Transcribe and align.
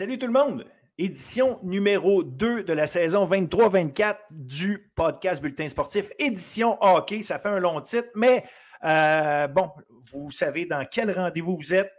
Salut 0.00 0.16
tout 0.16 0.28
le 0.28 0.32
monde! 0.32 0.64
Édition 0.96 1.58
numéro 1.62 2.22
2 2.22 2.62
de 2.62 2.72
la 2.72 2.86
saison 2.86 3.26
23-24 3.26 4.16
du 4.30 4.90
podcast 4.96 5.42
Bulletin 5.42 5.68
sportif, 5.68 6.10
édition 6.18 6.78
hockey. 6.80 7.20
Ça 7.20 7.38
fait 7.38 7.50
un 7.50 7.58
long 7.58 7.82
titre, 7.82 8.08
mais 8.14 8.42
euh, 8.82 9.46
bon, 9.48 9.68
vous 10.10 10.30
savez 10.30 10.64
dans 10.64 10.86
quel 10.90 11.10
rendez-vous 11.10 11.54
vous 11.54 11.74
êtes. 11.74 11.92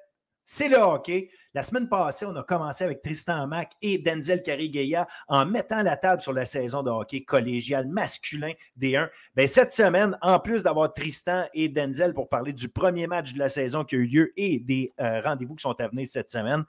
C'est 0.53 0.67
le 0.67 0.75
hockey. 0.75 1.29
La 1.53 1.61
semaine 1.61 1.87
passée, 1.87 2.25
on 2.25 2.35
a 2.35 2.43
commencé 2.43 2.83
avec 2.83 3.01
Tristan 3.01 3.47
Mack 3.47 3.71
et 3.81 3.99
Denzel 3.99 4.43
Carigueya 4.43 5.07
en 5.29 5.45
mettant 5.45 5.81
la 5.81 5.95
table 5.95 6.21
sur 6.21 6.33
la 6.33 6.43
saison 6.43 6.83
de 6.83 6.89
hockey 6.89 7.23
collégial 7.23 7.87
masculin 7.87 8.51
D1. 8.77 9.07
Bien, 9.33 9.47
cette 9.47 9.71
semaine, 9.71 10.17
en 10.21 10.39
plus 10.41 10.61
d'avoir 10.61 10.91
Tristan 10.91 11.45
et 11.53 11.69
Denzel 11.69 12.13
pour 12.13 12.27
parler 12.27 12.51
du 12.51 12.67
premier 12.67 13.07
match 13.07 13.31
de 13.31 13.39
la 13.39 13.47
saison 13.47 13.85
qui 13.85 13.95
a 13.95 13.99
eu 13.99 14.05
lieu 14.05 14.33
et 14.35 14.59
des 14.59 14.91
euh, 14.99 15.21
rendez-vous 15.21 15.55
qui 15.55 15.61
sont 15.61 15.79
à 15.79 15.89
cette 16.05 16.29
semaine, 16.29 16.65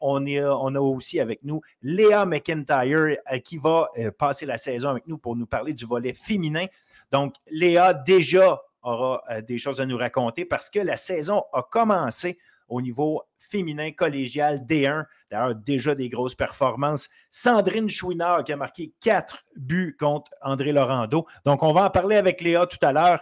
on, 0.00 0.24
est, 0.24 0.42
on 0.42 0.74
a 0.74 0.80
aussi 0.80 1.20
avec 1.20 1.44
nous 1.44 1.60
Léa 1.82 2.24
McIntyre 2.24 3.18
euh, 3.30 3.38
qui 3.40 3.58
va 3.58 3.90
euh, 3.98 4.10
passer 4.10 4.46
la 4.46 4.56
saison 4.56 4.88
avec 4.88 5.06
nous 5.06 5.18
pour 5.18 5.36
nous 5.36 5.46
parler 5.46 5.74
du 5.74 5.84
volet 5.84 6.14
féminin. 6.14 6.64
Donc, 7.10 7.34
Léa 7.50 7.92
déjà 7.92 8.62
aura 8.82 9.22
des 9.46 9.58
choses 9.58 9.82
à 9.82 9.86
nous 9.86 9.98
raconter 9.98 10.46
parce 10.46 10.70
que 10.70 10.80
la 10.80 10.96
saison 10.96 11.44
a 11.52 11.62
commencé 11.62 12.38
au 12.72 12.80
niveau 12.80 13.22
féminin 13.38 13.92
collégial 13.92 14.64
D1. 14.64 15.04
D'ailleurs, 15.30 15.54
déjà 15.54 15.94
des 15.94 16.08
grosses 16.08 16.34
performances. 16.34 17.10
Sandrine 17.30 17.90
Chouinard 17.90 18.44
qui 18.44 18.52
a 18.52 18.56
marqué 18.56 18.92
quatre 19.00 19.44
buts 19.56 19.96
contre 20.00 20.32
André 20.40 20.72
Laurando. 20.72 21.26
Donc, 21.44 21.62
on 21.62 21.72
va 21.72 21.84
en 21.84 21.90
parler 21.90 22.16
avec 22.16 22.40
Léa 22.40 22.66
tout 22.66 22.84
à 22.84 22.92
l'heure. 22.92 23.20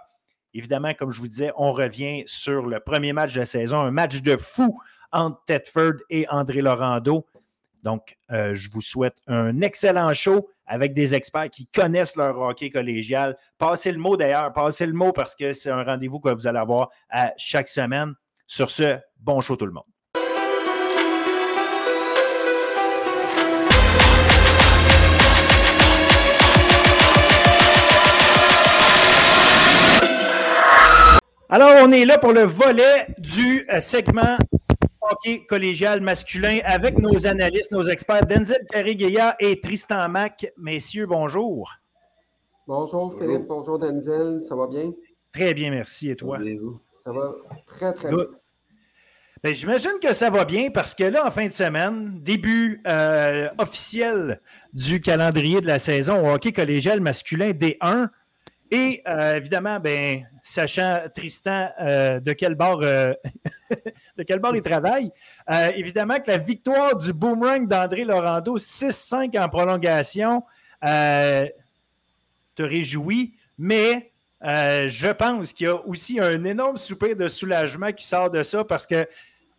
Évidemment, 0.55 0.95
comme 0.95 1.11
je 1.11 1.21
vous 1.21 1.29
disais, 1.29 1.53
on 1.57 1.73
revient 1.73 2.23
sur 2.27 2.67
le 2.67 2.81
premier 2.81 3.13
match 3.13 3.35
de 3.35 3.41
la 3.41 3.45
saison, 3.45 3.81
un 3.81 3.91
match 3.91 4.23
de 4.23 4.37
fou 4.37 4.81
entre 5.13 5.43
Tedford 5.47 5.95
et 6.11 6.29
André 6.29 6.63
Laurando. 6.63 7.27
Donc, 7.83 8.17
euh, 8.31 8.55
je 8.55 8.71
vous 8.71 8.81
souhaite 8.81 9.19
un 9.27 9.61
excellent 9.63 10.13
show 10.13 10.49
avec 10.67 10.95
des 10.95 11.15
experts 11.15 11.51
qui 11.51 11.67
connaissent 11.67 12.15
leur 12.15 12.39
hockey 12.39 12.71
collégial. 12.71 13.37
Passez 13.59 13.91
le 13.91 13.99
mot 13.99 14.17
d'ailleurs, 14.17 14.53
passez 14.53 14.87
le 14.87 14.93
mot 14.93 15.13
parce 15.13 15.35
que 15.35 15.53
c'est 15.53 15.71
un 15.71 15.83
rendez-vous 15.83 16.21
que 16.21 16.29
vous 16.29 16.47
allez 16.47 16.59
avoir 16.59 16.91
à 17.09 17.33
chaque 17.37 17.69
semaine. 17.69 18.15
Sur 18.53 18.69
ce, 18.69 18.99
bon 19.21 19.41
show 19.41 19.55
tout 19.55 19.65
le 19.65 19.71
monde. 19.71 19.85
Alors, 31.49 31.71
on 31.81 31.93
est 31.93 32.05
là 32.05 32.19
pour 32.19 32.33
le 32.33 32.43
volet 32.43 33.07
du 33.19 33.65
euh, 33.73 33.79
segment 33.79 34.37
hockey 35.01 35.47
collégial 35.47 36.01
masculin 36.01 36.59
avec 36.65 36.99
nos 36.99 37.29
analystes, 37.29 37.71
nos 37.71 37.83
experts, 37.83 38.27
Denzel 38.27 38.67
Carigueya 38.69 39.37
et 39.39 39.61
Tristan 39.61 40.09
Mac. 40.09 40.53
Messieurs, 40.57 41.07
bonjour. 41.07 41.71
Bonjour 42.67 43.17
Philippe, 43.17 43.47
bonjour 43.47 43.79
Denzel, 43.79 44.41
ça 44.43 44.57
va 44.57 44.67
bien? 44.67 44.91
Très 45.33 45.55
bien, 45.55 45.71
merci. 45.71 46.11
Et 46.11 46.17
toi? 46.17 46.37
Ça 47.05 47.13
va 47.13 47.33
très, 47.65 47.93
très 47.95 48.11
bien. 48.11 48.27
Ben, 49.43 49.55
j'imagine 49.55 49.93
que 50.03 50.13
ça 50.13 50.29
va 50.29 50.45
bien 50.45 50.71
parce 50.71 50.95
que 50.95 51.05
là, 51.05 51.27
en 51.27 51.31
fin 51.31 51.47
de 51.47 51.51
semaine, 51.51 52.21
début 52.21 52.83
euh, 52.87 53.49
officiel 53.57 54.39
du 54.75 55.01
calendrier 55.01 55.63
de 55.63 55.67
la 55.67 55.79
saison 55.79 56.27
au 56.27 56.35
hockey 56.35 56.53
collégial 56.53 57.01
masculin 57.01 57.53
D1. 57.53 58.09
Et 58.71 59.01
euh, 59.09 59.37
évidemment, 59.37 59.81
ben, 59.81 60.27
sachant 60.43 61.01
Tristan 61.15 61.71
euh, 61.81 62.21
de 62.21 62.35
quel 62.35 62.55
bord 62.55 62.81
de 62.81 64.23
quel 64.27 64.41
bord 64.41 64.55
il 64.55 64.61
travaille, 64.61 65.11
évidemment 65.75 66.21
que 66.21 66.31
la 66.31 66.39
victoire 66.39 66.95
du 66.95 67.15
boomerang 67.15 67.67
d'André 67.67 68.05
Laurando 68.05 68.59
6-5 68.59 69.43
en 69.43 69.49
prolongation 69.49 70.43
te 70.83 71.49
réjouit, 72.59 73.33
mais 73.57 74.13
je 74.43 75.13
pense 75.13 75.55
qu'il 75.55 75.67
y 75.67 75.71
a 75.71 75.77
aussi 75.87 76.21
un 76.21 76.45
énorme 76.45 76.77
soupir 76.77 77.17
de 77.17 77.27
soulagement 77.27 77.91
qui 77.91 78.07
sort 78.07 78.31
de 78.31 78.43
ça 78.43 78.65
parce 78.65 78.87
que 78.87 79.09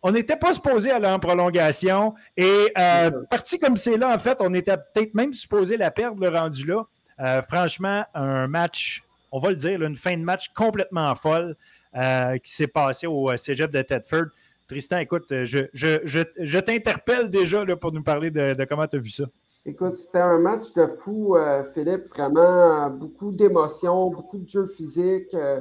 on 0.02 0.10
n'était 0.10 0.36
pas 0.36 0.52
supposé 0.52 0.90
aller 0.90 1.06
en 1.06 1.18
prolongation. 1.18 2.14
Et 2.36 2.72
euh, 2.76 3.10
parti 3.30 3.58
comme 3.58 3.76
c'est 3.76 3.96
là, 3.96 4.14
en 4.14 4.18
fait, 4.18 4.38
on 4.40 4.52
était 4.54 4.76
peut-être 4.76 5.14
même 5.14 5.32
supposé 5.32 5.76
la 5.76 5.90
perdre, 5.90 6.20
le 6.20 6.28
rendu 6.28 6.66
là. 6.66 6.84
Euh, 7.20 7.42
franchement, 7.42 8.04
un 8.14 8.48
match, 8.48 9.04
on 9.30 9.38
va 9.38 9.50
le 9.50 9.56
dire, 9.56 9.80
une 9.82 9.96
fin 9.96 10.16
de 10.16 10.22
match 10.22 10.52
complètement 10.54 11.14
folle 11.14 11.56
euh, 11.96 12.36
qui 12.38 12.52
s'est 12.52 12.66
passé 12.66 13.06
au 13.06 13.34
cégep 13.36 13.70
de 13.70 13.82
Tedford. 13.82 14.26
Tristan, 14.66 14.98
écoute, 14.98 15.26
je, 15.28 16.58
t'interpelle 16.60 17.30
déjà 17.30 17.64
là, 17.64 17.76
pour 17.76 17.92
nous 17.92 18.02
parler 18.02 18.30
de, 18.30 18.54
de 18.54 18.64
comment 18.64 18.86
tu 18.86 18.96
as 18.96 19.00
vu 19.00 19.10
ça. 19.10 19.24
Écoute, 19.64 19.94
c'était 19.94 20.18
un 20.18 20.38
match 20.38 20.72
de 20.74 20.86
fou, 20.86 21.36
Philippe. 21.72 22.08
Vraiment, 22.08 22.90
beaucoup 22.90 23.30
d'émotions, 23.30 24.10
beaucoup 24.10 24.38
de 24.38 24.48
jeux 24.48 24.66
physiques. 24.66 25.34
Euh, 25.34 25.60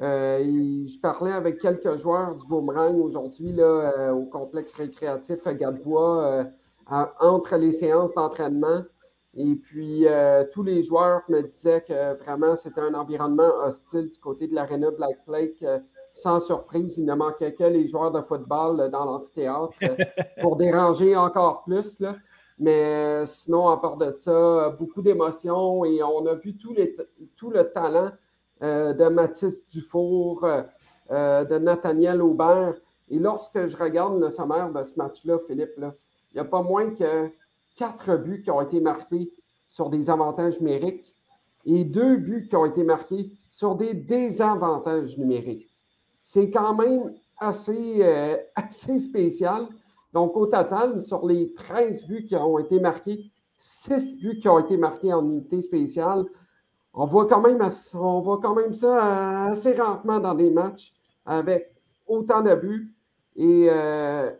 je 0.00 1.00
parlais 1.00 1.32
avec 1.32 1.58
quelques 1.58 1.96
joueurs 1.96 2.34
du 2.34 2.46
Boomerang 2.46 2.96
aujourd'hui 3.00 3.54
euh, 3.58 4.12
au 4.12 4.26
complexe 4.26 4.74
récréatif 4.74 5.46
à 5.46 5.54
Gadebois 5.54 6.24
euh, 6.24 7.04
entre 7.20 7.56
les 7.56 7.72
séances 7.72 8.14
d'entraînement. 8.14 8.82
Et 9.34 9.54
puis, 9.54 10.06
tous 10.52 10.62
les 10.62 10.82
joueurs 10.82 11.20
me 11.28 11.42
disaient 11.42 11.82
que 11.82 12.16
vraiment 12.24 12.56
c'était 12.56 12.80
un 12.80 12.94
environnement 12.94 13.50
hostile 13.64 14.08
du 14.08 14.18
côté 14.18 14.48
de 14.48 14.54
l'aréna 14.54 14.90
Black 14.90 15.18
Lake. 15.28 15.64
sans 16.12 16.40
surprise, 16.40 16.96
il 16.96 17.04
ne 17.04 17.14
manquait 17.14 17.52
que 17.52 17.64
les 17.64 17.86
joueurs 17.86 18.10
de 18.10 18.22
football 18.22 18.90
dans 18.90 19.04
l'amphithéâtre 19.04 19.76
pour 20.40 20.56
déranger 20.56 21.14
encore 21.14 21.62
plus. 21.64 22.02
Mais 22.58 23.24
sinon, 23.26 23.68
à 23.68 23.76
part 23.76 23.98
de 23.98 24.12
ça, 24.18 24.70
beaucoup 24.70 25.02
d'émotions 25.02 25.84
et 25.84 26.02
on 26.02 26.26
a 26.26 26.34
vu 26.34 26.56
tout, 26.56 26.72
les, 26.72 26.96
tout 27.36 27.50
le 27.50 27.70
talent 27.70 28.06
euh, 28.06 28.10
de 28.62 29.08
Mathis 29.08 29.66
Dufour, 29.68 30.44
euh, 30.44 30.62
euh, 31.10 31.44
de 31.44 31.58
Nathaniel 31.58 32.22
Aubert. 32.22 32.74
Et 33.08 33.18
lorsque 33.18 33.66
je 33.66 33.76
regarde 33.76 34.20
le 34.20 34.30
sommaire 34.30 34.72
de 34.72 34.82
ce 34.84 34.96
match-là, 34.96 35.38
Philippe, 35.46 35.72
il 35.78 35.92
n'y 36.34 36.40
a 36.40 36.44
pas 36.44 36.62
moins 36.62 36.90
que 36.90 37.30
quatre 37.76 38.16
buts 38.16 38.42
qui 38.42 38.50
ont 38.50 38.60
été 38.60 38.80
marqués 38.80 39.32
sur 39.66 39.90
des 39.90 40.10
avantages 40.10 40.60
numériques 40.60 41.14
et 41.64 41.84
deux 41.84 42.16
buts 42.16 42.46
qui 42.48 42.56
ont 42.56 42.66
été 42.66 42.82
marqués 42.82 43.32
sur 43.50 43.76
des 43.76 43.94
désavantages 43.94 45.16
numériques. 45.18 45.74
C'est 46.22 46.50
quand 46.50 46.74
même 46.74 47.14
assez, 47.38 48.02
assez 48.56 48.98
spécial. 48.98 49.68
Donc, 50.12 50.36
au 50.36 50.46
total, 50.46 51.00
sur 51.00 51.26
les 51.26 51.52
13 51.52 52.06
buts 52.06 52.24
qui 52.26 52.36
ont 52.36 52.58
été 52.58 52.80
marqués, 52.80 53.30
6 53.58 54.18
buts 54.18 54.38
qui 54.38 54.48
ont 54.48 54.58
été 54.58 54.76
marqués 54.76 55.12
en 55.12 55.24
unité 55.24 55.60
spéciale, 55.60 56.26
on 56.94 57.06
voit 57.06 57.26
quand 57.26 57.40
même, 57.40 57.66
on 57.94 58.20
voit 58.20 58.40
quand 58.42 58.54
même 58.54 58.72
ça 58.72 59.46
assez 59.46 59.72
rarement 59.72 60.20
dans 60.20 60.34
des 60.34 60.50
matchs 60.50 60.94
avec 61.24 61.72
autant 62.06 62.42
de 62.42 62.54
buts 62.54 62.92
et 63.36 63.68
euh, 63.70 64.30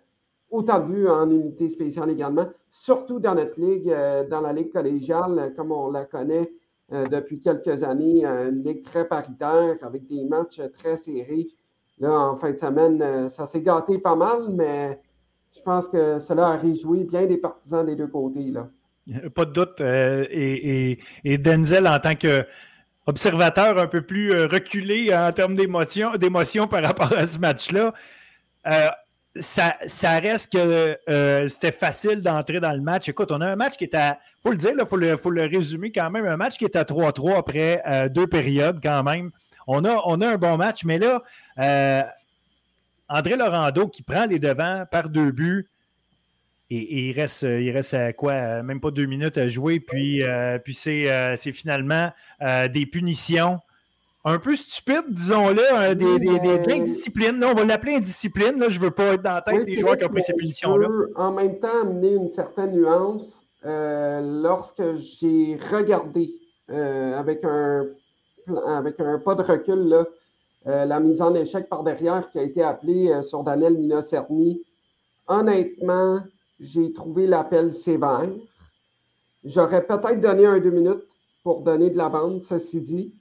autant 0.51 0.81
de 0.81 0.87
buts 0.87 1.09
en 1.09 1.31
unité 1.31 1.69
spéciale 1.69 2.11
également, 2.11 2.47
surtout 2.71 3.21
dans 3.21 3.35
notre 3.35 3.61
ligue, 3.61 3.91
euh, 3.91 4.27
dans 4.27 4.41
la 4.41 4.53
ligue 4.53 4.73
collégiale, 4.73 5.53
comme 5.57 5.71
on 5.71 5.91
la 5.91 6.05
connaît 6.05 6.51
euh, 6.93 7.07
depuis 7.07 7.41
quelques 7.41 7.83
années, 7.85 8.25
une 8.25 8.63
ligue 8.63 8.83
très 8.83 9.07
paritaire 9.07 9.77
avec 9.83 10.07
des 10.07 10.25
matchs 10.25 10.61
très 10.73 10.97
serrés. 10.97 11.49
Là, 11.99 12.31
en 12.31 12.37
fin 12.37 12.53
de 12.53 12.57
semaine, 12.57 13.29
ça 13.29 13.45
s'est 13.45 13.63
gâté 13.63 13.99
pas 13.99 14.17
mal, 14.17 14.49
mais 14.51 15.01
je 15.51 15.61
pense 15.63 15.89
que 15.89 16.19
cela 16.21 16.49
a 16.49 16.57
réjoui 16.57 17.05
bien 17.05 17.27
des 17.27 17.39
partisans 17.39 17.85
des 17.85 17.97
deux 17.97 18.07
côtés. 18.07 18.53
Pas 19.35 19.45
de 19.45 19.53
doute. 19.53 19.81
Euh, 19.81 20.27
et, 20.31 21.39
Denzel, 21.39 21.87
en 21.87 21.99
tant 21.99 22.15
qu'observateur 22.15 23.79
un 23.79 23.87
peu 23.87 24.03
plus 24.03 24.33
euh, 24.33 24.47
reculé 24.47 25.15
en 25.15 25.33
termes 25.33 25.55
d'émotion 25.55 26.69
par 26.69 26.83
rapport 26.83 27.13
à 27.17 27.27
ce 27.27 27.39
match-là, 27.39 27.93
euh, 28.67 28.89
ça, 29.41 29.73
reste 30.19 30.53
que 30.53 31.47
c'était 31.49 31.73
facile 31.73 32.21
d'entrer 32.23 32.61
dans 32.61 32.73
le 32.73 32.81
match. 32.81 33.09
Écoute, 33.09 33.31
on 33.31 33.41
a 33.41 33.47
un 33.47 33.57
match 33.57 33.77
qui 33.77 33.85
est 33.85 33.95
à, 33.95 34.19
faut 34.43 34.51
le 34.51 34.57
dire, 34.57 34.73
il 34.79 34.87
faut, 34.87 35.31
le, 35.31 35.47
résumer 35.47 35.93
quand 35.93 36.11
même, 36.11 36.27
un 36.27 36.37
match 36.37 36.57
qui 36.57 36.65
est 36.65 36.77
à 36.77 36.83
3-3 36.83 37.39
après 37.39 38.11
deux 38.11 38.27
périodes 38.27 38.81
quand 38.83 39.05
même. 39.05 39.31
On 39.69 39.85
a, 39.85 40.03
on 40.07 40.21
a 40.23 40.29
un 40.29 40.39
bon 40.39 40.57
match, 40.57 40.85
mais 40.85 40.99
là, 40.99 41.23
André 43.09 43.37
Laurando 43.37 43.87
qui 43.87 44.03
prend 44.03 44.27
les 44.27 44.41
devants 44.41 44.85
par 44.91 45.09
deux 45.09 45.31
buts, 45.31 45.69
et, 46.71 47.09
il, 47.09 47.13
reste, 47.19 47.43
il 47.43 47.71
reste 47.71 47.95
à 47.95 48.13
quoi? 48.13 48.63
Même 48.63 48.81
pas 48.81 48.91
deux 48.91 49.07
minutes 49.07 49.39
à 49.39 49.49
jouer. 49.49 49.81
Puis, 49.81 50.23
euh, 50.23 50.59
puis 50.59 50.75
c'est, 50.75 51.11
euh, 51.11 51.37
finalement 51.37 52.11
euh, 52.43 52.69
des 52.69 52.87
punitions 52.87 53.59
un 54.25 54.39
peu 54.39 54.55
stupides, 54.55 55.09
disons-le, 55.09 55.63
hein, 55.73 55.95
des, 55.95 56.19
des, 56.19 56.39
des, 56.39 56.73
indisciplines. 56.75 57.43
on 57.43 57.55
va 57.55 57.65
l'appeler 57.65 57.95
indiscipline. 57.95 58.59
Là, 58.59 58.69
je 58.69 58.79
ne 58.79 58.85
veux 58.85 58.91
pas 58.91 59.15
être 59.15 59.23
dans 59.23 59.35
la 59.35 59.41
tête 59.41 59.65
des 59.65 59.79
joueurs 59.79 59.97
qui 59.97 60.05
ont 60.05 60.09
pris 60.09 60.23
ces 60.23 60.35
punitions-là. 60.35 60.89
En 61.17 61.33
même 61.33 61.59
temps, 61.59 61.83
amener 61.83 62.13
une 62.13 62.29
certaine 62.29 62.73
nuance. 62.73 63.41
lorsque 63.65 64.97
j'ai 64.97 65.59
regardé 65.71 66.31
avec, 66.69 67.43
un, 67.45 67.87
avec 68.67 69.01
un 69.01 69.19
pas 69.19 69.35
de 69.35 69.43
recul 69.43 69.89
là, 69.89 70.05
la 70.85 71.01
mise 71.01 71.23
en 71.23 71.35
échec 71.35 71.69
par 71.71 71.83
derrière 71.83 72.29
qui 72.31 72.39
a 72.39 72.43
été 72.43 72.63
appelée 72.63 73.23
sur 73.23 73.45
Daniel 73.45 73.79
Minacerni, 73.79 74.63
honnêtement, 75.27 76.21
j'ai 76.59 76.93
trouvé 76.93 77.27
l'appel 77.27 77.73
sévère. 77.73 78.31
J'aurais 79.45 79.87
peut-être 79.87 80.21
donné 80.21 80.47
un 80.47 80.59
deux 80.59 80.71
minutes 80.71 81.07
pour 81.43 81.63
donner 81.63 81.91
de 81.91 81.97
la 81.97 82.09
bande, 82.09 82.43
ceci 82.43 82.81
dit, 82.81 83.15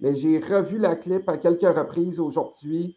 mais 0.00 0.14
j'ai 0.14 0.38
revu 0.38 0.78
la 0.78 0.96
clip 0.96 1.28
à 1.28 1.36
quelques 1.36 1.76
reprises 1.76 2.20
aujourd'hui 2.20 2.96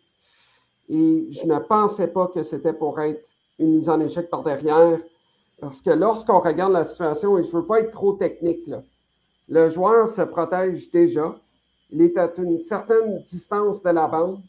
et 0.89 1.27
je 1.31 1.45
ne 1.45 1.59
pensais 1.59 2.07
pas 2.07 2.27
que 2.27 2.43
c'était 2.43 2.73
pour 2.73 2.99
être 2.99 3.25
une 3.59 3.75
mise 3.75 3.89
en 3.89 3.99
échec 3.99 4.29
par 4.29 4.43
derrière. 4.43 4.99
Parce 5.61 5.81
que 5.81 5.91
lorsqu'on 5.91 6.39
regarde 6.39 6.73
la 6.73 6.83
situation, 6.83 7.37
et 7.37 7.43
je 7.43 7.55
ne 7.55 7.61
veux 7.61 7.67
pas 7.67 7.81
être 7.81 7.91
trop 7.91 8.13
technique, 8.13 8.69
le 9.47 9.69
joueur 9.69 10.09
se 10.09 10.21
protège 10.21 10.89
déjà. 10.89 11.35
Il 11.91 12.01
est 12.01 12.17
à 12.17 12.31
une 12.37 12.59
certaine 12.59 13.19
distance 13.21 13.81
de 13.83 13.89
la 13.89 14.07
bande. 14.07 14.41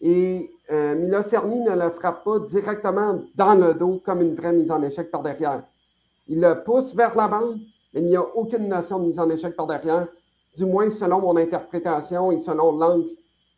Et 0.00 0.50
euh, 0.70 0.94
Mila 0.94 1.22
Cerny 1.22 1.60
ne 1.60 1.74
le 1.74 1.90
frappe 1.90 2.24
pas 2.24 2.38
directement 2.38 3.20
dans 3.34 3.54
le 3.54 3.74
dos 3.74 4.00
comme 4.04 4.22
une 4.22 4.34
vraie 4.34 4.52
mise 4.52 4.70
en 4.70 4.82
échec 4.82 5.10
par 5.10 5.22
derrière. 5.22 5.62
Il 6.26 6.40
le 6.40 6.62
pousse 6.62 6.94
vers 6.94 7.14
la 7.16 7.28
bande, 7.28 7.58
mais 7.92 8.00
il 8.00 8.06
n'y 8.06 8.16
a 8.16 8.22
aucune 8.22 8.68
notion 8.68 8.98
de 8.98 9.06
mise 9.06 9.18
en 9.18 9.28
échec 9.28 9.54
par 9.56 9.66
derrière, 9.66 10.08
du 10.56 10.64
moins 10.64 10.88
selon 10.88 11.20
mon 11.20 11.36
interprétation 11.36 12.32
et 12.32 12.38
selon 12.38 12.76
l'angle 12.76 13.10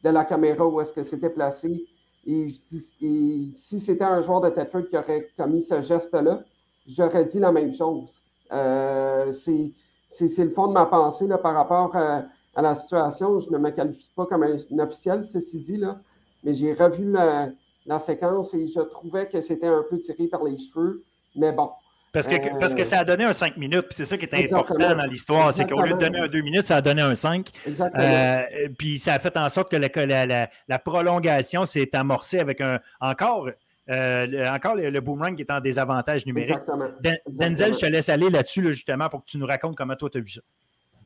de 0.02 0.10
la 0.10 0.24
caméra 0.24 0.66
où 0.66 0.80
est-ce 0.80 0.92
que 0.92 1.02
c'était 1.02 1.30
placé. 1.30 1.86
Et, 2.26 2.46
si 2.48 3.80
c'était 3.80 4.04
un 4.04 4.20
joueur 4.20 4.40
de 4.40 4.50
Tedford 4.50 4.88
qui 4.88 4.96
aurait 4.96 5.28
commis 5.36 5.62
ce 5.62 5.80
geste-là, 5.80 6.42
j'aurais 6.86 7.24
dit 7.24 7.38
la 7.38 7.52
même 7.52 7.72
chose. 7.72 8.20
Euh, 8.52 9.32
c'est 9.32 10.44
le 10.44 10.50
fond 10.50 10.68
de 10.68 10.72
ma 10.72 10.86
pensée 10.86 11.26
là, 11.26 11.38
par 11.38 11.54
rapport 11.54 11.94
à, 11.94 12.24
la 12.56 12.74
situation. 12.74 13.38
Je 13.38 13.50
ne 13.50 13.58
me 13.58 13.70
qualifie 13.70 14.10
pas 14.16 14.26
comme 14.26 14.42
un, 14.42 14.78
officiel, 14.78 15.24
ceci 15.24 15.60
dit, 15.60 15.76
là, 15.76 16.00
mais 16.46 16.54
j'ai 16.54 16.72
revu 16.72 17.10
la, 17.10 17.50
la, 17.84 17.98
séquence 17.98 18.54
et 18.54 18.68
je 18.68 18.80
trouvais 18.80 19.28
que 19.28 19.40
c'était 19.40 19.66
un 19.66 19.84
peu 19.88 19.98
tiré 19.98 20.28
par 20.28 20.44
les 20.44 20.56
cheveux. 20.56 21.04
Mais 21.34 21.52
bon, 21.52 21.70
parce 22.16 22.28
que, 22.28 22.58
parce 22.58 22.74
que 22.74 22.84
ça 22.84 23.00
a 23.00 23.04
donné 23.04 23.24
un 23.24 23.34
5 23.34 23.58
minutes, 23.58 23.88
puis 23.88 23.96
c'est 23.96 24.06
ça 24.06 24.16
qui 24.16 24.24
est 24.24 24.52
important 24.52 24.94
dans 24.96 25.04
l'histoire. 25.04 25.52
C'est 25.52 25.68
qu'au 25.68 25.82
lieu 25.82 25.92
de 25.92 25.98
donner 25.98 26.20
un 26.20 26.28
2 26.28 26.40
minutes, 26.40 26.62
ça 26.62 26.76
a 26.76 26.80
donné 26.80 27.02
un 27.02 27.14
5. 27.14 27.50
Euh, 27.68 28.42
puis 28.78 28.98
ça 28.98 29.14
a 29.14 29.18
fait 29.18 29.36
en 29.36 29.48
sorte 29.50 29.70
que 29.70 29.76
la, 29.76 30.48
la, 30.66 30.78
prolongation 30.78 31.66
s'est 31.66 31.94
amorcée 31.94 32.38
avec 32.38 32.60
un 32.60 32.80
encore. 33.00 33.50
Euh, 33.88 34.48
encore 34.48 34.74
le, 34.74 35.00
boomerang 35.00 35.36
qui 35.36 35.42
est 35.42 35.50
en 35.50 35.60
désavantage 35.60 36.26
numérique. 36.26 36.50
Exactement. 36.50 36.88
Denzel, 37.28 37.74
je 37.74 37.78
te 37.80 37.86
laisse 37.86 38.08
aller 38.08 38.30
là-dessus 38.30 38.64
justement 38.72 39.08
pour 39.08 39.20
que 39.20 39.30
tu 39.30 39.38
nous 39.38 39.46
racontes 39.46 39.76
comment 39.76 39.94
toi 39.94 40.10
tu 40.10 40.18
as 40.18 40.20
vu 40.22 40.28
ça. 40.28 40.40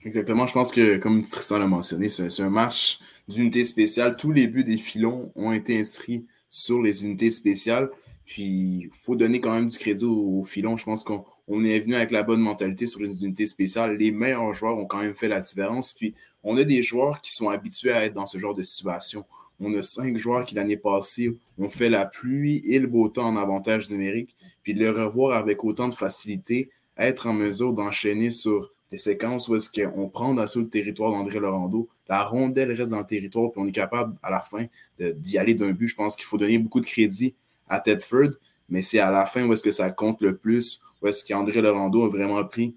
Exactement. 0.04 0.46
Je 0.46 0.52
pense 0.52 0.72
que, 0.72 0.96
comme 0.96 1.22
Tristan 1.22 1.58
l'a 1.58 1.66
mentionné, 1.66 2.08
c'est 2.08 2.40
un 2.40 2.50
match 2.50 3.00
d'unité 3.28 3.64
spéciale. 3.64 4.16
Tous 4.16 4.32
les 4.32 4.46
buts 4.46 4.64
des 4.64 4.78
filons 4.78 5.30
ont 5.36 5.52
été 5.52 5.78
inscrits 5.78 6.26
sur 6.48 6.80
les 6.80 7.04
unités 7.04 7.30
spéciales. 7.30 7.90
Puis, 8.24 8.44
il 8.84 8.90
faut 8.92 9.14
donner 9.14 9.40
quand 9.40 9.52
même 9.52 9.68
du 9.68 9.76
crédit 9.76 10.06
au, 10.06 10.42
filon. 10.44 10.76
Je 10.76 10.84
pense 10.84 11.04
qu'on 11.04 11.64
est 11.64 11.80
venu 11.80 11.96
avec 11.96 12.12
la 12.12 12.22
bonne 12.22 12.40
mentalité 12.40 12.86
sur 12.86 13.02
une 13.02 13.14
unité 13.22 13.46
spéciale. 13.46 13.98
Les 13.98 14.10
meilleurs 14.10 14.54
joueurs 14.54 14.78
ont 14.78 14.86
quand 14.86 15.00
même 15.00 15.14
fait 15.14 15.28
la 15.28 15.40
différence. 15.40 15.92
Puis, 15.92 16.14
on 16.42 16.56
a 16.56 16.64
des 16.64 16.82
joueurs 16.82 17.20
qui 17.20 17.32
sont 17.32 17.50
habitués 17.50 17.92
à 17.92 18.04
être 18.04 18.14
dans 18.14 18.26
ce 18.26 18.38
genre 18.38 18.54
de 18.54 18.62
situation. 18.62 19.26
On 19.58 19.74
a 19.74 19.82
cinq 19.82 20.16
joueurs 20.16 20.46
qui, 20.46 20.54
l'année 20.54 20.78
passée, 20.78 21.36
ont 21.58 21.68
fait 21.68 21.90
la 21.90 22.06
pluie 22.06 22.62
et 22.64 22.78
le 22.78 22.86
beau 22.86 23.10
temps 23.10 23.26
en 23.26 23.36
avantage 23.36 23.90
numérique. 23.90 24.34
Puis, 24.62 24.72
de 24.72 24.78
les 24.78 24.88
revoir 24.88 25.36
avec 25.36 25.62
autant 25.62 25.88
de 25.88 25.94
facilité, 25.94 26.70
être 26.96 27.26
en 27.26 27.34
mesure 27.34 27.74
d'enchaîner 27.74 28.30
sur 28.30 28.70
des 28.90 28.98
séquences 28.98 29.48
où 29.48 29.56
est-ce 29.56 29.70
qu'on 29.70 30.08
prend 30.08 30.34
d'assaut 30.34 30.60
le 30.60 30.68
territoire 30.68 31.12
d'André 31.12 31.38
Laurando, 31.38 31.88
la 32.08 32.24
rondelle 32.24 32.72
reste 32.72 32.90
dans 32.90 32.98
le 32.98 33.06
territoire, 33.06 33.52
puis 33.52 33.60
on 33.62 33.66
est 33.66 33.72
capable, 33.72 34.16
à 34.22 34.30
la 34.30 34.40
fin, 34.40 34.66
d'y 34.98 35.38
aller 35.38 35.54
d'un 35.54 35.72
but. 35.72 35.86
Je 35.86 35.94
pense 35.94 36.16
qu'il 36.16 36.24
faut 36.24 36.38
donner 36.38 36.58
beaucoup 36.58 36.80
de 36.80 36.86
crédit 36.86 37.34
à 37.68 37.80
Tedford, 37.80 38.30
mais 38.68 38.82
c'est 38.82 38.98
à 38.98 39.10
la 39.10 39.26
fin 39.26 39.46
où 39.46 39.52
est-ce 39.52 39.62
que 39.62 39.70
ça 39.70 39.90
compte 39.90 40.20
le 40.22 40.36
plus, 40.36 40.80
où 41.00 41.06
est-ce 41.06 41.24
qu'André 41.24 41.62
Laurando 41.62 42.04
a 42.04 42.08
vraiment 42.08 42.44
pris 42.44 42.74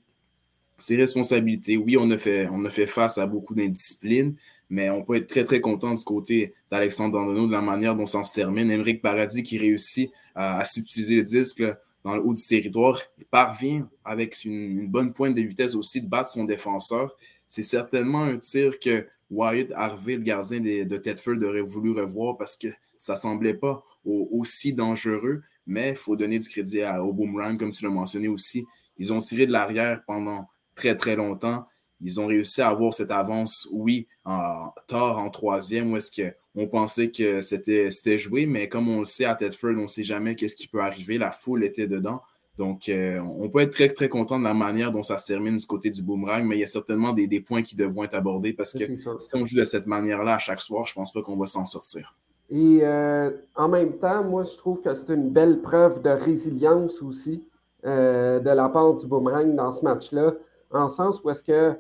ses 0.78 0.98
responsabilités. 0.98 1.78
Oui, 1.78 1.98
on 1.98 2.10
a 2.12 2.18
fait, 2.18 2.88
face 2.88 3.18
à 3.18 3.26
beaucoup 3.26 3.56
d'indiscipline, 3.56 4.36
mais 4.70 4.90
on 4.90 5.04
peut 5.04 5.16
être 5.16 5.28
très, 5.28 5.44
très 5.44 5.62
content 5.62 5.94
du 5.94 6.04
côté 6.04 6.54
d'Alexandre 6.70 7.14
Dandonneau, 7.14 7.48
de 7.48 7.52
la 7.52 7.62
manière 7.62 7.96
dont 7.96 8.06
ça 8.06 8.24
se 8.24 8.34
termine. 8.34 8.72
Émeric 8.72 9.02
Paradis 9.02 9.44
qui 9.44 9.58
réussit 9.58 10.12
à, 10.36 10.64
subtiliser 10.66 11.16
le 11.16 11.24
disque 11.24 11.64
dans 12.04 12.16
le 12.16 12.22
haut 12.22 12.34
du 12.34 12.46
territoire, 12.46 13.02
il 13.18 13.26
parvient 13.26 13.90
avec 14.04 14.44
une, 14.46 14.88
bonne 14.88 15.14
pointe 15.14 15.36
de 15.36 15.42
vitesse 15.42 15.76
aussi 15.76 16.02
de 16.02 16.08
battre 16.08 16.30
son 16.30 16.44
défenseur. 16.44 17.16
C'est 17.48 17.64
certainement 17.64 18.24
un 18.24 18.38
tir 18.38 18.80
que 18.80 19.08
Wyatt 19.30 19.72
Harvey, 19.76 20.18
le 20.18 20.24
gardien 20.24 20.60
de, 20.60 20.84
de 20.84 20.98
Tedford, 20.98 21.42
aurait 21.44 21.62
voulu 21.62 21.92
revoir 21.92 22.38
parce 22.38 22.58
que 22.58 22.68
ça 22.98 23.16
semblait 23.16 23.54
pas 23.54 23.84
aussi 24.06 24.74
dangereux, 24.74 25.42
mais 25.66 25.92
il 25.92 25.96
faut 25.96 26.16
donner 26.16 26.40
du 26.40 26.48
crédit 26.50 26.84
au 27.02 27.14
boomerang, 27.14 27.58
comme 27.58 27.72
tu 27.72 27.84
l'as 27.84 27.90
mentionné 27.90 28.28
aussi. 28.28 28.66
Ils 28.98 29.12
ont 29.14 29.20
tiré 29.20 29.46
de 29.46 29.52
l'arrière 29.52 30.04
pendant 30.06 30.48
très, 30.76 30.96
très 30.96 31.16
longtemps. 31.16 31.66
Ils 32.02 32.20
ont 32.20 32.28
réussi 32.28 32.62
à 32.62 32.70
avoir 32.70 32.94
cette 32.94 33.12
avance, 33.12 33.68
oui, 33.72 34.08
en, 34.26 34.72
tard 34.88 35.18
en 35.18 35.30
troisième, 35.30 35.92
où 35.92 35.98
est-ce 35.98 36.12
qu'on 36.56 36.68
pensait 36.68 37.10
que 37.10 37.42
c'était 37.42 38.18
joué, 38.18 38.46
mais 38.46 38.70
comme 38.70 38.90
on 38.90 39.00
le 39.00 39.06
sait 39.06 39.26
à 39.26 39.36
Tedford, 39.36 39.72
on 39.72 39.84
ne 39.84 39.88
sait 39.88 40.04
jamais 40.04 40.36
qu'est-ce 40.36 40.56
qui 40.56 40.68
peut 40.68 40.82
arriver. 40.82 41.18
La 41.18 41.32
foule 41.32 41.64
était 41.64 41.88
dedans. 41.88 42.22
Donc, 42.58 42.88
euh, 42.88 43.20
on 43.20 43.50
peut 43.50 43.62
être 43.62 43.72
très, 43.72 43.90
très 43.90 44.10
content 44.10 44.38
de 44.38 44.44
la 44.44 44.54
manière 44.54 44.92
dont 44.92 45.02
ça 45.02 45.18
se 45.18 45.26
termine 45.26 45.58
du 45.58 45.66
côté 45.66 45.90
du 45.90 46.04
boomerang, 46.04 46.46
mais 46.46 46.58
il 46.58 46.60
y 46.60 46.64
a 46.64 46.68
certainement 46.68 47.12
des, 47.12 47.26
des 47.26 47.40
points 47.40 47.64
qui 47.64 47.76
devront 47.76 48.04
être 48.04 48.14
abordés 48.14 48.54
parce 48.54 48.74
que 48.74 48.86
si 49.18 49.36
on 49.36 49.46
joue 49.46 49.58
de 49.58 49.64
cette 49.64 49.88
manière-là 49.88 50.36
à 50.36 50.40
chaque 50.40 50.62
soir, 50.62 50.86
je 50.86 50.92
ne 50.92 50.96
pense 50.96 51.12
pas 51.12 51.24
qu'on 51.24 51.36
va 51.36 51.48
s'en 51.48 51.66
sortir. 51.66 52.16
Et 52.52 52.82
euh, 52.84 53.32
en 53.56 53.70
même 53.70 53.98
temps, 53.98 54.24
moi, 54.24 54.44
je 54.44 54.56
trouve 54.58 54.82
que 54.82 54.94
c'est 54.94 55.12
une 55.12 55.32
belle 55.32 55.62
preuve 55.62 56.04
de 56.04 56.10
résilience 56.10 57.02
aussi 57.02 57.48
euh, 57.86 58.40
de 58.40 58.50
la 58.52 58.70
part 58.70 58.94
du 58.94 59.08
boomerang 59.08 59.56
dans 59.56 59.72
ce 59.72 59.84
match-là, 59.84 60.34
en 60.72 60.90
sens 60.90 61.24
où 61.24 61.32
est-ce 61.32 61.44
que, 61.44 61.76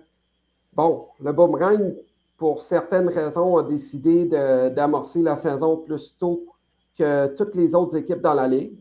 bon, 0.74 1.06
le 1.22 1.31
boomerang, 1.31 1.94
pour 2.44 2.62
certaines 2.62 3.07
raisons, 3.07 3.56
a 3.56 3.63
décidé 3.63 4.25
d'amorcer 4.25 5.22
la 5.22 5.38
saison 5.38 5.78
plus 5.78 6.18
tôt 6.18 6.45
que 7.00 7.28
toutes 7.38 7.56
les 7.56 7.74
autres 7.74 7.95
équipes 7.95 8.19
dans 8.19 8.34
la 8.34 8.50
ligue. 8.50 8.78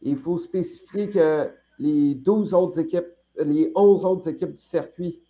Il 0.00 0.16
faut 0.16 0.38
spécifier 0.38 1.10
que 1.10 1.50
les 1.78 2.14
12 2.14 2.54
autres 2.54 2.78
équipes, 2.80 3.12
les 3.36 3.70
11 3.74 4.06
autres 4.06 4.28
équipes 4.28 4.54
du 4.54 4.62
circuit 4.62 5.22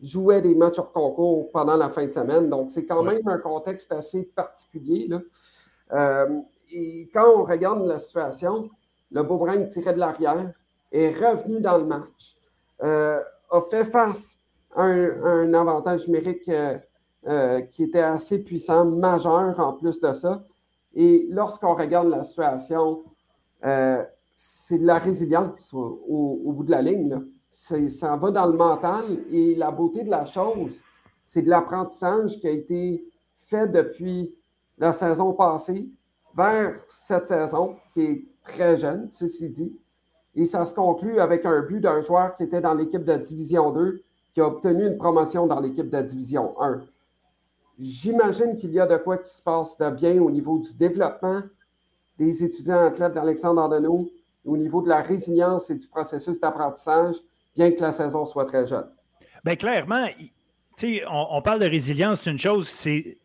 jouaient 0.00 0.40
des 0.40 0.54
matchs 0.54 0.78
hors 0.78 0.92
concours 0.92 1.50
pendant 1.50 1.76
la 1.76 1.90
fin 1.90 2.06
de 2.06 2.12
semaine. 2.12 2.48
Donc, 2.48 2.70
c'est 2.70 2.86
quand 2.86 3.02
même 3.02 3.26
un 3.26 3.38
contexte 3.38 3.90
assez 3.90 4.22
particulier. 4.22 5.08
Là. 5.08 5.20
Euh, 5.94 6.40
et 6.70 7.10
quand 7.12 7.26
on 7.40 7.42
regarde 7.42 7.84
la 7.86 7.98
situation, 7.98 8.70
le 9.10 9.24
boomerang 9.24 9.66
tirait 9.66 9.94
de 9.94 9.98
l'arrière, 9.98 10.52
est 10.92 11.10
revenu 11.10 11.60
dans 11.60 11.78
le 11.78 11.86
match, 11.86 12.36
euh, 12.84 13.18
a 13.50 13.60
fait 13.62 13.84
face 13.84 14.38
à 14.76 14.84
un, 14.84 15.52
avantage 15.54 16.06
numérique 16.06 16.48
euh, 16.48 16.78
qui 17.70 17.82
était 17.82 18.00
assez 18.00 18.38
puissant, 18.38 18.84
majeur 18.84 19.58
en 19.58 19.72
plus 19.72 20.00
de 20.00 20.12
ça. 20.12 20.44
Et 20.94 21.26
lorsqu'on 21.30 21.74
regarde 21.74 22.08
la 22.08 22.22
situation, 22.22 23.02
c'est 24.34 24.78
de 24.78 24.86
la 24.86 24.98
résilience 24.98 25.72
au, 25.74 26.52
bout 26.52 26.64
de 26.64 26.70
la 26.70 26.82
ligne. 26.82 27.20
Ça 27.50 28.16
va 28.16 28.30
dans 28.30 28.46
le 28.46 28.56
mental 28.56 29.18
et 29.30 29.54
la 29.54 29.70
beauté 29.70 30.04
de 30.04 30.10
la 30.10 30.26
chose, 30.26 30.78
c'est 31.24 31.42
de 31.42 31.48
l'apprentissage 31.48 32.38
qui 32.38 32.46
a 32.46 32.50
été 32.50 33.04
fait 33.36 33.66
depuis 33.66 34.34
la 34.78 34.92
saison 34.92 35.32
passée 35.32 35.90
vers 36.36 36.74
cette 36.86 37.28
saison, 37.28 37.76
qui 37.92 38.02
est 38.02 38.24
très 38.42 38.76
jeune, 38.76 39.08
ceci 39.10 39.48
dit. 39.48 39.76
Et 40.34 40.44
ça 40.44 40.66
se 40.66 40.74
conclut 40.74 41.18
avec 41.18 41.46
un 41.46 41.62
but 41.62 41.80
d'un 41.80 42.02
joueur 42.02 42.34
qui 42.34 42.42
était 42.42 42.60
dans 42.60 42.74
l'équipe 42.74 43.04
de 43.04 43.16
Division 43.16 43.72
2, 43.72 44.02
qui 44.34 44.40
a 44.42 44.46
obtenu 44.46 44.86
une 44.86 44.98
promotion 44.98 45.46
dans 45.46 45.60
l'équipe 45.60 45.88
de 45.88 46.02
Division 46.02 46.60
1. 46.60 46.82
J'imagine 47.78 48.56
qu'il 48.56 48.72
y 48.72 48.80
a 48.80 48.86
de 48.86 48.96
quoi 48.96 49.18
qui 49.18 49.34
se 49.34 49.42
passe 49.42 49.76
de 49.78 49.90
bien 49.90 50.20
au 50.20 50.30
niveau 50.30 50.58
du 50.58 50.74
développement 50.74 51.42
des 52.16 52.42
étudiants 52.42 52.86
athlètes 52.86 53.12
d'Alexandre 53.12 53.60
Ardenneau, 53.60 54.08
au 54.44 54.56
niveau 54.56 54.80
de 54.80 54.88
la 54.88 55.02
résilience 55.02 55.68
et 55.70 55.74
du 55.74 55.86
processus 55.86 56.40
d'apprentissage, 56.40 57.16
bien 57.54 57.70
que 57.72 57.80
la 57.80 57.92
saison 57.92 58.24
soit 58.24 58.46
très 58.46 58.66
jeune. 58.66 58.88
Bien, 59.44 59.56
clairement, 59.56 60.06
on, 60.82 61.26
on 61.30 61.42
parle 61.42 61.60
de 61.60 61.66
résilience, 61.66 62.20
c'est 62.22 62.30
une 62.30 62.38
chose, 62.38 62.68
c'est 62.68 63.18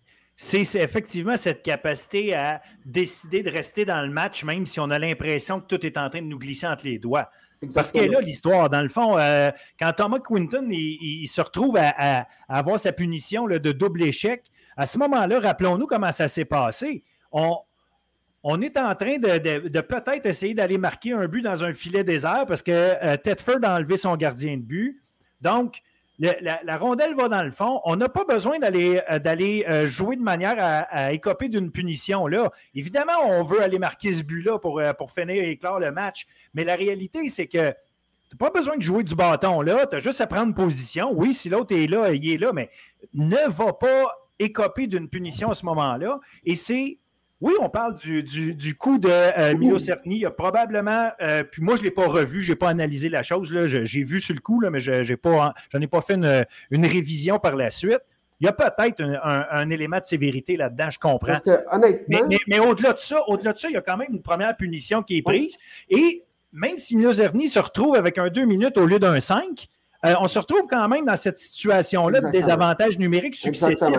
c'est 0.43 0.81
effectivement 0.81 1.37
cette 1.37 1.61
capacité 1.61 2.33
à 2.33 2.63
décider 2.83 3.43
de 3.43 3.51
rester 3.51 3.85
dans 3.85 4.01
le 4.01 4.09
match, 4.09 4.43
même 4.43 4.65
si 4.65 4.79
on 4.79 4.89
a 4.89 4.97
l'impression 4.97 5.61
que 5.61 5.67
tout 5.67 5.85
est 5.85 5.97
en 5.97 6.09
train 6.09 6.21
de 6.21 6.27
nous 6.27 6.39
glisser 6.39 6.65
entre 6.65 6.85
les 6.85 6.97
doigts. 6.97 7.29
Parce 7.73 7.91
que 7.91 7.99
là, 7.99 8.21
l'histoire, 8.21 8.69
dans 8.69 8.81
le 8.81 8.89
fond, 8.89 9.17
euh, 9.17 9.51
quand 9.79 9.93
Thomas 9.93 10.19
Quinton 10.19 10.67
il, 10.71 11.27
se 11.27 11.41
retrouve 11.41 11.77
à, 11.77 12.27
avoir 12.49 12.79
sa 12.79 12.91
punition 12.91 13.45
de 13.47 13.71
double 13.71 14.03
échec, 14.03 14.43
à 14.75 14.85
ce 14.85 14.97
moment-là, 14.97 15.39
rappelons-nous 15.39 15.85
comment 15.85 16.11
ça 16.11 16.27
s'est 16.27 16.45
passé. 16.45 17.03
On, 17.31 17.57
on 18.43 18.61
est 18.61 18.77
en 18.77 18.95
train 18.95 19.17
de, 19.17 19.81
peut-être 19.81 20.25
essayer 20.25 20.53
d'aller 20.53 20.77
marquer 20.77 21.13
un 21.13 21.27
but 21.27 21.41
dans 21.41 21.63
un 21.63 21.73
filet 21.73 22.03
désert 22.03 22.45
parce 22.47 22.63
que 22.63 22.71
euh, 22.71 23.17
Tedford 23.17 23.59
a 23.63 23.75
enlevé 23.75 23.97
son 23.97 24.15
gardien 24.15 24.57
de 24.57 24.63
but. 24.63 25.01
Donc, 25.41 25.81
la, 26.21 26.77
rondelle 26.77 27.15
va 27.15 27.27
dans 27.27 27.43
le 27.43 27.51
fond. 27.51 27.81
On 27.85 27.95
n'a 27.95 28.09
pas 28.09 28.25
besoin 28.25 28.59
d'aller 28.59 29.01
d'aller 29.23 29.65
jouer 29.87 30.15
de 30.15 30.21
manière 30.21 30.55
à, 30.57 31.13
écoper 31.13 31.49
d'une 31.49 31.71
punition. 31.71 32.27
là. 32.27 32.51
Évidemment, 32.75 33.13
on 33.27 33.43
veut 33.43 33.61
aller 33.61 33.79
marquer 33.79 34.13
ce 34.13 34.23
but-là 34.23 34.59
pour, 34.59 34.81
pour 34.97 35.11
finir 35.11 35.43
et 35.43 35.57
clore 35.57 35.79
le 35.79 35.91
match. 35.91 36.27
Mais 36.53 36.63
la 36.63 36.75
réalité, 36.75 37.27
c'est 37.27 37.47
que 37.47 37.73
tu 38.31 38.37
n'as 38.39 38.49
pas 38.49 38.49
besoin 38.49 38.77
de 38.77 38.81
jouer 38.81 39.03
du 39.03 39.15
bâton 39.15 39.61
là. 39.61 39.85
Tu 39.87 39.97
as 39.97 39.99
juste 39.99 40.21
à 40.21 40.27
prendre 40.27 40.53
position. 40.53 41.11
Oui, 41.13 41.33
si 41.33 41.49
l'autre 41.49 41.75
est 41.75 41.87
là, 41.87 42.11
il 42.11 42.31
est 42.31 42.37
là, 42.37 42.51
mais 42.53 42.69
ne 43.13 43.49
va 43.49 43.73
pas 43.73 44.07
écoper 44.39 44.87
d'une 44.87 45.09
punition 45.09 45.51
à 45.51 45.53
ce 45.53 45.65
moment-là. 45.65 46.19
Et 46.45 46.55
c'est 46.55 46.99
oui, 47.41 47.53
on 47.59 47.69
parle 47.69 47.95
du, 47.95 48.75
coup 48.75 48.99
de 48.99 49.09
euh, 49.09 49.57
Milo 49.57 49.79
Cerny. 49.79 50.15
Il 50.15 50.21
y 50.21 50.25
a 50.25 50.31
probablement, 50.31 51.09
euh, 51.21 51.43
puis 51.43 51.63
moi, 51.63 51.75
je 51.75 51.81
ne 51.81 51.85
l'ai 51.85 51.91
pas 51.91 52.05
revu, 52.05 52.41
je 52.41 52.51
n'ai 52.51 52.55
pas 52.55 52.69
analysé 52.69 53.09
la 53.09 53.23
chose. 53.23 53.51
J'ai 53.65 54.03
vu 54.03 54.21
sur 54.21 54.35
le 54.35 54.41
coup, 54.41 54.61
là, 54.61 54.69
mais 54.69 54.79
je 54.79 54.91
n'en 54.91 55.17
pas, 55.17 55.53
ai 55.73 55.87
pas 55.87 56.01
fait 56.01 56.13
une, 56.13 56.85
révision 56.85 57.39
par 57.39 57.55
la 57.55 57.71
suite. 57.71 58.01
Il 58.39 58.45
y 58.45 58.47
a 58.47 58.53
peut-être 58.53 59.01
un, 59.01 59.69
élément 59.71 59.97
de 59.97 60.03
sévérité 60.03 60.55
là-dedans, 60.55 60.89
je 60.91 60.99
comprends. 60.99 61.33
Mais, 62.47 62.59
au-delà 62.59 62.93
de 62.93 62.99
ça, 62.99 63.21
au-delà 63.27 63.53
de 63.53 63.57
ça, 63.57 63.69
il 63.69 63.73
y 63.73 63.77
a 63.77 63.81
quand 63.81 63.97
même 63.97 64.11
une 64.11 64.21
première 64.21 64.55
punition 64.55 65.01
qui 65.01 65.17
est 65.17 65.21
prise. 65.23 65.57
Et 65.89 66.23
même 66.51 66.77
si 66.77 66.95
Milo 66.95 67.13
Cerny 67.13 67.47
se 67.47 67.59
retrouve 67.59 67.95
avec 67.95 68.17
un 68.19 68.29
2 68.29 68.45
minutes 68.45 68.77
au 68.77 68.85
lieu 68.85 68.99
d'un 68.99 69.19
5, 69.19 69.67
euh, 70.05 70.13
on 70.19 70.27
se 70.27 70.39
retrouve 70.39 70.67
quand 70.69 70.87
même 70.87 71.05
dans 71.05 71.15
cette 71.15 71.37
situation-là 71.37 72.21
de 72.21 72.29
désavantage 72.29 72.97
numérique 72.97 73.35
successif. 73.35 73.97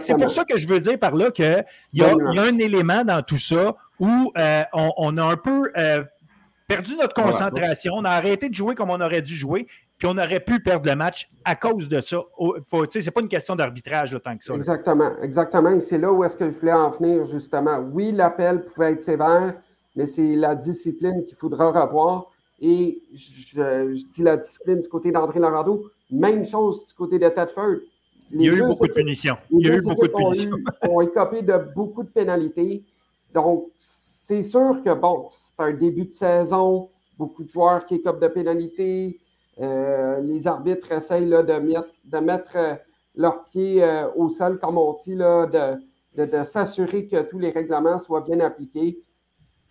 C'est 0.00 0.14
pour 0.14 0.30
ça 0.30 0.44
que 0.44 0.56
je 0.56 0.66
veux 0.68 0.80
dire 0.80 0.98
par 0.98 1.14
là 1.14 1.30
qu'il 1.30 1.64
y, 1.94 2.02
a, 2.02 2.10
un 2.12 2.58
élément 2.58 3.04
dans 3.04 3.22
tout 3.22 3.38
ça 3.38 3.74
où 3.98 4.32
euh, 4.38 4.62
on, 4.72 5.16
a 5.18 5.24
un 5.24 5.36
peu 5.36 5.70
euh, 5.76 6.04
perdu 6.68 6.96
notre 6.96 7.14
concentration, 7.14 7.94
on 7.96 8.04
a 8.04 8.10
arrêté 8.10 8.48
de 8.48 8.54
jouer 8.54 8.74
comme 8.74 8.90
on 8.90 9.00
aurait 9.00 9.22
dû 9.22 9.34
jouer, 9.34 9.66
puis 9.98 10.08
on 10.10 10.16
aurait 10.16 10.40
pu 10.40 10.60
perdre 10.60 10.88
le 10.88 10.94
match 10.94 11.28
à 11.44 11.56
cause 11.56 11.88
de 11.88 12.00
ça. 12.00 12.18
Ce 12.38 13.04
n'est 13.04 13.10
pas 13.10 13.20
une 13.20 13.28
question 13.28 13.56
d'arbitrage 13.56 14.14
autant 14.14 14.36
que 14.36 14.44
ça. 14.44 14.54
Exactement, 14.54 15.12
exactement. 15.22 15.70
Et 15.70 15.80
c'est 15.80 15.98
là 15.98 16.12
où 16.12 16.22
est-ce 16.24 16.36
que 16.36 16.50
je 16.50 16.58
voulais 16.58 16.72
en 16.72 16.90
venir, 16.90 17.24
justement. 17.24 17.78
Oui, 17.78 18.12
l'appel 18.12 18.64
pouvait 18.64 18.92
être 18.92 19.02
sévère, 19.02 19.54
mais 19.94 20.06
c'est 20.06 20.36
la 20.36 20.54
discipline 20.54 21.24
qu'il 21.24 21.36
faudra 21.36 21.70
revoir. 21.70 22.30
Et 22.60 23.02
je, 23.12 24.06
dis 24.12 24.22
la 24.22 24.36
discipline 24.38 24.80
du 24.80 24.88
côté 24.88 25.12
d'André 25.12 25.38
Lorando. 25.38 25.90
Même 26.10 26.44
chose 26.44 26.86
du 26.86 26.94
côté 26.94 27.18
de 27.18 27.28
Tedford. 27.28 27.76
Il 28.32 28.42
y 28.42 28.48
a 28.48 28.52
eu 28.52 28.62
beaucoup 28.62 28.86
de 28.86 28.92
punitions. 28.92 29.36
Il 29.50 29.66
y 29.66 29.70
a 29.70 29.76
eu 29.76 29.82
beaucoup 29.82 30.06
de 30.06 30.12
punitions. 30.12 30.56
ont 30.88 31.00
écopé 31.00 31.42
de 31.42 31.58
beaucoup 31.74 32.02
de 32.02 32.08
pénalités. 32.08 32.84
Donc, 33.32 33.70
c'est 33.76 34.42
sûr 34.42 34.82
que, 34.84 34.94
bon, 34.94 35.28
c'est 35.30 35.58
un 35.58 35.72
début 35.72 36.06
de 36.06 36.12
saison. 36.12 36.90
Beaucoup 37.18 37.44
de 37.44 37.50
joueurs 37.50 37.84
qui 37.84 37.96
écopent 37.96 38.20
de 38.20 38.28
pénalités. 38.28 39.20
Euh, 39.60 40.20
les 40.20 40.46
arbitres 40.46 40.92
essayent 40.92 41.28
là, 41.28 41.42
de 41.42 41.54
mettre, 41.54 41.92
de 42.04 42.18
mettre 42.18 42.56
euh, 42.56 42.74
leurs 43.14 43.44
pieds 43.44 43.82
euh, 43.82 44.08
au 44.14 44.28
sol, 44.28 44.58
comme 44.58 44.76
on 44.76 44.94
dit, 44.94 45.14
là, 45.14 45.46
de, 45.46 46.24
de 46.24 46.44
s'assurer 46.44 47.06
que 47.06 47.22
tous 47.22 47.38
les 47.38 47.50
règlements 47.50 47.98
soient 47.98 48.20
bien 48.20 48.40
appliqués. 48.40 49.02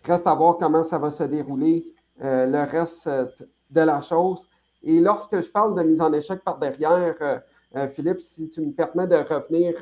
Reste 0.02 0.26
à 0.26 0.34
voir 0.34 0.56
comment 0.56 0.82
ça 0.82 0.98
va 0.98 1.10
se 1.10 1.24
dérouler. 1.24 1.84
Euh, 2.22 2.46
le 2.46 2.62
reste 2.62 3.06
euh, 3.08 3.26
de 3.70 3.80
la 3.82 4.00
chose. 4.00 4.46
Et 4.82 5.00
lorsque 5.00 5.38
je 5.38 5.50
parle 5.50 5.76
de 5.76 5.82
mise 5.82 6.00
en 6.00 6.12
échec 6.14 6.42
par 6.42 6.58
derrière, 6.58 7.14
euh, 7.20 7.88
Philippe, 7.88 8.20
si 8.20 8.48
tu 8.48 8.62
me 8.62 8.72
permets 8.72 9.06
de 9.06 9.16
revenir 9.16 9.74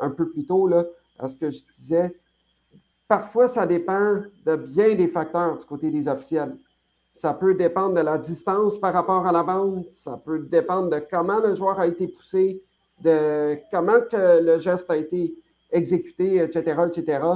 un 0.00 0.10
peu 0.10 0.28
plus 0.28 0.44
tôt 0.44 0.66
là, 0.66 0.84
à 1.18 1.28
ce 1.28 1.36
que 1.36 1.50
je 1.50 1.62
disais, 1.76 2.16
parfois 3.06 3.46
ça 3.46 3.66
dépend 3.66 4.14
de 4.46 4.56
bien 4.56 4.94
des 4.94 5.06
facteurs 5.06 5.56
du 5.56 5.64
côté 5.64 5.90
des 5.90 6.08
officiels. 6.08 6.56
Ça 7.12 7.34
peut 7.34 7.54
dépendre 7.54 7.94
de 7.94 8.00
la 8.00 8.18
distance 8.18 8.78
par 8.78 8.94
rapport 8.94 9.26
à 9.26 9.32
la 9.32 9.44
bande, 9.44 9.84
ça 9.90 10.20
peut 10.24 10.40
dépendre 10.40 10.90
de 10.90 11.00
comment 11.08 11.38
le 11.38 11.54
joueur 11.54 11.78
a 11.78 11.86
été 11.86 12.08
poussé, 12.08 12.62
de 13.02 13.58
comment 13.70 14.00
que 14.10 14.42
le 14.42 14.58
geste 14.58 14.90
a 14.90 14.96
été 14.96 15.34
exécuté, 15.70 16.36
etc., 16.42 16.82
etc. 16.88 17.26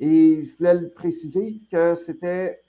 Et 0.00 0.42
je 0.42 0.56
voulais 0.56 0.88
préciser 0.88 1.60
que 1.70 1.94
c'était 1.94 2.60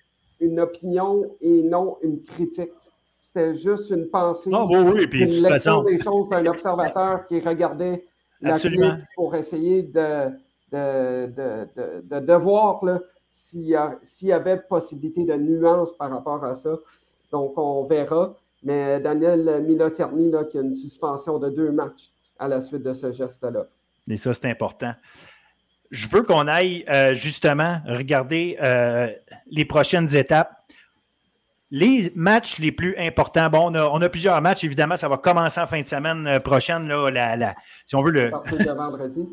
une 0.46 0.60
opinion 0.60 1.36
et 1.42 1.62
non 1.64 1.98
une 2.02 2.22
critique. 2.22 2.72
C'était 3.20 3.56
juste 3.56 3.90
une 3.90 4.10
pensée, 4.10 4.52
oh, 4.54 4.68
oui, 4.70 5.08
oui, 5.12 5.20
une 5.20 5.44
lecture 5.44 5.84
des 5.84 5.98
choses 5.98 6.30
d'un 6.30 6.46
observateur 6.46 7.26
qui 7.26 7.40
regardait 7.40 8.06
la 8.40 8.60
clip 8.60 8.82
pour 9.16 9.34
essayer 9.36 9.84
de, 9.84 10.30
de, 10.72 11.26
de, 12.06 12.20
de, 12.20 12.34
voir 12.34 12.82
s'il 13.32 13.62
y, 13.62 14.32
avait 14.32 14.58
possibilité 14.58 15.26
de 15.26 15.34
nuance 15.34 15.94
par 15.98 16.12
rapport 16.12 16.44
à 16.44 16.56
ça. 16.56 16.78
Donc, 17.32 17.54
on 17.58 17.86
verra. 17.86 18.36
Mais 18.64 19.00
Daniel 19.00 19.64
Milocerni, 19.66 20.30
là, 20.30 20.44
qui 20.44 20.58
a 20.58 20.62
une 20.62 20.76
suspension 20.76 21.40
de 21.40 21.50
deux 21.50 21.72
matchs 21.72 22.12
à 22.38 22.48
la 22.48 22.62
suite 22.62 22.84
de 22.84 22.94
ce 22.94 23.12
geste-là. 23.12 23.66
Et 24.08 24.18
ça, 24.18 24.34
c'est 24.34 24.50
important 24.50 24.94
je 25.96 26.10
veux 26.10 26.24
qu'on 26.24 26.48
aille 26.48 26.84
euh, 26.90 27.14
justement 27.14 27.80
regarder 27.88 28.58
euh, 28.62 29.10
les 29.50 29.66
prochaines 29.66 30.14
étapes. 30.16 30.52
Les 31.72 32.12
matchs 32.16 32.60
les 32.60 32.72
plus 32.72 32.96
importants. 32.98 33.50
Bon, 33.50 33.74
on 33.76 34.02
a, 34.02 34.10
plusieurs 34.10 34.40
matchs, 34.42 34.64
évidemment. 34.64 34.98
Ça 34.98 35.08
va 35.08 35.18
commencer 35.18 35.60
en 35.60 35.68
fin 35.68 35.80
de 35.80 35.86
semaine 35.86 36.28
euh, 36.28 36.40
prochaine. 36.40 36.88
Là, 36.88 37.56
si 37.86 37.96
on 37.96 38.04
veut 38.04 38.12
le. 38.12 38.28
À 38.28 38.40
partir 38.40 38.60
de 38.60 38.72
vendredi. 38.72 39.30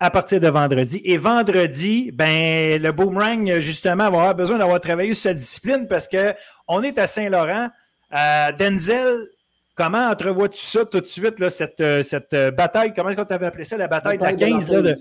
À 0.00 0.10
partir 0.10 0.40
de 0.40 0.48
vendredi. 0.48 1.00
Et 1.04 1.18
vendredi, 1.18 2.10
ben, 2.12 2.80
le 2.80 2.92
boomerang, 2.92 3.58
justement, 3.58 4.10
va 4.10 4.18
avoir 4.18 4.34
besoin 4.34 4.58
d'avoir 4.58 4.80
travaillé 4.80 5.14
sur 5.14 5.30
sa 5.30 5.34
discipline 5.34 5.86
parce 5.88 6.08
qu'on 6.08 6.82
est 6.82 6.98
à 6.98 7.06
Saint-Laurent. 7.06 7.68
Denzel 8.58 9.28
Comment 9.76 10.08
entrevois-tu 10.08 10.60
ça 10.60 10.84
tout 10.84 11.00
de 11.00 11.06
suite, 11.06 11.40
là, 11.40 11.50
cette, 11.50 11.80
euh, 11.80 12.04
cette 12.04 12.32
euh, 12.32 12.52
bataille? 12.52 12.94
Comment 12.94 13.08
est-ce 13.08 13.16
qu'on 13.16 13.24
t'avait 13.24 13.46
appelé 13.46 13.64
ça, 13.64 13.76
la 13.76 13.88
bataille, 13.88 14.18
de 14.18 14.22
la 14.22 14.32
15, 14.32 14.70
là, 14.70 14.82
de, 14.82 14.94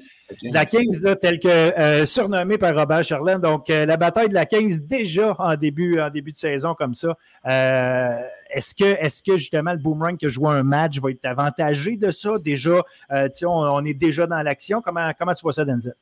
la 0.51 0.65
15, 0.65 1.03
là, 1.03 1.15
telle 1.15 1.39
que 1.39 1.48
euh, 1.48 2.08
surnommée 2.08 2.58
par 2.58 2.74
Robert 2.74 3.03
Charlin. 3.03 3.38
Donc, 3.38 3.68
la 3.68 3.98
bataille 3.98 4.30
de 4.30 4.34
la 4.34 4.48
15 4.48 4.82
déjà 4.82 5.36
en 5.38 5.56
début, 5.56 6.00
en 6.00 6.10
début 6.10 6.32
de 6.32 6.38
saison 6.38 6.74
comme 6.74 6.96
ça. 6.96 7.15
est-ce 7.46 8.74
que, 8.74 9.00
est-ce 9.00 9.22
que 9.22 9.38
justement 9.38 9.74
le 9.74 9.77
boomerang 9.77 10.18
qui 10.18 10.25
a 10.25 10.30
joué 10.30 10.50
un 10.50 10.63
match 10.63 11.00
va 11.00 11.12
être 11.12 11.25
avantagé 11.25 11.96
de 11.96 12.10
ça? 12.10 12.39
Déjà, 12.39 12.82
on, 13.12 13.48
on, 13.48 13.86
est 13.86 13.94
déjà 13.94 14.25
dans 14.25 14.42
l'action. 14.42 14.82
Comment, 14.82 15.12
comment 15.18 15.36
tu 15.36 15.44
vois 15.44 15.53
ça, 15.53 15.65
Denzel? 15.65 15.94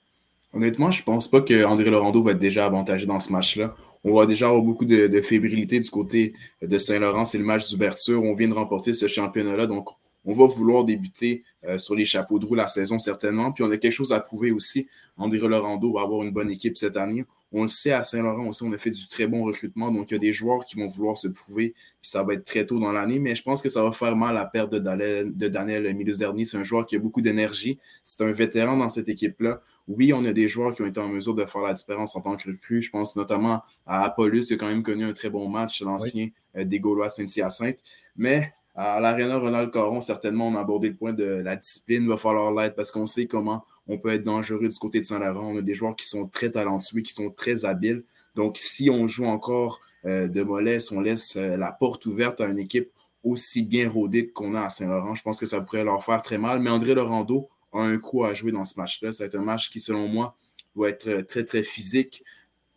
Honnêtement, 0.53 0.91
je 0.91 1.01
pense 1.03 1.29
pas 1.29 1.41
qu'André 1.41 1.89
Laurando 1.89 2.21
va 2.23 2.31
être 2.31 2.39
déjà 2.39 2.65
avantagé 2.65 3.05
dans 3.05 3.19
ce 3.19 3.31
match-là. 3.31 3.73
On 4.03 4.15
va 4.15 4.25
déjà 4.25 4.47
avoir 4.47 4.61
beaucoup 4.61 4.85
de, 4.85 5.21
fébrilité 5.21 5.79
du 5.79 5.89
côté 5.89 6.33
de 6.61 6.77
Saint-Laurent. 6.77 7.23
C'est 7.23 7.37
le 7.37 7.45
match 7.45 7.71
d'ouverture. 7.71 8.21
On 8.21 8.33
vient 8.33 8.49
de 8.49 8.53
remporter 8.53 8.93
ce 8.93 9.07
championnat-là. 9.07 9.67
Donc, 9.67 9.89
on 10.25 10.33
va 10.33 10.45
vouloir 10.45 10.83
débuter 10.83 11.43
euh, 11.65 11.77
sur 11.77 11.95
les 11.95 12.05
chapeaux 12.05 12.37
de 12.37 12.45
roue 12.45 12.55
la 12.55 12.67
saison 12.67 12.99
certainement. 12.99 13.51
Puis 13.51 13.63
on 13.63 13.71
a 13.71 13.77
quelque 13.77 13.93
chose 13.93 14.11
à 14.11 14.19
prouver 14.19 14.51
aussi. 14.51 14.89
André 15.17 15.39
Laurando 15.39 15.93
va 15.93 16.01
avoir 16.01 16.23
une 16.23 16.31
bonne 16.31 16.51
équipe 16.51 16.77
cette 16.77 16.97
année. 16.97 17.23
On 17.53 17.63
le 17.63 17.67
sait 17.67 17.91
à 17.91 18.03
Saint-Laurent 18.03 18.47
aussi, 18.47 18.63
on 18.63 18.71
a 18.71 18.77
fait 18.77 18.91
du 18.91 19.07
très 19.07 19.27
bon 19.27 19.43
recrutement. 19.43 19.91
Donc 19.91 20.09
il 20.09 20.13
y 20.13 20.17
a 20.17 20.19
des 20.19 20.31
joueurs 20.31 20.63
qui 20.63 20.77
vont 20.77 20.87
vouloir 20.87 21.17
se 21.17 21.27
prouver. 21.27 21.73
Puis 22.01 22.09
ça 22.09 22.23
va 22.23 22.33
être 22.33 22.45
très 22.45 22.65
tôt 22.65 22.79
dans 22.79 22.91
l'année. 22.91 23.19
Mais 23.19 23.35
je 23.35 23.43
pense 23.43 23.61
que 23.61 23.69
ça 23.69 23.83
va 23.83 23.91
faire 23.91 24.15
mal 24.15 24.37
à 24.37 24.41
la 24.41 24.45
perte 24.45 24.71
de 24.71 24.79
Daniel, 24.79 25.35
de 25.35 25.47
Daniel 25.47 25.93
Miluzerni. 25.95 26.45
C'est 26.45 26.57
un 26.57 26.63
joueur 26.63 26.85
qui 26.85 26.95
a 26.95 26.99
beaucoup 26.99 27.21
d'énergie. 27.21 27.77
C'est 28.03 28.21
un 28.21 28.31
vétéran 28.31 28.77
dans 28.77 28.89
cette 28.89 29.09
équipe-là. 29.09 29.61
Oui, 29.87 30.13
on 30.13 30.23
a 30.25 30.31
des 30.31 30.47
joueurs 30.47 30.73
qui 30.73 30.81
ont 30.81 30.85
été 30.85 30.99
en 30.99 31.09
mesure 31.09 31.35
de 31.35 31.45
faire 31.45 31.61
la 31.61 31.73
différence 31.73 32.15
en 32.15 32.21
tant 32.21 32.37
que 32.37 32.49
recrue. 32.49 32.81
Je 32.81 32.89
pense 32.89 33.15
notamment 33.15 33.61
à 33.85 34.05
Apollus, 34.05 34.45
qui 34.45 34.53
a 34.53 34.57
quand 34.57 34.67
même 34.67 34.83
connu 34.83 35.03
un 35.03 35.13
très 35.13 35.29
bon 35.29 35.49
match, 35.49 35.81
l'ancien 35.81 36.29
euh, 36.55 36.63
des 36.63 36.79
Gaulois 36.79 37.09
Saint-Hyacinthe. 37.09 37.79
Mais 38.15 38.53
à 38.73 38.99
l'Arena 38.99 39.37
Ronald 39.37 39.71
Caron, 39.71 40.01
certainement, 40.01 40.47
on 40.47 40.55
a 40.55 40.61
abordé 40.61 40.89
le 40.89 40.95
point 40.95 41.13
de 41.13 41.25
la 41.25 41.55
discipline. 41.55 42.03
Il 42.03 42.09
va 42.09 42.17
falloir 42.17 42.53
l'être 42.53 42.75
parce 42.75 42.91
qu'on 42.91 43.05
sait 43.05 43.27
comment 43.27 43.65
on 43.87 43.97
peut 43.97 44.09
être 44.09 44.23
dangereux 44.23 44.69
du 44.69 44.77
côté 44.77 45.01
de 45.01 45.05
Saint-Laurent. 45.05 45.53
On 45.53 45.57
a 45.57 45.61
des 45.61 45.75
joueurs 45.75 45.95
qui 45.95 46.07
sont 46.07 46.27
très 46.27 46.51
talentueux, 46.51 47.01
qui 47.01 47.13
sont 47.13 47.29
très 47.31 47.65
habiles. 47.65 48.03
Donc, 48.35 48.57
si 48.57 48.89
on 48.89 49.07
joue 49.07 49.25
encore 49.25 49.79
euh, 50.05 50.27
de 50.27 50.41
mollesse, 50.41 50.91
on 50.91 51.01
laisse 51.01 51.35
euh, 51.35 51.57
la 51.57 51.71
porte 51.71 52.05
ouverte 52.05 52.39
à 52.39 52.45
une 52.45 52.59
équipe 52.59 52.91
aussi 53.23 53.63
bien 53.63 53.89
rodée 53.89 54.29
qu'on 54.29 54.55
a 54.55 54.61
à 54.61 54.69
Saint-Laurent, 54.69 55.13
je 55.13 55.21
pense 55.21 55.39
que 55.39 55.45
ça 55.45 55.61
pourrait 55.61 55.83
leur 55.83 56.03
faire 56.03 56.21
très 56.21 56.37
mal. 56.37 56.59
Mais 56.59 56.69
André 56.69 56.95
Laurando, 56.95 57.49
un 57.73 57.97
coup 57.99 58.23
à 58.23 58.33
jouer 58.33 58.51
dans 58.51 58.65
ce 58.65 58.79
match-là. 58.79 59.13
Ça 59.13 59.23
va 59.23 59.27
être 59.27 59.35
un 59.35 59.43
match 59.43 59.69
qui, 59.69 59.79
selon 59.79 60.07
moi, 60.07 60.35
va 60.75 60.89
être 60.89 61.21
très, 61.27 61.43
très 61.43 61.63
physique, 61.63 62.23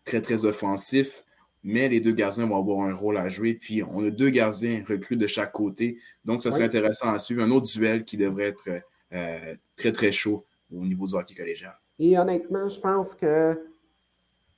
très, 0.04 0.20
très 0.20 0.44
offensif. 0.44 1.23
Mais 1.64 1.88
les 1.88 2.00
deux 2.00 2.12
gardiens 2.12 2.46
vont 2.46 2.58
avoir 2.58 2.86
un 2.86 2.94
rôle 2.94 3.16
à 3.16 3.28
jouer. 3.28 3.54
Puis, 3.54 3.82
on 3.82 4.04
a 4.04 4.10
deux 4.10 4.30
gardiens 4.30 4.84
recrutés 4.86 5.16
de 5.16 5.26
chaque 5.26 5.52
côté. 5.52 5.98
Donc, 6.24 6.42
ça 6.42 6.52
serait 6.52 6.64
intéressant 6.64 7.12
à 7.12 7.18
suivre. 7.18 7.42
Un 7.42 7.50
autre 7.50 7.66
duel 7.66 8.04
qui 8.04 8.16
devrait 8.16 8.48
être 8.48 8.68
euh, 9.12 9.54
très, 9.76 9.90
très 9.90 10.12
chaud 10.12 10.44
au 10.70 10.84
niveau 10.84 11.06
du 11.06 11.14
hockey 11.14 11.34
collégial. 11.34 11.74
Et 11.98 12.18
honnêtement, 12.18 12.68
je 12.68 12.80
pense 12.80 13.14
que 13.14 13.58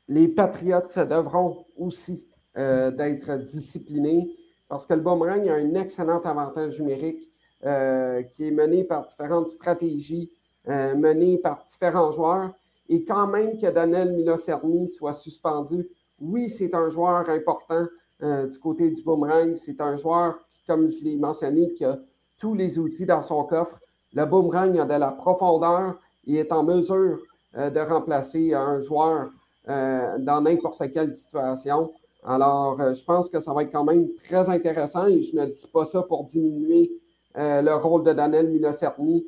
les 0.08 0.28
Patriotes 0.28 0.88
se 0.88 1.00
devront 1.00 1.66
aussi 1.76 2.28
euh, 2.56 2.90
d'être 2.90 3.36
disciplinés 3.36 4.28
parce 4.68 4.84
que 4.84 4.94
le 4.94 5.00
Boomerang 5.00 5.48
a 5.48 5.54
un 5.54 5.74
excellent 5.74 6.20
avantage 6.20 6.80
numérique. 6.80 7.30
Euh, 7.64 8.22
qui 8.22 8.46
est 8.46 8.50
mené 8.50 8.84
par 8.84 9.06
différentes 9.06 9.48
stratégies, 9.48 10.30
euh, 10.68 10.94
menées 10.94 11.38
par 11.38 11.62
différents 11.62 12.12
joueurs. 12.12 12.52
Et 12.90 13.02
quand 13.02 13.26
même 13.26 13.58
que 13.58 13.66
Daniel 13.66 14.12
Milocerni 14.12 14.88
soit 14.88 15.14
suspendu, 15.14 15.88
oui, 16.20 16.48
c'est 16.48 16.74
un 16.74 16.88
joueur 16.88 17.28
important 17.28 17.82
euh, 18.22 18.46
du 18.46 18.58
côté 18.58 18.90
du 18.90 19.02
boomerang. 19.02 19.54
C'est 19.56 19.80
un 19.80 19.96
joueur, 19.96 20.38
comme 20.66 20.88
je 20.88 21.04
l'ai 21.04 21.16
mentionné, 21.16 21.72
qui 21.74 21.84
a 21.84 21.98
tous 22.38 22.54
les 22.54 22.78
outils 22.78 23.06
dans 23.06 23.22
son 23.22 23.44
coffre. 23.44 23.78
Le 24.14 24.24
boomerang 24.24 24.78
a 24.78 24.84
de 24.84 24.94
la 24.94 25.12
profondeur 25.12 25.98
et 26.26 26.36
est 26.36 26.52
en 26.52 26.62
mesure 26.62 27.18
euh, 27.56 27.70
de 27.70 27.80
remplacer 27.80 28.54
un 28.54 28.80
joueur 28.80 29.30
euh, 29.68 30.18
dans 30.18 30.40
n'importe 30.40 30.90
quelle 30.90 31.12
situation. 31.12 31.92
Alors, 32.24 32.78
je 32.92 33.04
pense 33.04 33.28
que 33.28 33.38
ça 33.38 33.52
va 33.52 33.62
être 33.62 33.70
quand 33.70 33.84
même 33.84 34.08
très 34.24 34.48
intéressant 34.50 35.06
et 35.06 35.22
je 35.22 35.36
ne 35.36 35.46
dis 35.46 35.66
pas 35.72 35.84
ça 35.84 36.02
pour 36.02 36.24
diminuer 36.24 36.90
le 37.36 37.74
rôle 37.74 38.02
de 38.02 38.12
Daniel 38.14 38.48
Milocerni 38.48 39.24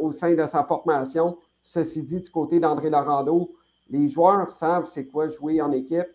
au 0.00 0.10
sein 0.10 0.32
de 0.34 0.46
sa 0.46 0.64
formation. 0.64 1.36
Ceci 1.62 2.02
dit, 2.02 2.20
du 2.20 2.30
côté 2.30 2.58
d'André 2.58 2.88
Larando, 2.88 3.50
les 3.90 4.08
joueurs 4.08 4.50
savent 4.50 4.86
c'est 4.86 5.06
quoi 5.06 5.28
jouer 5.28 5.60
en 5.60 5.72
équipe. 5.72 6.06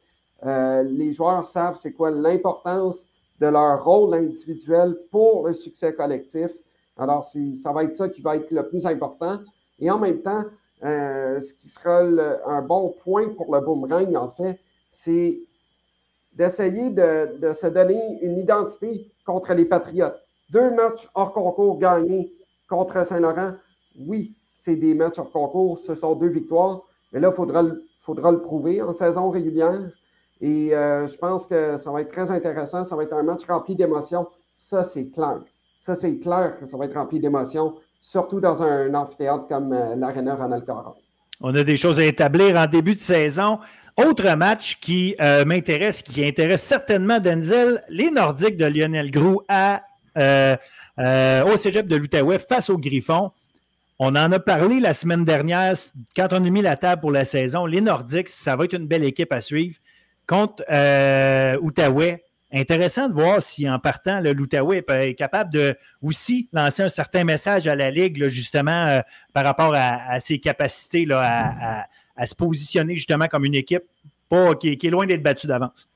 Les 0.46 1.12
joueurs 1.12 1.46
savent 1.46 1.76
c'est 1.76 1.92
quoi 1.92 2.12
l'importance 2.12 3.06
de 3.40 3.48
leur 3.48 3.84
rôle 3.84 4.14
individuel 4.16 4.96
pour 5.12 5.48
le 5.48 5.54
succès 5.54 5.94
collectif. 5.94 6.52
Alors, 6.98 7.24
ça 7.24 7.72
va 7.74 7.84
être 7.84 7.96
ça 7.96 8.10
qui 8.10 8.22
va 8.22 8.38
être 8.38 8.52
le 8.52 8.68
plus 8.68 8.86
important. 8.86 9.40
Et 9.80 9.92
en 9.92 10.00
même 10.00 10.22
temps, 10.22 10.44
euh, 10.84 11.40
ce 11.40 11.54
qui 11.54 11.68
sera 11.68 12.00
un 12.46 12.62
bon 12.62 12.94
point 13.04 13.30
pour 13.30 13.54
le 13.54 13.62
boomerang, 13.62 14.16
en 14.16 14.30
fait, 14.30 14.60
c'est 14.90 15.40
d'essayer 16.34 16.90
de, 16.90 17.54
se 17.54 17.68
donner 17.68 18.20
une 18.22 18.38
identité 18.38 19.10
contre 19.26 19.54
les 19.54 19.66
Patriotes. 19.66 20.20
Deux 20.52 20.72
matchs 20.72 21.10
hors 21.16 21.34
concours 21.34 21.80
gagnés 21.80 22.32
contre 22.70 23.06
Saint-Laurent, 23.06 23.54
oui, 24.00 24.36
c'est 24.54 24.76
des 24.76 24.94
matchs 24.94 25.18
hors 25.18 25.32
concours, 25.32 25.78
ce 25.78 25.96
sont 25.96 26.16
deux 26.16 26.28
victoires, 26.28 26.82
mais 27.12 27.20
là, 27.20 27.30
il 27.30 27.82
faudra 28.00 28.32
le 28.32 28.42
prouver 28.42 28.82
en 28.82 28.94
saison 28.94 29.30
régulière. 29.30 29.90
Et 30.42 30.76
euh, 30.76 31.08
je 31.08 31.18
pense 31.18 31.48
que 31.48 31.78
ça 31.78 31.92
va 31.92 32.02
être 32.02 32.12
très 32.12 32.32
intéressant. 32.32 32.84
Ça 32.84 32.96
va 32.96 33.04
être 33.04 33.14
un 33.14 33.24
match 33.24 33.46
rempli 33.48 33.76
d'émotions. 33.76 34.28
Ça, 34.58 34.84
c'est 34.84 35.10
clair. 35.10 35.42
Ça, 35.80 35.96
c'est 35.96 36.18
clair 36.18 36.56
que 36.60 36.66
ça 36.66 36.78
va 36.78 36.86
être 36.86 36.96
rempli 36.96 37.20
d'émotions, 37.20 37.76
surtout 38.02 38.40
dans 38.40 38.62
un 38.62 38.94
amphithéâtre 38.94 39.48
comme 39.48 39.72
euh, 39.74 39.96
l'Arena 39.96 40.36
Ronald. 40.36 40.66
On 41.42 41.54
a 41.54 41.64
des 41.64 41.78
choses 41.78 42.00
à 42.00 42.06
établir 42.06 42.56
en 42.56 42.66
début 42.66 42.96
de 42.96 43.00
saison. 43.00 43.60
Autre 43.98 44.36
match 44.36 44.80
qui 44.82 45.16
euh, 45.22 45.46
m'intéresse, 45.46 46.02
qui 46.02 46.26
intéresse 46.26 46.64
certainement 46.64 47.20
Denzel, 47.20 47.82
les 47.90 48.12
Nordiques 48.12 48.58
de 48.58 48.66
Lionel 48.66 49.12
Groux 49.12 49.42
à, 49.48 49.84
au 50.18 51.58
cégep 51.58 51.88
de 51.88 51.96
l'Outaouais 51.96 52.40
face 52.40 52.70
aux 52.70 52.78
Griffons. 52.78 53.32
On 54.00 54.10
en 54.16 54.32
a 54.32 54.40
parlé 54.40 54.82
la 54.82 54.94
semaine 54.94 55.24
dernière 55.24 55.76
quand 56.16 56.28
on 56.32 56.44
a 56.44 56.50
mis 56.50 56.62
la 56.62 56.76
table 56.76 57.02
pour 57.02 57.12
la 57.12 57.24
saison. 57.24 57.66
Les 57.66 57.80
Nordiques, 57.80 58.28
ça 58.28 58.58
va 58.58 58.66
être 58.66 58.74
une 58.74 58.88
belle 58.88 59.06
équipe 59.06 59.32
à 59.32 59.40
suivre 59.40 59.78
contre 60.28 60.64
euh, 60.72 61.58
Outaouais. 61.62 62.24
Intéressant 62.54 63.10
de 63.10 63.14
voir 63.14 63.42
si 63.42 63.70
en 63.70 63.80
partant, 63.80 64.22
l'Outaouais 64.22 64.84
est 64.88 65.16
capable 65.16 65.52
de 65.52 65.76
aussi 66.02 66.48
lancer 66.54 66.84
un 66.84 66.90
certain 66.90 67.24
message 67.24 67.68
à 67.68 67.76
la 67.76 67.92
Ligue, 67.92 68.28
justement, 68.28 68.86
euh, 68.86 69.02
par 69.34 69.44
rapport 69.44 69.74
à, 69.76 70.20
ses 70.20 70.40
capacités 70.40 71.06
là, 71.06 71.86
à, 72.16 72.26
se 72.26 72.34
positionner 72.34 72.96
justement 72.96 73.28
comme 73.28 73.44
une 73.44 73.56
équipe 73.56 73.84
pas, 74.30 74.56
qui, 74.56 74.70
est 74.70 74.90
loin 74.90 75.06
d'être 75.06 75.24
battue 75.24 75.48
d'avance. 75.48 75.90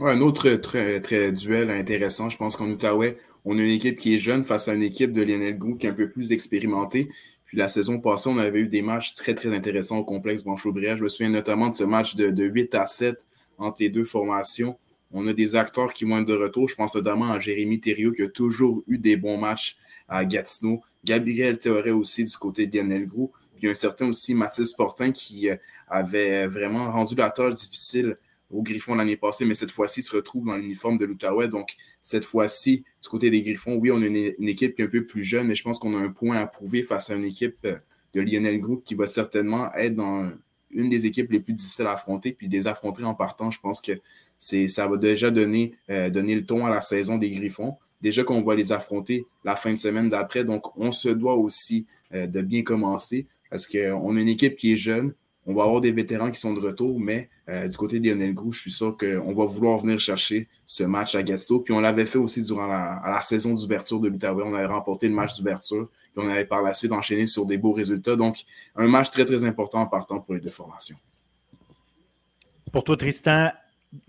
un 0.00 0.20
autre 0.20 0.50
très, 0.54 1.00
très 1.00 1.30
duel 1.30 1.70
intéressant, 1.70 2.28
je 2.28 2.36
pense 2.36 2.56
qu'en 2.56 2.68
Outaouais, 2.68 3.18
on 3.44 3.56
a 3.58 3.62
une 3.62 3.70
équipe 3.70 3.96
qui 3.96 4.16
est 4.16 4.18
jeune 4.18 4.42
face 4.42 4.66
à 4.68 4.74
une 4.74 4.82
équipe 4.82 5.12
de 5.12 5.22
Lionel 5.22 5.56
Gou 5.58 5.76
qui 5.76 5.86
est 5.86 5.90
un 5.90 5.94
peu 5.94 6.10
plus 6.10 6.32
expérimentée. 6.32 7.08
Puis 7.44 7.56
la 7.56 7.68
saison 7.68 8.00
passée, 8.00 8.28
on 8.28 8.38
avait 8.38 8.60
eu 8.60 8.68
des 8.68 8.82
matchs 8.82 9.14
très, 9.14 9.34
très 9.34 9.54
intéressants 9.54 9.98
au 9.98 10.04
complexe 10.04 10.44
Branche-Aubrière. 10.44 10.96
Je 10.96 11.02
me 11.02 11.08
souviens 11.08 11.30
notamment 11.30 11.68
de 11.68 11.74
ce 11.74 11.84
match 11.84 12.16
de, 12.16 12.30
de 12.30 12.44
8 12.44 12.74
à 12.74 12.86
7 12.86 13.26
entre 13.60 13.76
les 13.80 13.88
deux 13.88 14.04
formations. 14.04 14.76
On 15.12 15.26
a 15.26 15.32
des 15.32 15.56
acteurs 15.56 15.92
qui 15.92 16.04
vont 16.04 16.18
être 16.18 16.26
de 16.26 16.34
retour. 16.34 16.68
Je 16.68 16.74
pense 16.74 16.94
notamment 16.94 17.30
à 17.30 17.38
Jérémy 17.38 17.80
Thériault 17.80 18.12
qui 18.12 18.22
a 18.22 18.28
toujours 18.28 18.82
eu 18.86 18.98
des 18.98 19.16
bons 19.16 19.38
matchs 19.38 19.76
à 20.08 20.24
Gatineau. 20.24 20.82
Gabriel 21.04 21.58
Théoret 21.58 21.90
aussi 21.90 22.24
du 22.24 22.36
côté 22.36 22.66
de 22.66 22.76
Lionel 22.76 23.06
Gros. 23.06 23.32
Puis 23.58 23.68
un 23.68 23.74
certain 23.74 24.08
aussi 24.08 24.34
Mathis 24.34 24.72
Portin 24.72 25.12
qui 25.12 25.50
euh, 25.50 25.56
avait 25.88 26.46
vraiment 26.46 26.90
rendu 26.90 27.14
la 27.14 27.30
tâche 27.30 27.54
difficile 27.56 28.16
aux 28.50 28.62
Griffons 28.62 28.94
l'année 28.94 29.16
passée, 29.16 29.44
mais 29.44 29.54
cette 29.54 29.70
fois-ci 29.70 30.02
se 30.02 30.14
retrouve 30.14 30.46
dans 30.46 30.56
l'uniforme 30.56 30.98
de 30.98 31.04
l'Outaouais. 31.04 31.48
Donc, 31.48 31.76
cette 32.02 32.24
fois-ci, 32.24 32.84
du 33.02 33.08
côté 33.08 33.30
des 33.30 33.42
Griffons, 33.42 33.76
oui, 33.76 33.90
on 33.92 34.02
a 34.02 34.06
une, 34.06 34.48
équipe 34.48 34.74
qui 34.74 34.82
est 34.82 34.86
un 34.86 34.88
peu 34.88 35.06
plus 35.06 35.22
jeune, 35.22 35.46
mais 35.46 35.54
je 35.54 35.62
pense 35.62 35.78
qu'on 35.78 35.94
a 35.94 35.98
un 35.98 36.10
point 36.10 36.36
à 36.36 36.46
prouver 36.46 36.82
face 36.82 37.10
à 37.10 37.14
une 37.14 37.24
équipe 37.24 37.58
euh, 37.64 37.76
de 38.12 38.20
Lionel 38.20 38.58
Gros 38.58 38.78
qui 38.78 38.94
va 38.94 39.06
certainement 39.06 39.72
être 39.74 39.94
dans 39.94 40.28
une 40.72 40.88
des 40.88 41.06
équipes 41.06 41.30
les 41.30 41.40
plus 41.40 41.52
difficiles 41.52 41.86
à 41.86 41.92
affronter, 41.92 42.32
puis 42.32 42.48
les 42.48 42.66
affronter 42.66 43.04
en 43.04 43.14
partant, 43.14 43.50
je 43.50 43.60
pense 43.60 43.80
que 43.80 43.92
ça 44.38 44.88
va 44.88 44.96
déjà 44.96 45.30
donner, 45.30 45.74
euh, 45.90 46.10
donner 46.10 46.34
le 46.34 46.44
ton 46.44 46.64
à 46.64 46.70
la 46.70 46.80
saison 46.80 47.18
des 47.18 47.30
Griffons. 47.30 47.76
Déjà 48.00 48.24
qu'on 48.24 48.42
va 48.42 48.54
les 48.54 48.72
affronter 48.72 49.26
la 49.44 49.56
fin 49.56 49.72
de 49.72 49.76
semaine 49.76 50.08
d'après, 50.08 50.44
donc 50.44 50.76
on 50.78 50.90
se 50.90 51.10
doit 51.10 51.34
aussi 51.34 51.86
euh, 52.14 52.26
de 52.26 52.40
bien 52.40 52.62
commencer 52.62 53.26
parce 53.50 53.66
qu'on 53.66 54.16
a 54.16 54.20
une 54.20 54.28
équipe 54.28 54.56
qui 54.56 54.72
est 54.72 54.76
jeune, 54.76 55.12
on 55.46 55.54
va 55.54 55.62
avoir 55.62 55.80
des 55.80 55.90
vétérans 55.90 56.30
qui 56.30 56.38
sont 56.38 56.52
de 56.52 56.60
retour, 56.60 57.00
mais 57.00 57.30
euh, 57.48 57.66
du 57.66 57.76
côté 57.76 57.98
de 57.98 58.06
Lionel 58.06 58.34
Grou, 58.34 58.52
je 58.52 58.60
suis 58.60 58.70
sûr 58.70 58.96
qu'on 58.96 59.34
va 59.34 59.44
vouloir 59.46 59.78
venir 59.78 59.98
chercher 59.98 60.48
ce 60.66 60.84
match 60.84 61.14
à 61.14 61.22
Gasto. 61.22 61.60
Puis 61.60 61.72
on 61.72 61.80
l'avait 61.80 62.04
fait 62.04 62.18
aussi 62.18 62.42
durant 62.42 62.66
la, 62.66 63.02
la 63.04 63.20
saison 63.20 63.54
d'ouverture 63.54 64.00
de 64.00 64.08
l'Outaouais. 64.08 64.44
On 64.44 64.54
avait 64.54 64.66
remporté 64.66 65.08
le 65.08 65.14
match 65.14 65.36
d'ouverture, 65.38 65.88
puis 66.14 66.24
on 66.24 66.28
avait 66.28 66.44
par 66.44 66.62
la 66.62 66.74
suite 66.74 66.92
enchaîné 66.92 67.26
sur 67.26 67.46
des 67.46 67.56
beaux 67.56 67.72
résultats. 67.72 68.16
Donc, 68.16 68.44
un 68.76 68.86
match 68.86 69.10
très, 69.10 69.24
très 69.24 69.44
important 69.44 69.80
en 69.80 69.86
partant 69.86 70.20
pour 70.20 70.34
les 70.34 70.40
deux 70.40 70.50
formations. 70.50 70.96
Pour 72.70 72.84
toi, 72.84 72.96
Tristan, 72.96 73.50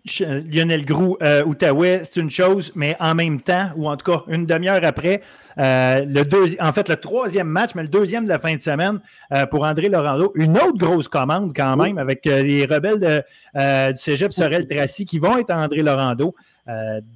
Lionel 0.05 0.85
Grou, 0.85 1.17
euh, 1.23 1.43
Outaouais, 1.43 2.01
c'est 2.03 2.19
une 2.19 2.29
chose, 2.29 2.71
mais 2.75 2.95
en 2.99 3.15
même 3.15 3.41
temps, 3.41 3.71
ou 3.75 3.89
en 3.89 3.97
tout 3.97 4.11
cas 4.11 4.23
une 4.27 4.45
demi-heure 4.45 4.81
après, 4.83 5.21
euh, 5.57 6.05
le 6.05 6.61
en 6.63 6.71
fait 6.71 6.87
le 6.87 6.97
troisième 6.97 7.47
match, 7.47 7.71
mais 7.73 7.81
le 7.81 7.87
deuxième 7.87 8.25
de 8.25 8.29
la 8.29 8.37
fin 8.37 8.55
de 8.55 8.61
semaine 8.61 8.99
euh, 9.33 9.47
pour 9.47 9.63
André 9.63 9.89
Laurando, 9.89 10.33
une 10.35 10.55
autre 10.57 10.77
grosse 10.77 11.07
commande 11.07 11.53
quand 11.55 11.77
même 11.77 11.97
avec 11.97 12.25
les 12.25 12.65
rebelles 12.65 12.99
de, 12.99 13.91
du 13.91 13.97
Cégep 13.97 14.31
Sorel-Tracy 14.31 15.05
qui 15.05 15.17
vont 15.17 15.37
être 15.37 15.51
André 15.51 15.81
Laurando. 15.81 16.35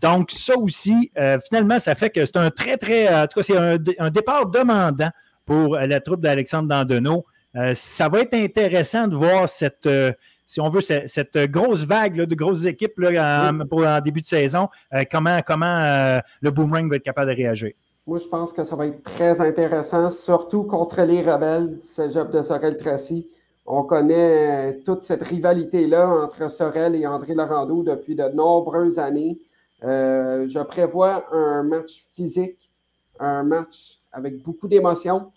donc, 0.02 0.32
ça 0.32 0.58
aussi, 0.58 1.12
finalement, 1.48 1.78
ça 1.78 1.94
fait 1.94 2.10
que 2.10 2.26
c'est 2.26 2.38
un 2.38 2.50
très, 2.50 2.78
très, 2.78 3.08
en 3.14 3.28
tout 3.28 3.40
cas, 3.40 3.44
c'est 3.44 3.58
un, 3.58 3.78
un, 4.00 4.10
départ 4.10 4.48
demandant 4.48 5.12
pour 5.46 5.78
la 5.78 6.00
troupe 6.00 6.22
d'Alexandre 6.22 6.68
Dandonneau. 6.68 7.26
ça 7.76 8.10
va 8.10 8.22
être 8.22 8.34
intéressant 8.34 9.08
de 9.08 9.16
voir 9.16 9.48
cette 9.48 9.88
si 10.46 10.62
on 10.62 10.70
veut, 10.70 10.82
cette, 10.82 11.38
grosse 11.50 11.86
vague 11.86 12.22
de 12.22 12.36
grosses 12.36 12.66
équipes 12.66 13.00
là, 13.00 13.50
en, 13.50 13.66
pour 13.66 13.86
en 13.86 14.00
début 14.00 14.22
de 14.22 14.28
saison, 14.28 14.70
euh, 14.94 15.04
comment, 15.12 15.40
comment 15.46 15.66
euh, 15.66 16.20
le 16.42 16.52
boomerang 16.52 16.90
va 16.90 16.98
être 16.98 17.04
capable 17.04 17.32
de 17.32 17.36
réagir? 17.36 17.72
Moi, 18.06 18.20
je 18.20 18.28
pense 18.28 18.54
que 18.54 18.64
ça 18.64 18.76
va 18.76 18.86
être 18.86 19.02
très 19.02 19.42
intéressant, 19.42 20.12
surtout 20.12 20.64
contre 20.64 21.02
les 21.02 21.24
rebelles 21.24 21.80
du 21.80 21.82
cégep 21.86 22.30
de 22.30 22.44
Sorel-Tracy. 22.44 23.28
On 23.66 23.82
connaît 23.82 24.74
euh, 24.76 24.80
toute 24.86 25.02
cette 25.02 25.24
rivalité-là 25.24 26.08
entre 26.08 26.52
Sorel 26.52 26.96
et 26.96 27.08
André 27.08 27.34
Laurando 27.34 27.82
depuis 27.82 28.16
de 28.16 28.30
nombreuses 28.30 29.00
années. 29.00 29.40
je 29.82 30.64
prévois 30.64 31.26
un 31.34 31.64
match 31.64 32.06
physique, 32.16 32.72
un 33.20 33.42
match 33.44 34.00
avec 34.12 34.44
beaucoup 34.44 34.68
d'émotions. 34.68 35.32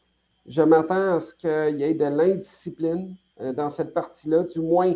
Je 0.47 0.61
m'attends 0.61 1.15
à 1.15 1.21
ce 1.21 1.35
qu'il 1.35 1.79
y 1.79 1.85
ait 1.85 1.95
de 1.95 2.05
l'indiscipline, 2.05 3.17
dans 3.41 3.71
cette 3.71 3.95
partie-là. 3.95 4.45
Du 4.45 4.61
moins, 4.61 4.95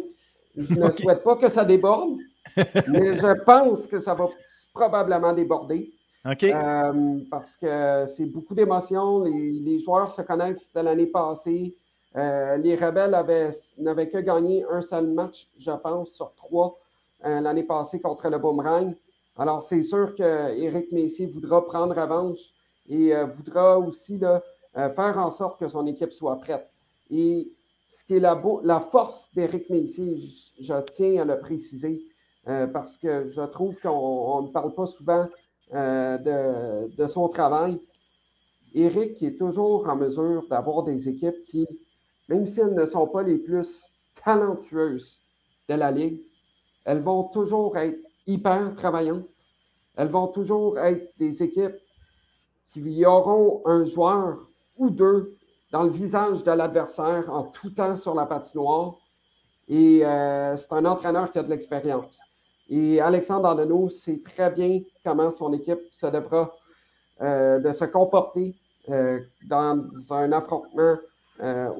je 0.56 0.74
ne 0.74 0.90
souhaite 0.92 1.22
pas 1.22 1.36
que 1.36 1.48
ça 1.48 1.64
déborde, 1.64 2.18
mais 2.88 3.14
je 3.14 3.42
pense 3.44 3.86
que 3.86 3.98
ça 3.98 4.14
va 4.14 4.28
probablement 4.72 5.32
déborder. 5.32 5.92
Euh, 6.24 7.18
parce 7.30 7.56
que 7.56 8.06
c'est 8.06 8.26
beaucoup 8.26 8.54
d'émotions. 8.54 9.24
Les, 9.24 9.78
joueurs 9.80 10.10
se 10.10 10.22
connaissent 10.22 10.72
de 10.72 10.80
l'année 10.80 11.06
passée. 11.06 11.74
Euh, 12.16 12.56
les 12.58 12.76
Rebelles 12.76 13.16
n'avaient 13.78 14.08
que 14.08 14.18
gagné 14.18 14.64
un 14.70 14.82
seul 14.82 15.08
match, 15.08 15.48
je 15.58 15.72
pense, 15.72 16.12
sur 16.12 16.34
trois 16.34 16.78
l'année 17.24 17.62
passée 17.62 18.00
contre 18.00 18.28
le 18.28 18.38
Boomerang. 18.38 18.96
Alors, 19.38 19.62
c'est 19.62 19.82
sûr 19.82 20.14
qu'Éric 20.16 20.90
Messier 20.90 21.26
voudra 21.26 21.64
prendre 21.64 21.94
revanche 21.94 22.52
et 22.88 23.14
voudra 23.24 23.78
aussi 23.78 24.20
faire 24.74 25.18
en 25.18 25.30
sorte 25.30 25.60
que 25.60 25.68
son 25.68 25.86
équipe 25.86 26.12
soit 26.12 26.40
prête. 26.40 26.68
Et 27.10 27.48
ce 27.92 28.04
qui 28.04 28.14
est 28.14 28.20
la, 28.20 28.80
force 28.80 29.30
d'Éric 29.34 29.68
Messier, 29.68 30.16
je, 30.58 30.80
tiens 30.92 31.20
à 31.20 31.24
le 31.26 31.38
préciser, 31.38 32.02
euh, 32.48 32.66
parce 32.66 32.96
que 32.96 33.28
je 33.28 33.42
trouve 33.42 33.78
qu'on 33.78 34.44
ne 34.44 34.48
parle 34.48 34.74
pas 34.74 34.86
souvent 34.86 35.26
euh, 35.74 36.88
de, 36.88 37.06
son 37.06 37.28
travail. 37.28 37.78
Éric 38.72 39.22
est 39.22 39.36
toujours 39.36 39.86
en 39.90 39.96
mesure 39.96 40.48
d'avoir 40.48 40.84
des 40.84 41.06
équipes 41.10 41.42
qui, 41.44 41.68
même 42.30 42.46
si 42.46 42.60
elles 42.60 42.72
ne 42.72 42.86
sont 42.86 43.06
pas 43.08 43.22
les 43.22 43.36
plus 43.36 43.84
talentueuses 44.24 45.20
de 45.68 45.74
la 45.74 45.90
Ligue, 45.90 46.22
elles 46.86 47.02
vont 47.02 47.24
toujours 47.24 47.76
être 47.76 48.00
hyper 48.26 48.74
travaillantes. 48.74 49.28
Elles 49.96 50.08
vont 50.08 50.28
toujours 50.28 50.78
être 50.78 51.12
des 51.18 51.42
équipes 51.42 51.76
qui 52.64 53.04
auront 53.04 53.60
un 53.66 53.84
joueur 53.84 54.48
ou 54.78 54.88
deux 54.88 55.36
dans 55.72 55.82
le 55.82 55.90
visage 55.90 56.44
de 56.44 56.52
l'adversaire 56.52 57.24
en 57.32 57.44
tout 57.44 57.70
temps 57.70 57.96
sur 57.96 58.14
la 58.14 58.26
patinoire. 58.26 58.94
Et 59.68 60.04
euh, 60.04 60.56
c'est 60.56 60.72
un 60.74 60.84
entraîneur 60.84 61.32
qui 61.32 61.38
a 61.38 61.42
de 61.42 61.48
l'expérience. 61.48 62.20
Et 62.68 63.00
Alexandre 63.00 63.48
Andeno 63.48 63.88
sait 63.88 64.22
très 64.24 64.50
bien 64.50 64.80
comment 65.04 65.30
son 65.30 65.52
équipe 65.52 65.80
se 65.90 66.06
devra 66.06 66.52
de 67.20 67.70
se 67.72 67.84
comporter 67.84 68.56
dans 68.88 69.84
un 70.10 70.32
affrontement 70.32 70.96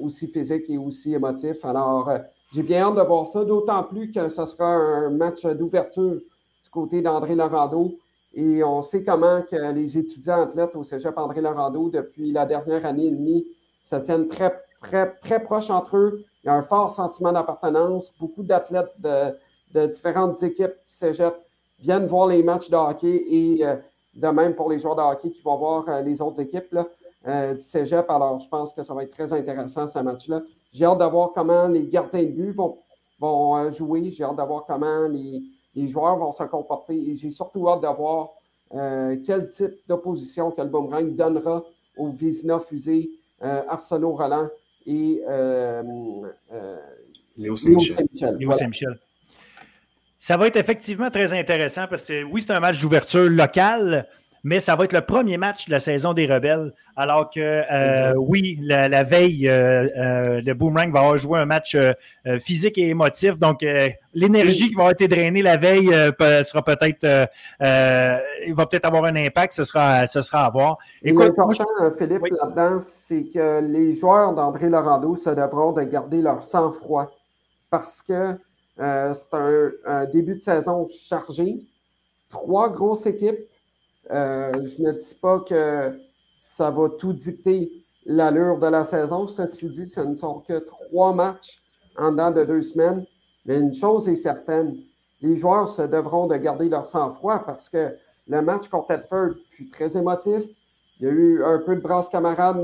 aussi 0.01 0.27
physique 0.27 0.69
et 0.69 0.77
aussi 0.77 1.13
émotif. 1.13 1.65
Alors, 1.65 2.09
j'ai 2.53 2.61
bien 2.61 2.87
hâte 2.87 2.95
de 2.95 3.01
voir 3.01 3.27
ça, 3.27 3.43
d'autant 3.43 3.83
plus 3.83 4.11
que 4.11 4.29
ce 4.29 4.45
sera 4.45 4.75
un 4.75 5.09
match 5.09 5.43
d'ouverture 5.43 6.21
du 6.63 6.69
côté 6.71 7.01
d'André 7.01 7.33
Laurando. 7.33 7.97
Et 8.35 8.63
on 8.63 8.83
sait 8.83 9.03
comment 9.03 9.41
que 9.41 9.73
les 9.73 9.97
étudiants 9.97 10.43
athlètes 10.43 10.75
au 10.75 10.83
Cégep 10.83 11.17
André 11.17 11.41
Laurando, 11.41 11.89
depuis 11.89 12.31
la 12.31 12.45
dernière 12.45 12.85
année 12.85 13.07
et 13.07 13.11
demie, 13.11 13.47
se 13.83 13.95
tiennent 13.97 14.27
très, 14.27 14.53
très, 14.81 15.15
très 15.15 15.43
proches 15.43 15.69
entre 15.69 15.97
eux. 15.97 16.25
Il 16.43 16.47
y 16.47 16.49
a 16.49 16.55
un 16.55 16.61
fort 16.61 16.91
sentiment 16.91 17.31
d'appartenance. 17.31 18.11
Beaucoup 18.19 18.43
d'athlètes 18.43 18.93
de, 18.99 19.87
différentes 19.87 20.41
équipes 20.43 20.71
du 20.71 20.91
Cégep 20.91 21.35
viennent 21.79 22.07
voir 22.07 22.27
les 22.27 22.43
matchs 22.43 22.69
de 22.69 22.75
hockey 22.75 23.23
et 23.27 23.65
euh, 23.65 23.75
de 24.15 24.27
même 24.27 24.55
pour 24.55 24.69
les 24.69 24.79
joueurs 24.79 24.95
de 24.95 25.01
hockey 25.01 25.31
qui 25.31 25.41
vont 25.41 25.57
voir 25.57 25.89
euh, 25.89 26.01
les 26.01 26.21
autres 26.21 26.41
équipes 26.41 26.77
euh, 27.27 27.53
du 27.53 27.61
Cégep. 27.61 28.09
Alors, 28.09 28.39
je 28.39 28.47
pense 28.47 28.73
que 28.73 28.83
ça 28.83 28.93
va 28.93 29.03
être 29.03 29.11
très 29.11 29.33
intéressant 29.33 29.87
ce 29.87 29.99
match-là. 29.99 30.41
J'ai 30.71 30.85
hâte 30.85 30.99
de 30.99 31.05
voir 31.05 31.31
comment 31.33 31.67
les 31.67 31.87
gardiens 31.87 32.23
de 32.23 32.29
but 32.29 32.51
vont, 32.51 32.77
vont 33.19 33.69
jouer. 33.71 34.11
J'ai 34.11 34.23
hâte 34.23 34.37
de 34.37 34.43
voir 34.43 34.65
comment 34.65 35.07
les, 35.07 35.43
les 35.75 35.87
joueurs 35.87 36.17
vont 36.17 36.31
se 36.31 36.43
comporter. 36.43 36.95
Et 36.95 37.15
j'ai 37.15 37.31
surtout 37.31 37.67
hâte 37.69 37.81
de 37.81 37.87
voir 37.87 38.29
quel 38.71 39.49
type 39.49 39.87
d'opposition 39.87 40.49
que 40.49 40.59
le 40.59 40.67
boomerang 40.67 41.15
donnera 41.15 41.63
aux 41.95 42.09
Vizina 42.09 42.59
Fusée, 42.59 43.11
euh, 43.41 43.61
Arsenault 43.67 44.13
Roland 44.13 44.49
et 44.85 45.21
euh, 45.27 45.81
Léo 47.37 47.55
Saint-Michel. 47.55 48.37
Léo 48.37 48.51
Saint-Michel. 48.51 48.99
Ça 50.19 50.37
va 50.37 50.47
être 50.47 50.55
effectivement 50.55 51.09
très 51.09 51.37
intéressant 51.37 51.87
parce 51.89 52.07
que 52.07 52.23
oui, 52.23 52.41
c'est 52.41 52.53
un 52.53 52.59
match 52.59 52.79
d'ouverture 52.79 53.29
locale, 53.29 54.07
mais 54.43 54.59
ça 54.59 54.75
va 54.75 54.83
être 54.83 54.93
le 54.93 55.01
premier 55.01 55.37
match 55.37 55.67
de 55.67 55.71
la 55.71 55.79
saison 55.79 56.13
des 56.13 56.25
Rebelles. 56.25 56.73
Alors 56.97 57.29
que, 57.29 57.39
euh, 57.39 58.13
oui, 58.17 58.59
la, 58.61 59.03
veille, 59.03 59.47
euh, 59.47 59.87
euh, 59.97 60.41
le 60.45 60.53
Boomerang 60.53 60.91
va 60.91 60.99
avoir 60.99 61.17
joué 61.17 61.39
un 61.39 61.45
match 61.45 61.77
physique 62.41 62.77
et 62.77 62.89
émotif. 62.89 63.39
Donc, 63.39 63.65
l'énergie 64.13 64.67
qui 64.67 64.75
va 64.75 64.81
avoir 64.81 64.91
été 64.91 65.07
drainée 65.07 65.41
la 65.41 65.55
veille 65.57 65.87
sera 66.43 66.61
peut-être, 66.61 67.29
il 68.45 68.53
va 68.53 68.65
peut-être 68.65 68.85
avoir 68.85 69.05
un 69.05 69.15
impact. 69.15 69.53
Ce 69.53 69.63
sera, 69.63 70.05
ce 70.07 70.21
sera 70.21 70.45
à 70.45 70.49
voir. 70.49 70.77
L'important, 71.01 71.51
Philippe, 71.97 72.25
là-dedans, 72.29 72.79
c'est 72.81 73.23
que 73.33 73.61
les 73.61 73.93
joueurs 73.93 74.33
d'André 74.33 74.69
Laurando 74.69 75.15
se 75.15 75.29
devront 75.29 75.71
de 75.71 75.83
garder 75.83 76.21
leur 76.21 76.43
sang-froid 76.43 77.11
parce 77.69 78.01
que 78.01 78.37
c'est 78.77 79.33
un 79.85 80.05
début 80.05 80.35
de 80.35 80.41
saison 80.41 80.85
chargé. 80.87 81.59
Trois 82.29 82.69
grosses 82.69 83.05
équipes 83.05 83.47
je 84.09 84.81
ne 84.81 84.91
dis 84.91 85.15
pas 85.21 85.39
que 85.39 85.99
ça 86.41 86.69
va 86.69 86.89
tout 86.89 87.13
dicter 87.13 87.71
l'allure 88.05 88.59
de 88.59 88.67
la 88.67 88.85
saison. 88.85 89.27
Ceci 89.27 89.69
dit, 89.69 89.87
ce 89.87 90.01
ne 90.01 90.15
sont 90.15 90.41
que 90.41 90.59
trois 90.59 91.13
matchs 91.13 91.61
en 91.97 92.11
dedans 92.11 92.31
de 92.31 92.43
deux 92.43 92.61
semaines. 92.61 93.05
Mais 93.45 93.59
une 93.59 93.73
chose 93.73 94.07
est 94.07 94.15
certaine, 94.15 94.77
les 95.21 95.35
joueurs 95.35 95.69
se 95.69 95.81
devront 95.81 96.27
de 96.27 96.35
garder 96.35 96.69
leur 96.69 96.87
sang-froid 96.87 97.39
parce 97.45 97.69
que 97.69 97.95
le 98.27 98.41
match 98.41 98.67
contre 98.67 98.87
Tedford 98.87 99.35
fut 99.49 99.69
très 99.69 99.97
émotif. 99.97 100.43
Il 100.99 101.05
y 101.05 101.09
a 101.09 101.11
eu 101.11 101.43
un 101.43 101.59
peu 101.59 101.75
de 101.75 101.81
brasse 101.81 102.09
camarade 102.09 102.57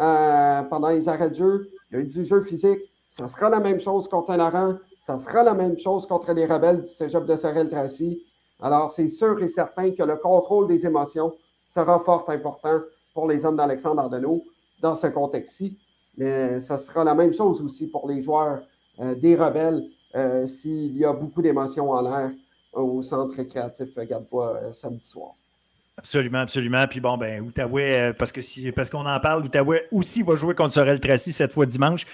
euh, 0.00 0.62
pendant 0.62 0.88
les 0.88 1.08
arrêts 1.08 1.30
de 1.30 1.34
jeu. 1.34 1.70
Il 1.90 1.94
y 1.94 2.00
a 2.00 2.02
eu 2.02 2.06
du 2.06 2.24
jeu 2.24 2.42
physique. 2.42 2.80
Ça 3.08 3.28
sera 3.28 3.48
la 3.48 3.60
même 3.60 3.80
chose 3.80 4.08
contre 4.08 4.28
Saint-Laurent. 4.28 4.74
Ça 5.02 5.18
sera 5.18 5.42
la 5.42 5.54
même 5.54 5.78
chose 5.78 6.06
contre 6.06 6.32
les 6.32 6.46
rebelles 6.46 6.82
du 6.82 6.88
cégep 6.88 7.26
de 7.26 7.36
Sorel-Tracy. 7.36 8.24
Alors, 8.64 8.90
c'est 8.90 9.08
sûr 9.08 9.42
et 9.42 9.48
certain 9.48 9.90
que 9.90 10.02
le 10.02 10.16
contrôle 10.16 10.66
des 10.66 10.86
émotions 10.86 11.34
sera 11.68 12.00
fort 12.00 12.24
important 12.28 12.80
pour 13.12 13.28
les 13.28 13.44
hommes 13.44 13.58
d'Alexandre 13.58 14.00
Ardenneau 14.00 14.42
dans 14.80 14.94
ce 14.94 15.06
contexte-ci. 15.08 15.78
Mais 16.16 16.58
ce 16.60 16.78
sera 16.78 17.04
la 17.04 17.14
même 17.14 17.34
chose 17.34 17.60
aussi 17.60 17.88
pour 17.88 18.08
les 18.08 18.22
joueurs 18.22 18.62
euh, 19.00 19.14
des 19.16 19.36
rebelles 19.36 19.84
euh, 20.14 20.46
s'il 20.46 20.96
y 20.96 21.04
a 21.04 21.12
beaucoup 21.12 21.42
d'émotions 21.42 21.90
en 21.90 22.00
l'air 22.00 22.30
au 22.72 23.02
centre 23.02 23.36
récréatif 23.36 23.94
Garde-Bois 23.98 24.56
euh, 24.56 24.72
samedi 24.72 25.06
soir. 25.06 25.34
Absolument, 25.98 26.38
absolument. 26.38 26.86
Puis 26.88 27.00
bon, 27.00 27.18
ben, 27.18 27.42
Outaouais, 27.42 28.14
parce 28.18 28.32
que 28.32 28.40
si, 28.40 28.72
parce 28.72 28.88
qu'on 28.88 29.04
en 29.04 29.20
parle, 29.20 29.44
Outaouais 29.44 29.82
aussi 29.92 30.22
va 30.22 30.36
jouer 30.36 30.54
contre 30.54 30.72
Sorel 30.72 31.00
Tracy 31.00 31.32
cette 31.32 31.52
fois 31.52 31.66
dimanche. 31.66 32.06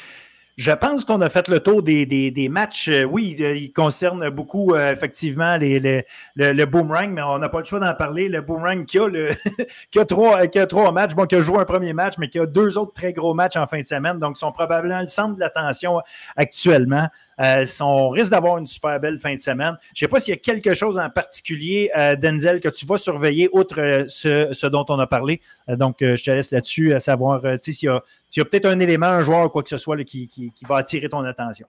Je 0.61 0.73
pense 0.73 1.07
qu'on 1.07 1.23
a 1.23 1.31
fait 1.31 1.49
le 1.49 1.61
tour 1.61 1.83
des, 1.83 2.49
matchs. 2.51 2.91
Euh, 2.91 3.05
oui, 3.05 3.35
euh, 3.41 3.57
il 3.57 3.73
concerne 3.73 4.29
beaucoup, 4.29 4.75
euh, 4.75 4.93
effectivement, 4.93 5.57
le, 5.59 6.65
boomerang, 6.67 7.13
mais 7.15 7.23
on 7.23 7.39
n'a 7.39 7.49
pas 7.49 7.61
le 7.61 7.65
choix 7.65 7.81
d'en 7.81 7.95
parler. 7.95 8.29
Le 8.29 8.43
boomerang 8.43 8.85
qui 8.85 8.99
a, 8.99 9.09
le, 9.09 9.31
a 9.97 10.05
trois, 10.05 10.47
qui 10.49 10.59
a 10.59 10.67
trois 10.67 10.93
matchs, 10.93 11.15
bon, 11.15 11.25
qui 11.25 11.37
a 11.37 11.41
joué 11.41 11.61
un 11.61 11.65
premier 11.65 11.95
match, 11.95 12.17
mais 12.19 12.29
qui 12.29 12.39
a 12.39 12.45
deux 12.45 12.77
autres 12.77 12.93
très 12.93 13.15
gros 13.15 13.33
matchs 13.33 13.57
en 13.57 13.67
fin 13.67 13.81
de 13.81 13.87
semaine. 13.87 14.19
Donc, 14.19 14.37
ils 14.37 14.41
sont 14.41 14.53
probablement 14.53 15.01
le 15.01 15.07
centre 15.07 15.35
de 15.37 15.41
l'attention 15.41 16.03
actuellement. 16.37 17.09
Euh, 17.41 17.65
on 17.81 18.11
risque 18.11 18.31
d'avoir 18.31 18.59
une 18.59 18.67
super 18.67 19.01
belle 19.01 19.19
fin 19.19 19.35
de 19.35 19.41
semaine. 19.41 19.77
Je 19.95 20.05
ne 20.05 20.09
sais 20.09 20.11
pas 20.11 20.21
s'il 20.21 20.33
y 20.33 20.37
a 20.37 20.41
quelque 20.41 20.75
chose 20.75 20.99
en 20.99 21.09
particulier, 21.09 21.91
euh, 21.97 22.15
Denzel, 22.15 22.61
que 22.61 22.69
tu 22.69 22.85
vas 22.85 22.99
surveiller, 22.99 23.49
outre 23.53 23.81
euh, 23.81 24.05
ce, 24.09 24.67
dont 24.67 24.85
on 24.89 24.99
a 24.99 25.07
parlé. 25.07 25.41
donc, 25.69 25.97
je 26.01 26.23
te 26.23 26.31
laisse 26.31 26.51
là-dessus, 26.51 26.93
à 26.93 27.01
savoir 27.01 27.43
s'il 27.63 27.87
y 27.87 27.89
a, 27.89 28.45
peut-être 28.45 28.67
un 28.67 28.79
élément, 28.81 29.07
un 29.07 29.23
joueur 29.23 29.47
ou 29.47 29.49
quoi 29.49 29.63
que 29.63 29.69
ce 29.69 29.79
soit 29.79 30.03
qui, 30.05 30.53
va 30.69 30.77
attirer 30.77 31.09
ton 31.09 31.25
attention. 31.25 31.67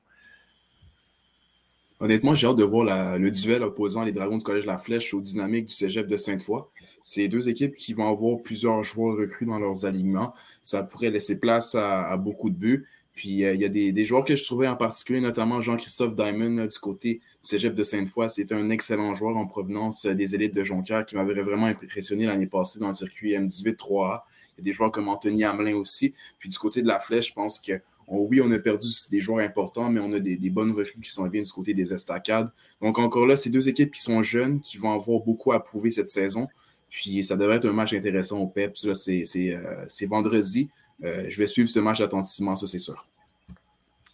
Honnêtement, 1.99 2.34
j'ai 2.34 2.47
hâte 2.47 2.55
de 2.55 2.63
voir 2.63 3.17
le 3.17 3.29
duel 3.29 3.62
opposant 3.62 4.03
les 4.03 4.12
Dragons 4.12 4.38
du 4.38 4.43
Collège 4.43 4.65
La 4.65 4.79
Flèche 4.79 5.13
au 5.13 5.21
Dynamique 5.21 5.65
du 5.65 5.73
Cégep 5.73 6.07
de 6.07 6.17
Sainte-Foy. 6.17 6.63
C'est 7.01 7.27
deux 7.27 7.47
équipes 7.47 7.75
qui 7.75 7.93
vont 7.93 8.10
avoir 8.10 8.41
plusieurs 8.41 8.81
joueurs 8.81 9.17
recrues 9.17 9.45
dans 9.45 9.60
leurs 9.60 9.86
alignements. 9.86 10.34
Ça 10.63 10.84
pourrait 10.84 11.12
laisser 11.12 11.39
place 11.39 11.75
à 11.75 12.17
beaucoup 12.17 12.49
de 12.49 12.55
buts. 12.55 12.88
Puis 13.13 13.43
euh, 13.43 13.54
il 13.54 13.62
y 13.62 13.65
a 13.65 13.69
des, 13.69 14.06
joueurs 14.06 14.24
que 14.24 14.36
je 14.36 14.43
trouvais 14.43 14.67
en 14.67 14.76
particulier, 14.76 15.21
notamment 15.21 15.62
Jean-Christophe 15.62 16.15
Diamond 16.15 16.65
du 16.65 16.80
côté 16.80 17.15
du 17.15 17.21
cégep 17.50 17.76
de 17.76 17.84
Sainte-Foy. 17.84 18.30
C'est 18.30 18.52
un 18.52 18.69
excellent 18.69 19.13
joueur 19.15 19.38
en 19.38 19.45
provenance 19.45 20.06
euh, 20.06 20.13
des 20.13 20.36
élites 20.36 20.56
de 20.56 20.63
Jonquière 20.63 21.06
qui 21.06 21.15
m'avait 21.15 21.41
vraiment 21.41 21.67
impressionné 21.67 22.26
l'année 22.26 22.47
passée 22.47 22.80
dans 22.80 22.88
le 22.88 22.93
circuit 22.93 23.34
M18 23.34 23.76
3A. 23.76 24.21
Il 24.58 24.60
y 24.60 24.62
a 24.62 24.63
des 24.63 24.74
joueurs 24.74 24.91
comme 24.91 25.08
Anthony 25.08 25.43
Hamelin 25.43 25.76
aussi. 25.76 26.13
Puis 26.39 26.50
du 26.50 26.58
côté 26.58 26.82
de 26.82 26.88
la 26.88 27.00
flèche, 27.00 27.30
je 27.30 27.34
pense 27.34 27.60
que 27.60 27.82
oui, 28.08 28.41
on 28.41 28.52
a 28.52 28.60
perdu 28.60 28.88
des 29.10 29.21
joueurs 29.21 29.39
importants, 29.39 29.89
mais 29.89 30.02
on 30.02 30.12
a 30.12 30.19
des, 30.19 30.50
bonnes 30.50 30.71
recrues 30.71 31.00
qui 31.00 31.10
sont 31.10 31.26
bien 31.28 31.41
du 31.41 31.52
côté 31.52 31.74
des 31.74 31.93
estacades. 31.93 32.52
Donc 32.82 33.00
encore 33.00 33.26
là, 33.26 33.38
c'est 33.38 33.50
deux 33.50 33.69
équipes 33.69 33.91
qui 33.91 34.02
sont 34.02 34.21
jeunes, 34.21 34.60
qui 34.60 34.78
vont 34.78 34.91
avoir 34.91 35.21
beaucoup 35.21 35.54
à 35.54 35.63
prouver 35.63 35.91
cette 35.91 36.10
saison. 36.10 36.47
Puis 36.89 37.24
ça 37.24 37.38
devrait 37.38 37.56
être 37.56 37.69
un 37.69 37.74
match 37.74 37.93
intéressant 37.93 38.39
au 38.39 38.47
PEPS. 38.47 38.86
Euh, 38.86 39.86
c'est 39.88 40.06
vendredi. 40.08 40.69
Euh, 41.03 41.25
je 41.29 41.37
vais 41.37 41.47
suivre 41.47 41.69
ce 41.69 41.79
match 41.79 42.01
attentivement, 42.01 42.55
ça 42.55 42.67
c'est 42.67 42.79
sûr. 42.79 43.05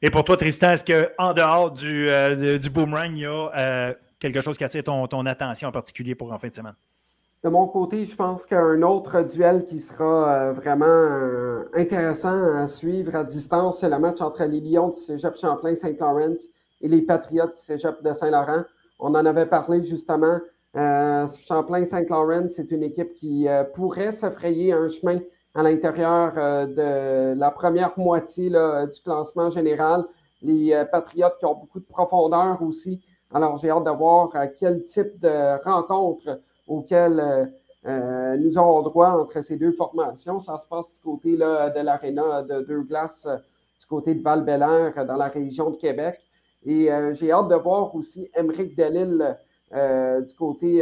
Et 0.02 0.10
pour 0.10 0.24
toi, 0.24 0.38
Tristan, 0.38 0.72
est-ce 0.72 0.86
qu'en 0.86 1.34
dehors 1.34 1.72
du, 1.72 2.10
euh, 2.10 2.58
du 2.58 2.70
boomerang, 2.70 3.12
il 3.14 3.22
y 3.22 3.26
a 3.26 3.52
euh, 3.58 3.94
quelque 4.20 4.42
chose 4.42 4.58
qui 4.58 4.64
attire 4.64 4.84
ton, 4.84 5.08
ton, 5.08 5.26
attention 5.26 5.70
en 5.70 5.72
particulier 5.72 6.16
pour 6.16 6.32
en 6.32 6.38
fin 6.38 6.50
de 6.50 6.54
semaine? 6.54 6.76
De 7.44 7.50
mon 7.50 7.68
côté, 7.68 8.06
je 8.06 8.16
pense 8.16 8.46
qu'un 8.46 8.82
autre 8.82 9.22
duel 9.22 9.66
qui 9.66 9.80
sera 9.80 10.52
vraiment 10.54 11.64
intéressant 11.74 12.56
à 12.56 12.68
suivre 12.68 13.16
à 13.16 13.24
distance, 13.24 13.80
c'est 13.80 13.90
le 13.90 14.00
match 14.00 14.22
entre 14.22 14.44
les 14.46 14.60
Lions 14.60 14.90
du 14.90 15.00
Cégep 15.00 15.36
Champlain-Saint-Laurent 15.36 16.36
et 16.82 16.88
les 16.88 17.02
Patriotes 17.04 17.54
du 17.54 17.60
Cégep 17.62 18.04
de 18.04 18.12
Saint-Laurent. 18.14 18.64
On 19.00 19.10
en 19.10 19.26
avait 19.26 19.46
parlé 19.46 19.84
justement. 19.84 20.40
Champlain-Saint-Laurent, 20.74 22.48
c'est 22.50 22.72
une 22.72 22.84
équipe 22.84 23.14
qui 23.14 23.46
pourrait 23.76 24.12
se 24.12 24.30
frayer 24.32 24.74
un 24.74 24.88
chemin 24.88 25.20
à 25.58 25.64
l'intérieur 25.64 26.34
euh, 26.38 26.68
de 26.68 27.40
la 27.40 27.50
première 27.50 27.98
moitié 27.98 28.50
du 28.50 29.02
classement 29.04 29.50
général. 29.50 30.06
Les 30.44 30.72
euh, 30.72 30.86
Patriotes 30.86 31.36
qui 31.40 31.46
ont 31.46 31.56
beaucoup 31.56 31.80
de 31.80 31.86
profondeur 31.86 32.62
aussi. 32.62 33.02
Alors, 33.34 33.58
j'ai 33.58 33.72
hâte 33.72 33.84
de 33.84 33.90
voir 33.90 34.30
euh, 34.36 34.46
quel 34.60 34.84
type 34.84 35.20
de 35.20 35.64
rencontre 35.64 36.40
auquel 36.68 37.52
nous 38.40 38.58
aurons 38.58 38.82
droit 38.82 39.12
entre 39.12 39.42
ces 39.42 39.56
deux 39.56 39.72
formations. 39.72 40.42
Ça 40.42 40.60
se 40.60 40.68
passe 40.68 40.92
du 40.94 41.00
côté 41.00 41.38
de 41.38 41.82
l'aréna 41.82 42.42
de 42.42 42.60
Deux 42.60 42.82
Glaces, 42.82 43.26
du 43.80 43.86
côté 43.86 44.14
de 44.14 44.22
val 44.22 44.44
dans 44.44 45.16
la 45.16 45.28
région 45.30 45.70
de 45.70 45.78
Québec. 45.78 46.20
Et 46.66 46.90
j'ai 47.12 47.32
hâte 47.32 47.48
de 47.48 47.56
voir 47.56 47.96
aussi 47.96 48.30
Émeric 48.36 48.76
Delille 48.76 49.38
du 49.72 50.34
côté 50.38 50.80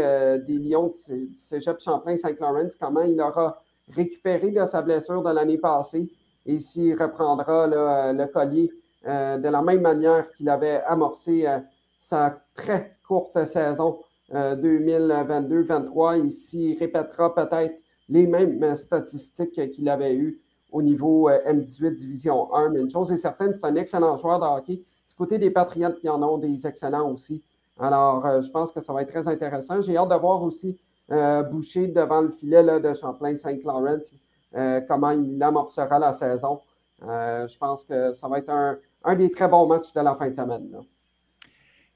des 0.47 0.57
Lions 0.57 0.91
du 1.07 1.37
Cégep 1.37 1.79
Champlain-Saint-Laurent, 1.79 2.69
comment 2.79 3.01
il 3.01 3.21
aura 3.21 3.61
récupéré 3.89 4.51
de 4.51 4.65
sa 4.65 4.81
blessure 4.81 5.21
de 5.21 5.31
l'année 5.31 5.57
passée 5.57 6.11
et 6.45 6.59
s'il 6.59 6.95
reprendra 7.01 7.67
le 7.67 8.25
collier 8.27 8.71
euh, 9.07 9.37
de 9.37 9.49
la 9.49 9.61
même 9.61 9.81
manière 9.81 10.31
qu'il 10.31 10.49
avait 10.49 10.81
amorcé 10.87 11.45
euh, 11.45 11.59
sa 11.99 12.33
très 12.55 12.97
courte 13.07 13.45
saison 13.45 13.99
2022-23 14.31 16.19
euh, 16.19 16.23
et 16.25 16.29
s'il 16.31 16.79
répétera 16.79 17.35
peut-être 17.35 17.79
les 18.09 18.25
mêmes 18.25 18.75
statistiques 18.75 19.71
qu'il 19.71 19.89
avait 19.89 20.15
eues 20.15 20.41
au 20.71 20.81
niveau 20.81 21.29
M18 21.29 21.93
Division 21.93 22.51
1. 22.51 22.69
Mais 22.69 22.79
une 22.79 22.89
chose 22.89 23.11
est 23.11 23.17
certaine, 23.17 23.53
c'est 23.53 23.65
un 23.65 23.75
excellent 23.75 24.17
joueur 24.17 24.39
de 24.39 24.45
hockey. 24.45 24.77
Du 24.77 25.15
côté 25.15 25.37
des 25.37 25.51
Patriotes, 25.51 25.97
il 26.03 26.07
y 26.07 26.09
en 26.09 26.23
ont 26.23 26.39
des 26.39 26.65
excellents 26.65 27.11
aussi. 27.11 27.43
Alors, 27.79 28.41
je 28.41 28.49
pense 28.49 28.71
que 28.71 28.81
ça 28.81 28.91
va 28.91 29.03
être 29.03 29.09
très 29.09 29.27
intéressant. 29.27 29.81
J'ai 29.81 29.97
hâte 29.97 30.09
de 30.09 30.15
voir 30.15 30.41
aussi 30.41 30.79
Boucher 31.09 31.87
devant 31.87 32.21
le 32.21 32.29
filet 32.29 32.63
de 32.79 32.93
Champlain-Saint-Laurent, 32.93 34.01
comment 34.87 35.11
il 35.11 35.41
amorcera 35.41 35.99
la 35.99 36.13
saison. 36.13 36.59
je 37.01 37.57
pense 37.57 37.85
que 37.85 38.13
ça 38.13 38.27
va 38.27 38.39
être 38.39 38.49
un, 39.03 39.15
des 39.15 39.29
très 39.29 39.47
bons 39.47 39.67
matchs 39.67 39.93
de 39.93 40.01
la 40.01 40.15
fin 40.15 40.29
de 40.29 40.33
semaine. 40.33 40.67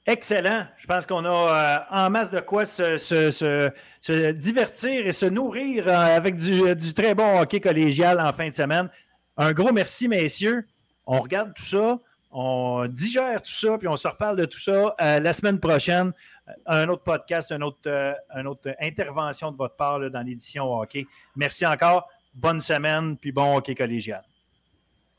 Excellent. 0.06 0.66
Je 0.78 0.88
pense 0.88 1.06
qu'on 1.06 1.26
a 1.26 1.88
en 1.92 2.10
masse 2.10 2.32
de 2.32 2.40
quoi 2.40 2.66
se, 2.66 4.32
divertir 4.32 5.08
et 5.08 5.12
se 5.12 5.26
nourrir 5.26 5.88
avec 5.88 6.36
du, 6.36 6.76
du, 6.76 6.94
très 6.94 7.16
bon 7.16 7.42
hockey 7.42 7.60
collégial 7.60 8.20
en 8.20 8.32
fin 8.32 8.48
de 8.48 8.54
semaine. 8.54 8.90
Un 9.38 9.54
gros 9.54 9.72
merci, 9.72 10.08
messieurs. 10.08 10.68
On 11.06 11.22
regarde 11.22 11.54
tout 11.56 11.64
ça 11.64 12.00
on 12.32 12.88
digère 12.88 13.42
tout 13.42 13.52
ça, 13.52 13.78
puis 13.78 13.88
on 13.88 13.96
se 13.96 14.08
reparle 14.08 14.38
de 14.38 14.46
tout 14.46 14.60
ça 14.60 14.96
euh, 15.02 15.20
la 15.20 15.34
semaine 15.34 15.60
prochaine. 15.60 16.14
Euh, 16.48 16.54
un 16.66 16.90
autre 16.90 17.04
podcast, 17.04 17.52
une 17.52 17.64
autre, 17.64 17.80
euh, 17.88 18.14
autre 18.46 18.76
intervention 18.80 19.52
de 19.52 19.58
votre 19.58 19.76
part 19.76 20.00
dans 20.10 20.22
l'édition 20.22 20.72
hockey. 20.80 21.08
Merci 21.36 21.66
encore. 21.66 22.08
Bonne 22.34 22.62
semaine, 22.62 23.18
puis 23.18 23.32
bon 23.32 23.58
hockey 23.58 23.74
collégial. 23.74 24.24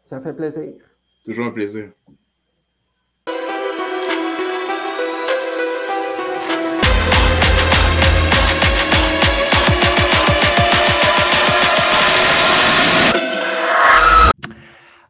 Ça 0.01 0.21
fait 0.21 0.33
plaisir. 0.33 0.73
Toujours 1.25 1.47
un 1.47 1.51
plaisir. 1.51 1.91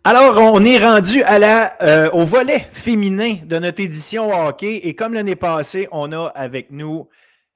Alors, 0.02 0.38
on 0.54 0.64
est 0.64 0.78
rendu 0.78 1.22
à 1.24 1.38
la, 1.38 1.74
euh, 1.82 2.10
au 2.12 2.24
volet 2.24 2.60
féminin 2.72 3.34
de 3.44 3.58
notre 3.58 3.82
édition 3.82 4.30
hockey. 4.30 4.76
Et 4.84 4.94
comme 4.94 5.12
l'année 5.12 5.36
passée, 5.36 5.88
on 5.92 6.10
a 6.12 6.28
avec 6.28 6.70
nous 6.70 7.10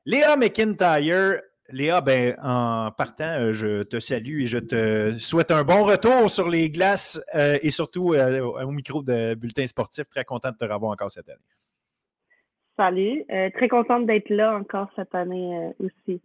Léa 0.05 0.37
McIntyre. 0.37 1.41
Léa, 1.71 2.03
ben, 2.03 2.37
en 2.43 2.91
partant, 2.91 3.41
euh, 3.41 3.55
je 3.55 3.83
te 3.85 3.99
salue 3.99 4.43
et 4.43 4.47
je 4.47 4.59
te 4.59 5.19
souhaite 5.19 5.51
un 5.53 5.65
bon 5.65 5.85
retour 5.85 6.31
sur 6.31 6.51
les 6.51 6.69
glaces 6.69 7.19
euh, 7.35 7.59
et 7.63 7.71
surtout 7.71 8.15
au 8.15 8.71
micro 8.71 9.03
de 9.03 9.35
Bulletin 9.35 9.67
Sportif. 9.67 10.07
Très 10.11 10.27
content 10.27 10.51
de 10.51 10.57
te 10.59 10.71
revoir 10.71 10.93
encore 10.93 11.11
cette 11.11 11.31
année. 11.31 11.39
Salut. 12.77 13.25
très 13.55 13.69
contente 13.69 14.05
d'être 14.05 14.29
là 14.29 14.55
encore 14.55 14.91
cette 14.97 15.15
année 15.15 15.71
aussi. 15.79 16.21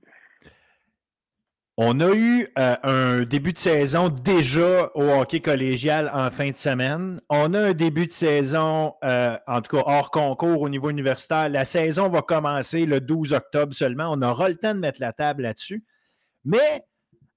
On 1.81 2.01
a 2.01 2.13
eu 2.13 2.45
euh, 2.57 2.75
un 2.83 3.21
début 3.21 3.53
de 3.53 3.57
saison 3.57 4.09
déjà 4.09 4.91
au 4.95 5.03
hockey 5.11 5.39
collégial 5.39 6.11
en 6.13 6.29
fin 6.29 6.49
de 6.49 6.55
semaine. 6.57 7.21
On 7.29 7.53
a 7.53 7.67
un 7.67 7.73
début 7.73 8.05
de 8.05 8.11
saison, 8.11 8.95
euh, 9.01 9.37
en 9.47 9.61
tout 9.61 9.77
cas 9.77 9.83
hors 9.85 10.11
concours 10.11 10.61
au 10.61 10.67
niveau 10.67 10.89
universitaire. 10.89 11.47
La 11.47 11.63
saison 11.63 12.09
va 12.09 12.21
commencer 12.21 12.85
le 12.85 12.99
12 12.99 13.31
octobre 13.31 13.73
seulement. 13.73 14.11
On 14.11 14.21
aura 14.21 14.49
le 14.49 14.57
temps 14.57 14.73
de 14.73 14.79
mettre 14.79 14.99
la 14.99 15.13
table 15.13 15.43
là-dessus. 15.43 15.85
Mais 16.43 16.83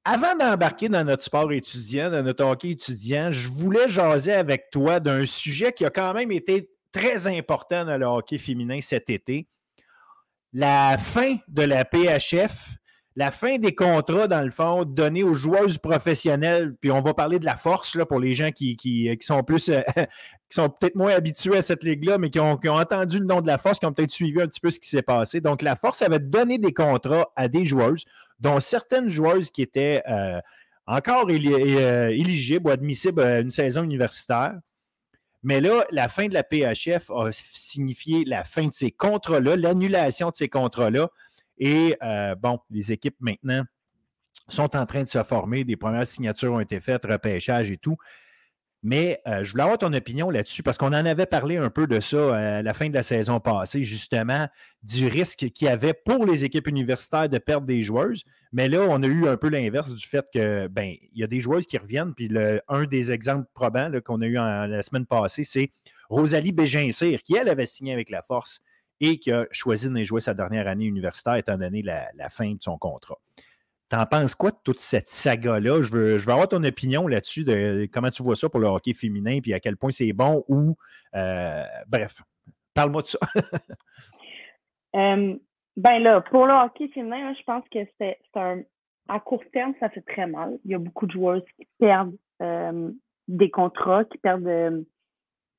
avant 0.04 0.34
d'embarquer 0.34 0.88
dans 0.88 1.04
notre 1.04 1.22
sport 1.22 1.52
étudiant, 1.52 2.10
dans 2.10 2.24
notre 2.24 2.44
hockey 2.44 2.70
étudiant, 2.70 3.30
je 3.30 3.46
voulais 3.46 3.88
jaser 3.88 4.32
avec 4.32 4.70
toi 4.72 4.98
d'un 4.98 5.24
sujet 5.24 5.70
qui 5.72 5.84
a 5.84 5.90
quand 5.90 6.14
même 6.14 6.32
été 6.32 6.68
très 6.90 7.28
important 7.28 7.84
dans 7.84 7.96
le 7.96 8.06
hockey 8.06 8.38
féminin 8.38 8.80
cet 8.80 9.08
été. 9.08 9.46
La 10.52 10.98
fin 10.98 11.36
de 11.46 11.62
la 11.62 11.84
PHF 11.84 12.81
la 13.14 13.30
fin 13.30 13.58
des 13.58 13.74
contrats, 13.74 14.26
dans 14.26 14.42
le 14.42 14.50
fond, 14.50 14.84
donnés 14.84 15.22
aux 15.22 15.34
joueuses 15.34 15.78
professionnelles, 15.78 16.74
puis 16.80 16.90
on 16.90 17.02
va 17.02 17.12
parler 17.12 17.38
de 17.38 17.44
la 17.44 17.56
force 17.56 17.98
pour 18.08 18.18
les 18.18 18.32
gens 18.32 18.50
qui, 18.50 18.76
qui, 18.76 19.16
sont 19.20 19.42
plus 19.42 19.68
euh, 19.68 19.82
qui 20.48 20.56
sont 20.56 20.70
peut-être 20.70 20.96
moins 20.96 21.12
habitués 21.12 21.58
à 21.58 21.62
cette 21.62 21.84
ligue-là, 21.84 22.18
mais 22.18 22.30
qui 22.30 22.40
ont, 22.40 22.58
entendu 22.64 23.18
le 23.18 23.26
nom 23.26 23.40
de 23.40 23.46
la 23.46 23.58
force, 23.58 23.78
qui 23.78 23.86
ont 23.86 23.92
peut-être 23.92 24.10
suivi 24.10 24.40
un 24.40 24.46
petit 24.46 24.60
peu 24.60 24.70
ce 24.70 24.80
qui 24.80 24.88
s'est 24.88 25.02
passé. 25.02 25.40
Donc, 25.40 25.62
la 25.62 25.76
force 25.76 26.02
avait 26.02 26.18
donné 26.18 26.58
des 26.58 26.72
contrats 26.72 27.30
à 27.36 27.48
des 27.48 27.66
joueuses, 27.66 28.04
dont 28.40 28.60
certaines 28.60 29.08
joueuses 29.08 29.50
qui 29.50 29.62
étaient 29.62 30.02
euh, 30.08 30.40
encore 30.86 31.26
euh, 31.28 32.08
éligibles 32.08 32.68
ou 32.68 32.70
admissibles 32.70 33.22
à 33.22 33.40
une 33.40 33.50
saison 33.50 33.82
universitaire. 33.82 34.54
Mais 35.42 35.60
là, 35.60 35.84
la 35.90 36.08
fin 36.08 36.28
de 36.28 36.34
la 36.34 36.44
PHF 36.44 37.10
a 37.10 37.30
signifié 37.32 38.24
la 38.24 38.44
fin 38.44 38.66
de 38.66 38.72
ces 38.72 38.90
contrats-là, 38.90 39.56
l'annulation 39.56 40.30
de 40.30 40.36
ces 40.36 40.48
contrats-là. 40.48 41.08
Et 41.64 41.96
euh, 42.02 42.34
bon, 42.34 42.58
les 42.70 42.90
équipes 42.90 43.14
maintenant 43.20 43.62
sont 44.48 44.74
en 44.74 44.84
train 44.84 45.04
de 45.04 45.08
se 45.08 45.22
former. 45.22 45.62
Des 45.62 45.76
premières 45.76 46.08
signatures 46.08 46.52
ont 46.52 46.58
été 46.58 46.80
faites, 46.80 47.04
repêchage 47.04 47.70
et 47.70 47.76
tout. 47.76 47.96
Mais 48.82 49.20
euh, 49.28 49.44
je 49.44 49.52
voulais 49.52 49.62
avoir 49.62 49.78
ton 49.78 49.92
opinion 49.92 50.28
là-dessus 50.28 50.64
parce 50.64 50.76
qu'on 50.76 50.88
en 50.88 51.06
avait 51.06 51.24
parlé 51.24 51.58
un 51.58 51.70
peu 51.70 51.86
de 51.86 52.00
ça 52.00 52.16
euh, 52.16 52.58
à 52.58 52.62
la 52.62 52.74
fin 52.74 52.88
de 52.88 52.94
la 52.94 53.04
saison 53.04 53.38
passée, 53.38 53.84
justement, 53.84 54.48
du 54.82 55.06
risque 55.06 55.50
qu'il 55.50 55.68
y 55.68 55.70
avait 55.70 55.94
pour 55.94 56.26
les 56.26 56.44
équipes 56.44 56.66
universitaires 56.66 57.28
de 57.28 57.38
perdre 57.38 57.64
des 57.68 57.82
joueuses. 57.82 58.24
Mais 58.50 58.68
là, 58.68 58.80
on 58.80 59.00
a 59.04 59.06
eu 59.06 59.28
un 59.28 59.36
peu 59.36 59.48
l'inverse 59.48 59.94
du 59.94 60.04
fait 60.04 60.26
que, 60.34 60.66
ben, 60.66 60.96
il 61.12 61.20
y 61.20 61.22
a 61.22 61.28
des 61.28 61.38
joueuses 61.38 61.68
qui 61.68 61.78
reviennent. 61.78 62.12
Puis 62.12 62.26
le, 62.26 62.60
un 62.66 62.86
des 62.86 63.12
exemples 63.12 63.46
probants 63.54 63.88
qu'on 64.04 64.20
a 64.20 64.26
eu 64.26 64.34
la 64.34 64.82
semaine 64.82 65.06
passée, 65.06 65.44
c'est 65.44 65.70
Rosalie 66.10 66.50
Bégincir, 66.50 67.22
qui, 67.22 67.36
elle, 67.36 67.48
avait 67.48 67.66
signé 67.66 67.92
avec 67.92 68.10
la 68.10 68.22
Force 68.22 68.62
et 69.02 69.18
qui 69.18 69.32
a 69.32 69.46
choisi 69.50 69.90
de 69.90 70.02
jouer 70.04 70.20
sa 70.20 70.32
dernière 70.32 70.68
année 70.68 70.86
universitaire 70.86 71.34
étant 71.34 71.58
donné 71.58 71.82
la, 71.82 72.28
fin 72.30 72.52
de 72.52 72.62
son 72.62 72.78
contrat. 72.78 73.18
T'en 73.88 74.06
penses 74.06 74.34
quoi 74.34 74.52
de 74.52 74.56
toute 74.64 74.78
cette 74.78 75.10
saga-là? 75.10 75.82
Je 75.82 75.90
veux, 75.90 76.18
je 76.18 76.30
avoir 76.30 76.48
ton 76.48 76.62
opinion 76.64 77.08
là-dessus, 77.08 77.44
de 77.44 77.86
comment 77.92 78.10
tu 78.10 78.22
vois 78.22 78.36
ça 78.36 78.48
pour 78.48 78.60
le 78.60 78.68
hockey 78.68 78.94
féminin, 78.94 79.40
puis 79.42 79.52
à 79.52 79.60
quel 79.60 79.76
point 79.76 79.90
c'est 79.90 80.12
bon 80.12 80.44
ou. 80.48 80.76
Euh, 81.14 81.64
bref, 81.88 82.22
parle-moi 82.74 83.02
de 83.02 83.08
ça. 83.08 83.18
euh, 84.96 85.34
ben 85.76 85.98
là, 85.98 86.20
pour 86.22 86.46
le 86.46 86.54
hockey 86.54 86.88
féminin, 86.88 87.34
je 87.34 87.42
pense 87.44 87.64
que 87.70 87.80
c'est 87.98 88.18
un. 88.36 88.62
À 89.08 89.18
court 89.18 89.42
terme, 89.52 89.74
ça 89.80 89.90
fait 89.90 90.00
très 90.02 90.28
mal. 90.28 90.58
Il 90.64 90.70
y 90.70 90.74
a 90.74 90.78
beaucoup 90.78 91.06
de 91.06 91.12
joueurs 91.12 91.42
qui 91.56 91.66
perdent 91.80 92.16
euh, 92.40 92.90
des 93.26 93.50
contrats, 93.50 94.04
qui 94.04 94.16
perdent 94.18 94.46
euh, 94.46 94.80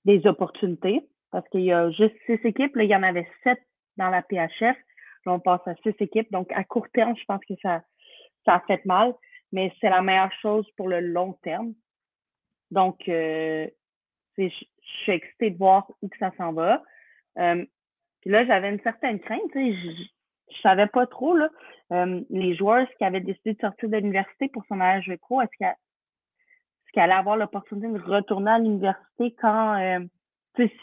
des 0.05 0.25
opportunités 0.25 1.05
parce 1.33 1.49
qu'il 1.49 1.61
y 1.61 1.73
a 1.73 1.89
juste 1.89 2.15
six 2.27 2.39
équipes. 2.45 2.75
Là, 2.75 2.83
il 2.83 2.91
y 2.91 2.95
en 2.95 3.01
avait 3.01 3.27
sept 3.43 3.59
dans 3.97 4.09
la 4.09 4.21
PHF. 4.21 4.77
Là, 5.25 5.33
on 5.33 5.39
passe 5.39 5.67
à 5.67 5.73
six 5.77 5.95
équipes. 5.99 6.31
Donc, 6.31 6.51
à 6.51 6.63
court 6.63 6.87
terme, 6.93 7.17
je 7.17 7.25
pense 7.25 7.43
que 7.43 7.55
ça, 7.63 7.81
ça 8.45 8.55
a 8.55 8.59
fait 8.61 8.85
mal, 8.85 9.15
mais 9.51 9.73
c'est 9.81 9.89
la 9.89 10.03
meilleure 10.03 10.31
chose 10.43 10.69
pour 10.77 10.87
le 10.87 10.99
long 10.99 11.33
terme. 11.41 11.73
Donc, 12.69 13.09
euh, 13.09 13.67
je, 14.37 14.47
suis 14.47 15.11
excitée 15.11 15.49
de 15.49 15.57
voir 15.57 15.89
où 16.03 16.07
que 16.07 16.17
ça 16.19 16.31
s'en 16.37 16.53
va. 16.53 16.83
Euh, 17.39 17.65
puis 18.21 18.29
là, 18.29 18.45
j'avais 18.45 18.69
une 18.69 18.81
certaine 18.81 19.19
crainte. 19.19 19.41
Je, 19.55 20.03
je 20.51 20.61
savais 20.61 20.87
pas 20.87 21.07
trop, 21.07 21.35
là, 21.35 21.49
euh, 21.93 22.21
les 22.29 22.55
joueurs 22.55 22.87
qui 22.99 23.05
avaient 23.05 23.21
décidé 23.21 23.53
de 23.53 23.59
sortir 23.59 23.89
de 23.89 23.97
l'université 23.97 24.49
pour 24.49 24.63
son 24.67 24.79
âge 24.79 25.11
pro, 25.21 25.41
est-ce 25.41 25.57
qu'elle 25.57 25.73
allait 26.95 27.13
avoir 27.13 27.37
l'opportunité 27.37 27.87
de 27.87 28.03
retourner 28.03 28.51
à 28.51 28.59
l'université 28.59 29.33
quand 29.41 30.09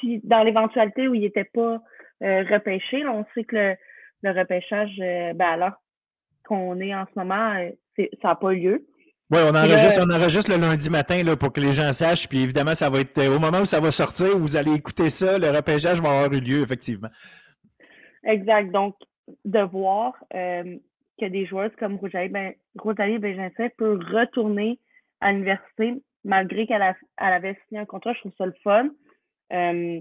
si 0.01 0.21
dans 0.25 0.43
l'éventualité 0.43 1.09
où 1.09 1.15
il 1.15 1.23
n'était 1.23 1.45
pas 1.45 1.81
euh, 2.23 2.45
repêché, 2.51 3.07
on 3.07 3.25
sait 3.35 3.45
que 3.45 3.75
le, 4.23 4.31
repêchage, 4.31 4.91
euh, 5.01 5.33
ben 5.35 5.47
alors 5.47 5.73
qu'on 6.45 6.81
est 6.81 6.95
en 6.95 7.07
ce 7.07 7.19
moment, 7.19 7.55
euh, 7.55 7.71
ça 8.21 8.29
n'a 8.29 8.35
pas 8.35 8.53
lieu. 8.53 8.87
Oui, 9.31 9.39
on 9.45 9.55
enregistre, 9.55 10.05
on 10.05 10.11
enregistre 10.11 10.51
le 10.51 10.61
lundi 10.61 10.91
matin 10.91 11.23
là, 11.23 11.37
pour 11.37 11.53
que 11.53 11.61
les 11.61 11.73
gens 11.73 11.93
sachent. 11.93 12.29
Puis 12.29 12.43
évidemment, 12.43 12.75
ça 12.75 12.91
va 12.91 13.01
être 13.01 13.29
au 13.29 13.39
moment 13.39 13.61
où 13.61 13.65
ça 13.65 13.81
va 13.81 13.91
sortir, 13.93 14.37
vous 14.37 14.57
allez 14.57 14.75
écouter 14.75 15.09
ça, 15.09 15.39
le 15.39 15.51
repêchage 15.51 16.01
va 16.01 16.09
avoir 16.11 16.33
eu 16.33 16.41
lieu, 16.41 16.63
effectivement. 16.63 17.11
Exact. 18.25 18.73
Donc, 18.73 18.97
de 19.45 19.61
voir 19.61 20.15
que 20.33 21.27
des 21.27 21.47
joueuses 21.47 21.71
comme 21.79 21.95
Rosalie, 21.97 22.29
ben, 22.29 22.55
Rosalie 22.77 23.21
peut 23.79 24.01
retourner 24.13 24.81
à 25.21 25.31
l'université 25.31 26.03
malgré 26.25 26.67
qu'elle 26.67 26.83
avait 27.17 27.59
signé 27.69 27.81
un 27.81 27.87
contrat, 27.87 28.13
je 28.15 28.21
trouve 28.21 28.33
ça 28.37 28.47
le 28.47 28.55
fun. 28.63 28.89
Euh, 29.53 30.01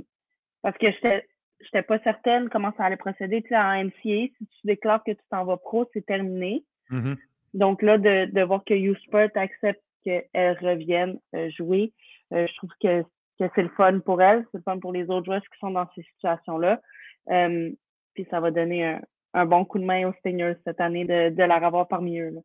parce 0.61 0.77
que 0.77 0.91
j'étais 0.91 1.25
j'étais 1.61 1.81
pas 1.81 1.99
certaine 1.99 2.49
comment 2.49 2.71
ça 2.77 2.85
allait 2.85 2.97
procéder. 2.97 3.41
Tu 3.41 3.49
sais, 3.49 3.57
en 3.57 3.83
NCA, 3.83 3.91
si 4.03 4.35
tu 4.39 4.59
déclares 4.65 5.03
que 5.03 5.11
tu 5.11 5.21
t'en 5.29 5.45
vas 5.45 5.57
pro, 5.57 5.89
c'est 5.93 6.05
terminé. 6.05 6.63
Mm-hmm. 6.89 7.17
Donc 7.55 7.81
là, 7.81 7.97
de, 7.97 8.25
de 8.31 8.41
voir 8.41 8.63
que 8.63 8.73
U-Sport 8.73 9.29
accepte 9.35 9.81
qu'elle 10.03 10.57
revienne 10.61 11.19
euh, 11.35 11.49
jouer, 11.51 11.91
euh, 12.33 12.47
je 12.47 12.55
trouve 12.55 12.69
que, 12.81 13.01
que 13.39 13.51
c'est 13.55 13.63
le 13.63 13.69
fun 13.69 13.99
pour 13.99 14.21
elle, 14.21 14.45
c'est 14.51 14.59
le 14.59 14.63
fun 14.63 14.79
pour 14.79 14.93
les 14.93 15.09
autres 15.09 15.25
joueurs 15.25 15.41
qui 15.41 15.59
sont 15.59 15.71
dans 15.71 15.87
ces 15.95 16.03
situations-là. 16.03 16.79
puis 18.13 18.27
ça 18.29 18.39
va 18.39 18.51
donner 18.51 18.85
un, 18.85 19.01
un, 19.33 19.45
bon 19.45 19.65
coup 19.65 19.79
de 19.79 19.85
main 19.85 20.07
aux 20.07 20.13
Stingers 20.13 20.55
cette 20.63 20.79
année 20.79 21.05
de, 21.05 21.29
de 21.29 21.43
la 21.43 21.59
revoir 21.59 21.87
parmi 21.87 22.19
eux. 22.19 22.29
Là. 22.29 22.41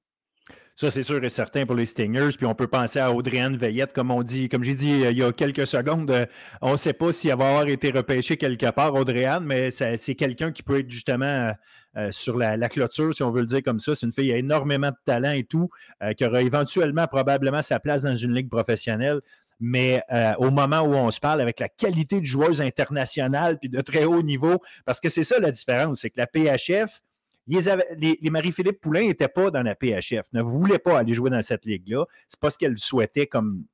Ça, 0.76 0.90
c'est 0.90 1.04
sûr 1.04 1.22
et 1.22 1.28
certain 1.28 1.66
pour 1.66 1.76
les 1.76 1.87
Stingers. 1.87 2.30
Puis 2.37 2.46
on 2.46 2.54
peut 2.57 2.66
penser 2.66 2.98
à 2.98 3.12
Audriane 3.12 3.57
Veillette, 3.57 3.92
comme 3.92 4.11
on 4.11 4.24
dit, 4.24 4.48
comme 4.48 4.64
j'ai 4.64 4.74
dit 4.74 4.90
il 4.90 5.16
y 5.16 5.22
a 5.22 5.33
quelques 5.33 5.68
secondes. 5.68 6.11
Euh, 6.11 6.26
on 6.62 6.72
ne 6.72 6.76
sait 6.76 6.92
pas 6.92 7.12
s'il 7.12 7.28
va 7.30 7.48
avoir 7.48 7.68
été 7.68 7.92
repêché 7.92 8.37
quelque 8.37 8.68
part, 8.72 8.92
Audriane, 8.94 9.44
mais 9.44 9.70
c'est 9.70 10.14
quelqu'un 10.16 10.50
qui 10.50 10.64
peut 10.64 10.80
être 10.80 10.90
justement 10.90 11.26
euh, 11.26 11.52
euh, 11.96 12.11
sur 12.11 12.37
la, 12.37 12.59
clôture, 12.68 13.14
si 13.14 13.22
on 13.22 13.30
veut 13.30 13.42
le 13.42 13.46
dire 13.46 13.62
comme 13.62 13.78
ça. 13.78 13.94
C'est 13.94 14.04
une 14.04 14.12
fille 14.12 14.26
qui 14.26 14.33
a 14.33 14.37
énormément 14.37 14.88
de 14.88 14.96
talent 15.04 15.30
et 15.30 15.44
tout, 15.44 15.70
qui 16.18 16.24
aura 16.24 16.42
éventuellement 16.42 17.07
probablement 17.07 17.62
sa 17.62 17.78
place 17.78 18.02
dans 18.02 18.16
une 18.16 18.35
ligue 18.35 18.50
professionnelle. 18.50 19.20
Mais 19.61 20.02
au 20.38 20.50
moment 20.50 20.80
où 20.80 20.94
on 20.94 21.12
se 21.12 21.20
parle 21.20 21.40
avec 21.40 21.61
la 21.61 21.68
qualité 21.68 22.20
de 22.20 22.26
joueuse 22.26 22.61
internationale 22.61 23.59
puis 23.61 23.68
de 23.68 23.80
très 23.80 24.04
haut 24.04 24.22
niveau, 24.22 24.61
parce 24.85 24.98
que 24.98 25.09
c'est 25.09 25.22
ça 25.22 25.38
la 25.38 25.52
différence, 25.52 26.00
c'est 26.00 26.11
que 26.11 26.18
la 26.18 26.26
PHF, 26.26 27.00
les, 27.46 28.30
Marie-Philippe 28.30 28.80
Poulain 28.80 29.07
n'étaient 29.07 29.28
pas 29.28 29.50
dans 29.50 29.62
la 29.62 29.74
PHF, 29.74 30.26
ne 30.33 30.42
voulaient 30.42 30.78
pas 30.78 30.98
aller 30.98 31.14
jouer 31.14 31.30
dans 31.30 31.42
cette 31.42 31.64
ligue-là. 31.64 32.07
Ce 32.28 32.37
n'est 32.37 32.40
pas 32.40 32.50
ce 32.50 32.59
qu'elles 32.59 32.78
souhaitaient 32.78 33.26
comme 33.26 33.64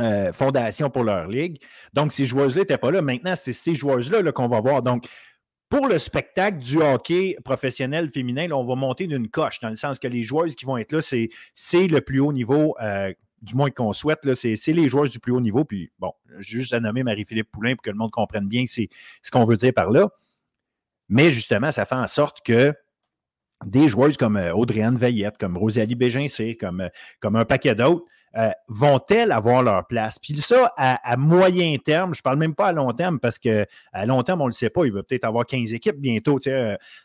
euh, 0.00 0.32
fondation 0.32 0.90
pour 0.90 1.04
leur 1.04 1.26
ligue. 1.26 1.60
Donc, 1.92 2.12
ces 2.12 2.24
joueuses-là 2.24 2.62
n'étaient 2.62 2.78
pas 2.78 2.90
là. 2.90 3.02
Maintenant, 3.02 3.34
c'est 3.36 3.52
ces 3.52 3.74
joueuses-là 3.74 4.22
-là, 4.22 4.32
qu'on 4.32 4.48
va 4.48 4.60
voir. 4.60 4.82
Donc, 4.82 5.06
pour 5.68 5.86
le 5.86 5.98
spectacle 5.98 6.58
du 6.58 6.80
hockey 6.80 7.36
professionnel 7.44 8.08
féminin, 8.08 8.50
on 8.52 8.64
va 8.64 8.74
monter 8.74 9.06
d'une 9.06 9.28
coche, 9.28 9.60
dans 9.60 9.68
le 9.68 9.74
sens 9.74 9.98
que 9.98 10.08
les 10.08 10.22
joueuses 10.22 10.54
qui 10.54 10.64
vont 10.64 10.78
être 10.78 10.92
là, 10.92 11.00
c'est 11.02 11.28
le 11.88 12.00
plus 12.00 12.20
haut 12.20 12.32
niveau, 12.32 12.74
euh, 12.80 13.12
du 13.42 13.54
moins 13.54 13.70
qu'on 13.70 13.92
souhaite, 13.92 14.20
c'est 14.34 14.72
les 14.72 14.88
joueuses 14.88 15.10
du 15.10 15.20
plus 15.20 15.32
haut 15.32 15.40
niveau. 15.40 15.64
Puis, 15.64 15.90
bon, 15.98 16.12
j'ai 16.38 16.60
juste 16.60 16.72
à 16.72 16.80
nommer 16.80 17.02
Marie-Philippe 17.02 17.50
Poulain 17.52 17.74
pour 17.74 17.82
que 17.82 17.90
le 17.90 17.96
monde 17.96 18.10
comprenne 18.10 18.48
bien 18.48 18.64
ce 18.66 19.30
qu'on 19.30 19.44
veut 19.44 19.56
dire 19.56 19.74
par 19.74 19.90
là. 19.90 20.08
Mais 21.08 21.30
justement, 21.30 21.72
ça 21.72 21.86
fait 21.86 21.94
en 21.94 22.06
sorte 22.06 22.40
que 22.44 22.74
des 23.64 23.88
joueuses 23.88 24.16
comme 24.16 24.36
euh, 24.36 24.52
Audrey-Anne 24.52 24.96
Veillette, 24.96 25.38
comme 25.38 25.56
Rosalie 25.56 25.94
Bégincé, 25.94 26.56
comme, 26.56 26.82
euh, 26.82 26.88
comme 27.20 27.36
un 27.36 27.44
paquet 27.44 27.74
d'autres, 27.74 28.04
euh, 28.36 28.50
vont-elles 28.68 29.32
avoir 29.32 29.62
leur 29.62 29.86
place? 29.86 30.18
Puis 30.18 30.36
ça, 30.36 30.72
à, 30.76 31.16
moyen 31.16 31.76
terme, 31.82 32.14
je 32.14 32.20
ne 32.20 32.22
parle 32.22 32.38
même 32.38 32.54
pas 32.54 32.68
à 32.68 32.72
long 32.72 32.92
terme 32.92 33.18
parce 33.18 33.38
qu'à 33.38 33.66
long 34.06 34.22
terme, 34.22 34.42
on 34.42 34.44
ne 34.44 34.50
le 34.50 34.54
sait 34.54 34.70
pas, 34.70 34.84
il 34.84 34.92
va 34.92 35.02
peut-être 35.02 35.24
avoir 35.24 35.46
15 35.46 35.72
équipes 35.72 35.96
bientôt, 35.98 36.38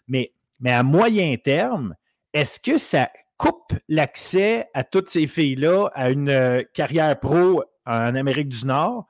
mais, 0.08 0.34
mais 0.60 0.72
à 0.72 0.84
moyen 0.84 1.36
terme, 1.38 1.96
est-ce 2.34 2.60
que 2.60 2.78
ça 2.78 3.10
coupe 3.38 3.74
l'accès 3.88 4.70
à 4.74 4.84
toutes 4.84 5.10
ces 5.10 5.28
filles-là 5.28 5.90
à 5.94 6.10
une 6.10 6.66
carrière 6.74 7.18
pro 7.20 7.64
en 7.86 8.16
Amérique 8.16 8.50
du 8.50 8.66
Nord 8.66 9.06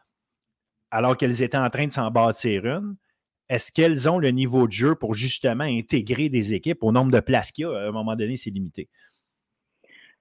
alors 0.91 1.17
qu'elles 1.17 1.41
étaient 1.41 1.57
en 1.57 1.69
train 1.71 1.87
de 1.87 1.91
s'en 1.91 2.11
bâtir 2.11 2.65
une? 2.65 2.95
Est-ce 3.53 3.71
qu'elles 3.71 4.09
ont 4.09 4.17
le 4.17 4.29
niveau 4.29 4.65
de 4.65 4.71
jeu 4.71 4.95
pour 4.95 5.13
justement 5.13 5.63
intégrer 5.63 6.27
des 6.27 6.55
équipes 6.55 6.83
au 6.83 6.91
nombre 6.91 7.11
de 7.11 7.19
places 7.19 7.51
qu'il 7.51 7.65
y 7.65 7.67
a? 7.67 7.77
À 7.77 7.87
un 7.87 7.91
moment 7.91 8.15
donné, 8.15 8.35
c'est 8.35 8.49
limité. 8.49 8.89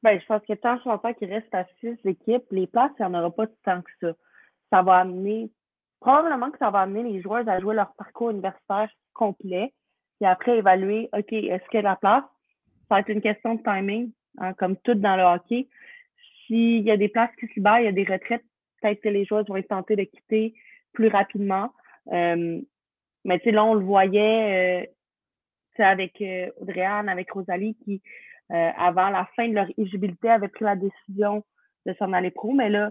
Bien, 0.03 0.19
je 0.19 0.27
pense 0.27 0.43
que 0.47 0.53
tant 0.53 0.79
longtemps 0.85 1.15
qu'il 1.15 1.33
reste 1.33 1.55
à 1.55 1.65
six 1.81 1.97
équipes, 2.05 2.45
les 2.51 2.67
places, 2.67 2.91
il 2.99 3.07
n'y 3.07 3.07
en 3.07 3.19
aura 3.19 3.31
pas 3.31 3.47
tant 3.65 3.81
que 3.81 3.91
ça. 4.01 4.13
Ça 4.71 4.83
va 4.83 4.99
amener, 4.99 5.51
probablement 6.01 6.51
que 6.51 6.59
ça 6.59 6.71
va 6.71 6.81
amener 6.81 7.05
les 7.05 7.23
joueurs 7.23 7.49
à 7.49 7.59
jouer 7.59 7.75
leur 7.75 7.95
parcours 7.95 8.31
universitaire 8.31 8.91
complet, 9.15 9.73
et 10.21 10.27
après 10.27 10.59
évaluer, 10.59 11.09
OK, 11.15 11.33
est-ce 11.33 11.65
qu'il 11.71 11.79
y 11.79 11.79
a 11.79 11.83
la 11.83 11.97
place? 11.97 12.25
Ça 12.89 12.97
va 12.97 13.01
être 13.01 13.09
une 13.09 13.23
question 13.23 13.55
de 13.55 13.63
timing, 13.63 14.13
hein, 14.39 14.53
comme 14.55 14.77
tout 14.77 14.95
dans 14.95 15.17
le 15.17 15.23
hockey. 15.23 15.69
S'il 16.47 16.83
y 16.83 16.91
a 16.91 16.99
des 16.99 17.09
places 17.09 17.35
qui 17.41 17.47
se 17.47 17.55
libèrent, 17.55 17.81
il 17.81 17.85
y 17.87 17.89
a 17.89 17.93
des 17.93 18.05
retraites, 18.05 18.45
peut-être 18.81 19.01
que 19.01 19.09
les 19.09 19.25
joueurs 19.25 19.45
vont 19.45 19.57
être 19.57 19.69
tentés 19.69 19.97
de 19.97 20.05
quitter 20.05 20.55
plus 20.93 21.09
rapidement. 21.09 21.73
Euh, 22.13 22.61
mais 23.25 23.39
tu 23.39 23.45
sais, 23.45 23.51
là, 23.53 23.65
on 23.65 23.75
le 23.75 23.85
voyait 23.85 24.83
euh, 24.83 24.87
avec 25.79 26.21
euh, 26.21 26.51
avec 27.09 27.31
Rosalie, 27.31 27.77
qui, 27.85 28.03
euh, 28.51 28.71
avant 28.77 29.11
la 29.11 29.29
fin 29.37 29.49
de 29.49 29.55
leur 29.55 29.67
éligibilité, 29.79 30.29
avaient 30.29 30.49
pris 30.49 30.65
la 30.65 30.77
décision 30.77 31.45
de 31.87 31.95
s'en 31.99 32.13
aller 32.13 32.31
pro. 32.31 32.53
Mais 32.53 32.69
là, 32.69 32.91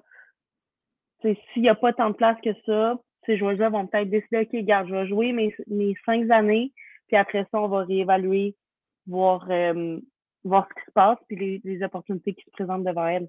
s'il 1.22 1.62
n'y 1.62 1.70
a 1.70 1.76
pas 1.76 1.94
tant 1.94 2.10
de 2.10 2.16
place 2.16 2.38
que 2.44 2.54
ça, 2.66 3.00
ces 3.26 3.38
joueurs-là 3.38 3.70
vont 3.70 3.86
peut-être 3.88 4.10
décider, 4.10 4.40
OK, 4.40 4.50
regarde, 4.54 4.88
je 4.88 4.96
vais 4.96 5.08
jouer 5.08 5.32
mes, 5.34 5.56
mes 5.68 5.96
cinq 6.06 6.30
années, 6.32 6.72
puis 7.08 7.18
après 7.18 7.46
ça, 7.52 7.62
on 7.62 7.68
va 7.68 7.84
réévaluer, 7.84 8.56
voir, 9.06 9.46
euh, 9.52 10.00
voir 10.44 10.68
ce 10.70 10.82
qui 10.82 10.86
se 10.88 10.92
passe, 10.94 11.18
puis 11.28 11.38
les, 11.38 11.62
les 11.64 11.84
opportunités 11.84 12.34
qui 12.34 12.44
se 12.44 12.52
présentent 12.52 12.84
devant 12.84 13.08
elles. 13.08 13.28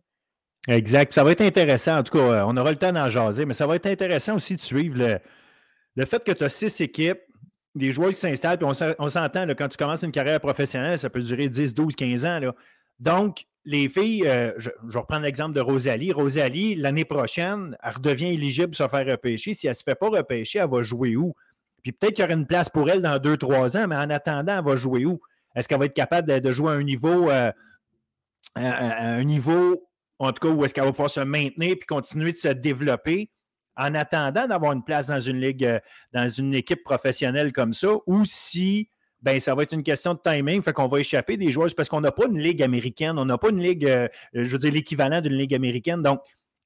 Exact. 0.69 1.12
Ça 1.12 1.25
va 1.25 1.33
être 1.33 1.43
intéressant. 1.43 1.99
En 1.99 2.03
tout 2.03 2.17
cas, 2.17 2.47
on 2.47 2.57
aura 2.57 2.71
le 2.71 2.79
temps 2.79 2.93
d'en 2.93 3.09
jaser, 3.09 3.45
mais 3.45 3.55
ça 3.55 3.67
va 3.67 3.77
être 3.77 3.87
intéressant 3.87 4.37
aussi 4.37 4.55
de 4.55 4.61
suivre 4.61 4.97
le, 4.97 5.19
le 5.96 6.05
fait 6.05 6.24
que 6.24 6.33
tu 6.33 6.44
as 6.44 6.48
six 6.48 6.81
équipes, 6.81 7.20
des 7.74 7.92
joueurs 7.92 8.11
qui 8.11 8.16
s'installent, 8.16 8.59
puis 8.59 8.66
on 8.98 9.09
s'entend, 9.09 9.46
quand 9.48 9.68
tu 9.68 9.76
commences 9.76 10.02
une 10.02 10.12
carrière 10.12 10.40
professionnelle, 10.40 10.98
ça 10.98 11.09
peut 11.09 11.20
durer 11.20 11.48
10, 11.48 11.74
12, 11.74 11.96
15 11.96 12.26
ans. 12.26 12.40
Donc, 13.00 13.46
les 13.64 13.88
filles, 13.88 14.26
euh, 14.26 14.52
je, 14.59 14.70
reprends 14.94 15.18
l'exemple 15.18 15.55
de 15.55 15.61
Rosalie. 15.61 16.12
Rosalie, 16.12 16.74
l'année 16.74 17.05
prochaine, 17.05 17.76
elle 17.83 17.92
redevient 17.92 18.35
éligible 18.35 18.68
pour 18.68 18.76
se 18.76 18.88
faire 18.88 19.07
repêcher. 19.07 19.55
Si 19.55 19.66
elle 19.66 19.72
ne 19.72 19.76
se 19.76 19.83
fait 19.85 19.94
pas 19.94 20.09
repêcher, 20.09 20.59
elle 20.59 20.68
va 20.68 20.83
jouer 20.83 21.16
où? 21.16 21.35
Puis 21.83 21.92
peut-être 21.92 22.14
qu'il 22.14 22.24
y 22.24 22.26
aura 22.26 22.35
une 22.35 22.46
place 22.46 22.68
pour 22.68 22.88
elle 22.90 23.00
dans 23.00 23.18
2-3 23.18 23.78
ans, 23.78 23.88
mais 23.88 23.96
en 23.96 24.11
attendant, 24.11 24.59
elle 24.59 24.64
va 24.64 24.76
jouer 24.76 25.05
où? 25.05 25.20
Est-ce 25.55 25.68
qu'elle 25.68 25.78
va 25.78 25.87
être 25.87 25.94
capable 25.94 26.40
de, 26.40 26.52
jouer 26.52 26.72
à 26.72 26.74
un 26.74 26.83
niveau, 26.83 27.31
euh, 27.31 27.52
un 28.57 29.24
niveau, 29.24 29.88
en 30.18 30.33
tout 30.33 30.48
cas, 30.48 30.55
où 30.55 30.64
est-ce 30.64 30.74
qu'elle 30.74 30.85
va 30.85 30.90
pouvoir 30.90 31.11
se 31.11 31.20
maintenir 31.20 31.76
puis 31.78 31.87
continuer 31.87 32.33
de 32.33 32.37
se 32.37 32.48
développer? 32.48 33.31
En 33.77 33.95
attendant 33.95 34.47
d'avoir 34.47 34.73
une 34.73 34.85
place 34.85 35.07
dans 35.07 35.21
une 35.21 35.41
ligue, 35.41 35.65
euh, 35.65 35.79
dans 36.13 36.29
une 36.29 36.55
équipe 36.55 36.85
professionnelle 36.85 37.53
comme 37.53 37.73
ça, 37.73 37.89
ou 38.07 38.25
si 38.25 38.89
ben, 39.23 39.39
ça 39.39 39.55
va 39.55 39.63
être 39.63 39.73
une 39.73 39.85
question 39.85 40.15
de 40.15 40.21
timing, 40.23 40.63
fait 40.63 40.73
qu'on 40.73 40.89
va 40.89 40.99
échapper 40.99 41.37
des 41.37 41.53
joueurs 41.53 41.71
parce 41.77 41.89
qu'on 41.89 42.01
n'a 42.01 42.11
pas 42.11 42.27
une 42.27 42.39
ligue 42.39 42.63
américaine, 42.63 43.19
on 43.19 43.25
n'a 43.25 43.39
pas 43.39 43.51
une 43.51 43.61
ligue, 43.61 43.87
euh, 43.87 44.09
je 44.33 44.51
veux 44.51 44.59
dire, 44.59 44.73
l'équivalent 44.73 45.21
d'une 45.21 45.35
ligue 45.35 45.55
américaine. 45.55 46.03
Donc, 46.03 46.21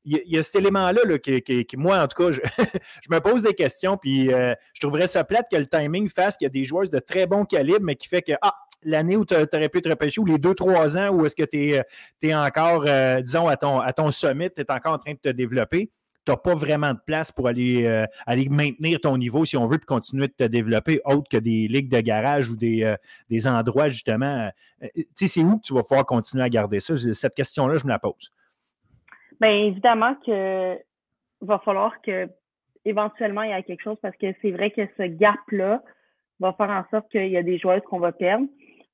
il 0.08 0.22
y, 0.24 0.38
a 0.38 0.42
cet 0.44 0.54
élément-là 0.54 1.00
là, 1.04 1.18
qui, 1.18 1.66
moi, 1.76 1.98
en 1.98 2.06
tout 2.06 2.22
cas, 2.22 2.30
je, 3.02 3.10
me 3.10 3.18
pose 3.18 3.42
des 3.42 3.54
questions, 3.54 3.96
puis 3.96 4.32
euh, 4.32 4.54
je 4.72 4.80
trouverais 4.80 5.08
ça 5.08 5.24
plate 5.24 5.46
que 5.50 5.56
le 5.56 5.66
timing 5.66 6.08
fasse 6.08 6.36
qu'il 6.36 6.44
y 6.44 6.46
a 6.46 6.50
des 6.50 6.64
joueurs 6.64 6.88
de 6.88 6.98
très 7.00 7.26
bon 7.26 7.44
calibre, 7.44 7.80
mais 7.82 7.96
qui 7.96 8.06
fait 8.06 8.22
que, 8.22 8.32
ah, 8.40 8.54
l'année 8.84 9.16
où 9.16 9.24
tu 9.24 9.34
aurais 9.34 9.68
pu 9.68 9.82
te 9.82 9.88
repêcher, 9.88 10.20
ou 10.20 10.24
les 10.24 10.38
deux, 10.38 10.54
trois 10.54 10.96
ans 10.96 11.08
où 11.08 11.26
est-ce 11.26 11.34
que 11.34 11.42
tu 11.42 11.72
es, 12.22 12.34
encore, 12.34 12.84
disons, 13.20 13.48
à 13.48 13.56
ton, 13.56 13.80
à 13.80 13.92
ton 13.92 14.12
sommet, 14.12 14.48
tu 14.48 14.62
es 14.62 14.70
encore 14.70 14.92
en 14.92 14.98
train 14.98 15.14
de 15.14 15.18
te 15.18 15.28
développer 15.28 15.90
tu 16.26 16.32
n'as 16.32 16.36
pas 16.36 16.54
vraiment 16.54 16.92
de 16.92 16.98
place 17.06 17.30
pour 17.30 17.46
aller, 17.46 17.86
euh, 17.86 18.04
aller 18.26 18.48
maintenir 18.48 19.00
ton 19.00 19.16
niveau 19.16 19.44
si 19.44 19.56
on 19.56 19.66
veut 19.66 19.78
puis 19.78 19.86
continuer 19.86 20.26
de 20.26 20.32
te 20.32 20.44
développer, 20.44 21.00
autre 21.04 21.28
que 21.30 21.36
des 21.36 21.68
ligues 21.68 21.88
de 21.88 22.00
garage 22.00 22.50
ou 22.50 22.56
des, 22.56 22.82
euh, 22.82 22.96
des 23.30 23.46
endroits 23.46 23.88
justement. 23.88 24.50
Euh, 24.82 24.88
tu 24.94 25.04
sais, 25.14 25.26
c'est 25.28 25.42
où 25.42 25.58
que 25.58 25.62
tu 25.62 25.72
vas 25.72 25.82
pouvoir 25.82 26.04
continuer 26.04 26.42
à 26.42 26.48
garder 26.48 26.80
ça? 26.80 26.94
Cette 27.14 27.34
question-là, 27.34 27.76
je 27.76 27.84
me 27.84 27.90
la 27.90 27.98
pose. 27.98 28.32
Bien, 29.40 29.50
évidemment 29.50 30.16
que 30.26 30.76
va 31.42 31.58
falloir 31.60 32.00
que 32.02 32.28
éventuellement 32.84 33.42
il 33.42 33.50
y 33.50 33.52
ait 33.52 33.62
quelque 33.62 33.82
chose 33.82 33.98
parce 34.02 34.16
que 34.16 34.26
c'est 34.42 34.50
vrai 34.50 34.70
que 34.70 34.82
ce 34.96 35.02
gap-là 35.04 35.82
va 36.40 36.52
faire 36.54 36.70
en 36.70 36.84
sorte 36.90 37.10
qu'il 37.10 37.28
y 37.28 37.36
a 37.36 37.42
des 37.42 37.58
joueurs 37.58 37.82
qu'on 37.82 38.00
va 38.00 38.12
perdre. 38.12 38.46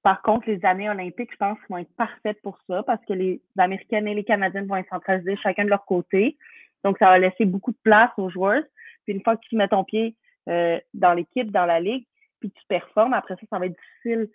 Par 0.02 0.20
contre, 0.22 0.50
les 0.50 0.64
années 0.64 0.90
olympiques, 0.90 1.30
je 1.32 1.36
pense, 1.36 1.58
vont 1.70 1.78
être 1.78 1.94
parfaites 1.96 2.40
pour 2.42 2.58
ça 2.68 2.82
parce 2.82 3.04
que 3.06 3.12
les 3.12 3.40
Américaines 3.56 4.08
et 4.08 4.14
les 4.14 4.24
Canadiennes 4.24 4.66
vont 4.66 4.76
être 4.76 4.88
centralisées 4.88 5.36
chacun 5.36 5.64
de 5.64 5.70
leur 5.70 5.84
côté. 5.84 6.36
Donc, 6.84 6.98
ça 6.98 7.06
va 7.06 7.18
laisser 7.18 7.44
beaucoup 7.44 7.72
de 7.72 7.78
place 7.82 8.10
aux 8.16 8.30
joueurs. 8.30 8.62
Puis 9.04 9.14
une 9.14 9.22
fois 9.22 9.36
que 9.36 9.46
tu 9.48 9.56
mets 9.56 9.68
ton 9.68 9.84
pied 9.84 10.16
euh, 10.48 10.78
dans 10.94 11.14
l'équipe, 11.14 11.50
dans 11.50 11.66
la 11.66 11.80
ligue, 11.80 12.06
puis 12.40 12.50
tu 12.50 12.62
performes, 12.68 13.14
après 13.14 13.34
ça, 13.36 13.42
ça 13.50 13.58
va 13.58 13.66
être 13.66 13.76
difficile 13.78 14.28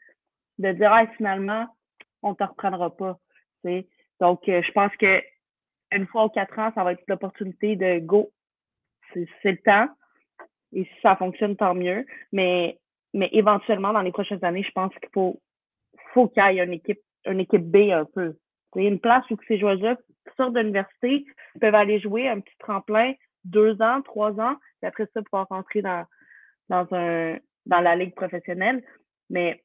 de 0.60 0.72
dire 0.72 0.92
ah, 0.92 1.08
finalement, 1.18 1.68
on 2.24 2.32
ne 2.32 2.36
te 2.36 2.44
reprendra 2.44 2.96
pas. 2.96 3.18
Donc, 4.20 4.48
euh, 4.48 4.62
je 4.62 4.72
pense 4.72 4.96
que 4.98 5.22
une 5.92 6.08
fois 6.08 6.26
ou 6.26 6.30
quatre 6.30 6.58
ans, 6.60 6.72
ça 6.76 6.84
va 6.84 6.94
être 6.94 7.04
l'opportunité 7.08 7.76
de 7.76 8.00
go. 8.00 8.32
C'est 9.14 9.52
le 9.52 9.58
temps. 9.58 9.88
Et 10.74 10.84
si 10.84 11.02
ça 11.02 11.16
fonctionne, 11.16 11.56
tant 11.56 11.74
mieux. 11.74 12.06
Mais, 12.32 12.78
mais 13.14 13.30
éventuellement, 13.32 13.94
dans 13.94 14.02
les 14.02 14.12
prochaines 14.12 14.44
années, 14.44 14.64
je 14.64 14.72
pense 14.72 14.94
qu'il 14.96 15.10
faut, 15.14 15.42
faut 16.14 16.28
qu'il 16.28 16.44
y 16.44 16.60
ait 16.60 16.64
une 16.64 16.74
équipe, 16.74 17.00
une 17.26 17.40
équipe 17.40 17.64
B 17.64 17.92
un 17.92 18.06
peu. 18.06 18.36
C'est 18.74 18.84
une 18.84 19.00
place 19.00 19.24
où 19.32 19.38
ces 19.48 19.60
joueurs-là 19.60 19.96
sortent 20.36 20.54
de 20.54 20.60
l'université, 20.60 21.26
peuvent 21.60 21.76
aller 21.76 22.00
jouer 22.00 22.28
un 22.28 22.40
petit 22.40 22.58
tremplin, 22.60 23.14
deux 23.46 23.82
ans, 23.82 24.02
trois 24.02 24.40
ans, 24.40 24.56
et 24.82 24.88
après 24.88 25.08
ça, 25.14 25.22
pouvoir 25.22 25.48
rentrer 25.50 25.82
dans, 25.82 26.06
dans, 26.70 26.88
un, 26.92 27.38
dans 27.66 27.80
la 27.80 27.96
ligue 27.96 28.16
professionnelle. 28.16 28.84
Mais 29.30 29.64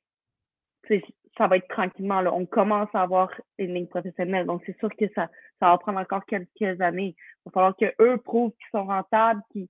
ça 1.37 1.47
va 1.47 1.57
être 1.57 1.69
tranquillement. 1.69 2.21
Là. 2.21 2.33
On 2.33 2.47
commence 2.47 2.89
à 2.95 3.03
avoir 3.03 3.31
une 3.59 3.75
ligue 3.75 3.89
professionnelle. 3.89 4.47
Donc, 4.47 4.63
c'est 4.67 4.79
sûr 4.79 4.91
que 4.97 5.07
ça, 5.15 5.29
ça 5.61 5.71
va 5.71 5.79
prendre 5.79 6.01
encore 6.01 6.25
quelques 6.27 6.81
années. 6.81 7.15
Il 7.17 7.43
va 7.47 7.53
falloir 7.53 7.77
qu'eux 7.77 8.17
prouvent 8.19 8.53
qu'ils 8.53 8.71
sont 8.73 8.85
rentables, 8.85 9.43
qu'ils 9.53 9.69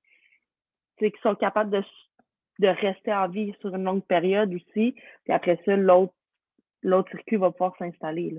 sont 1.22 1.34
capables 1.34 1.70
de, 1.70 1.82
de 2.58 2.68
rester 2.68 3.12
en 3.12 3.28
vie 3.28 3.54
sur 3.60 3.74
une 3.74 3.84
longue 3.84 4.04
période 4.04 4.52
aussi. 4.52 4.94
Puis 5.24 5.32
après 5.32 5.60
ça, 5.64 5.76
l'autre 5.76 7.10
circuit 7.10 7.36
va 7.36 7.50
pouvoir 7.50 7.76
s'installer. 7.78 8.34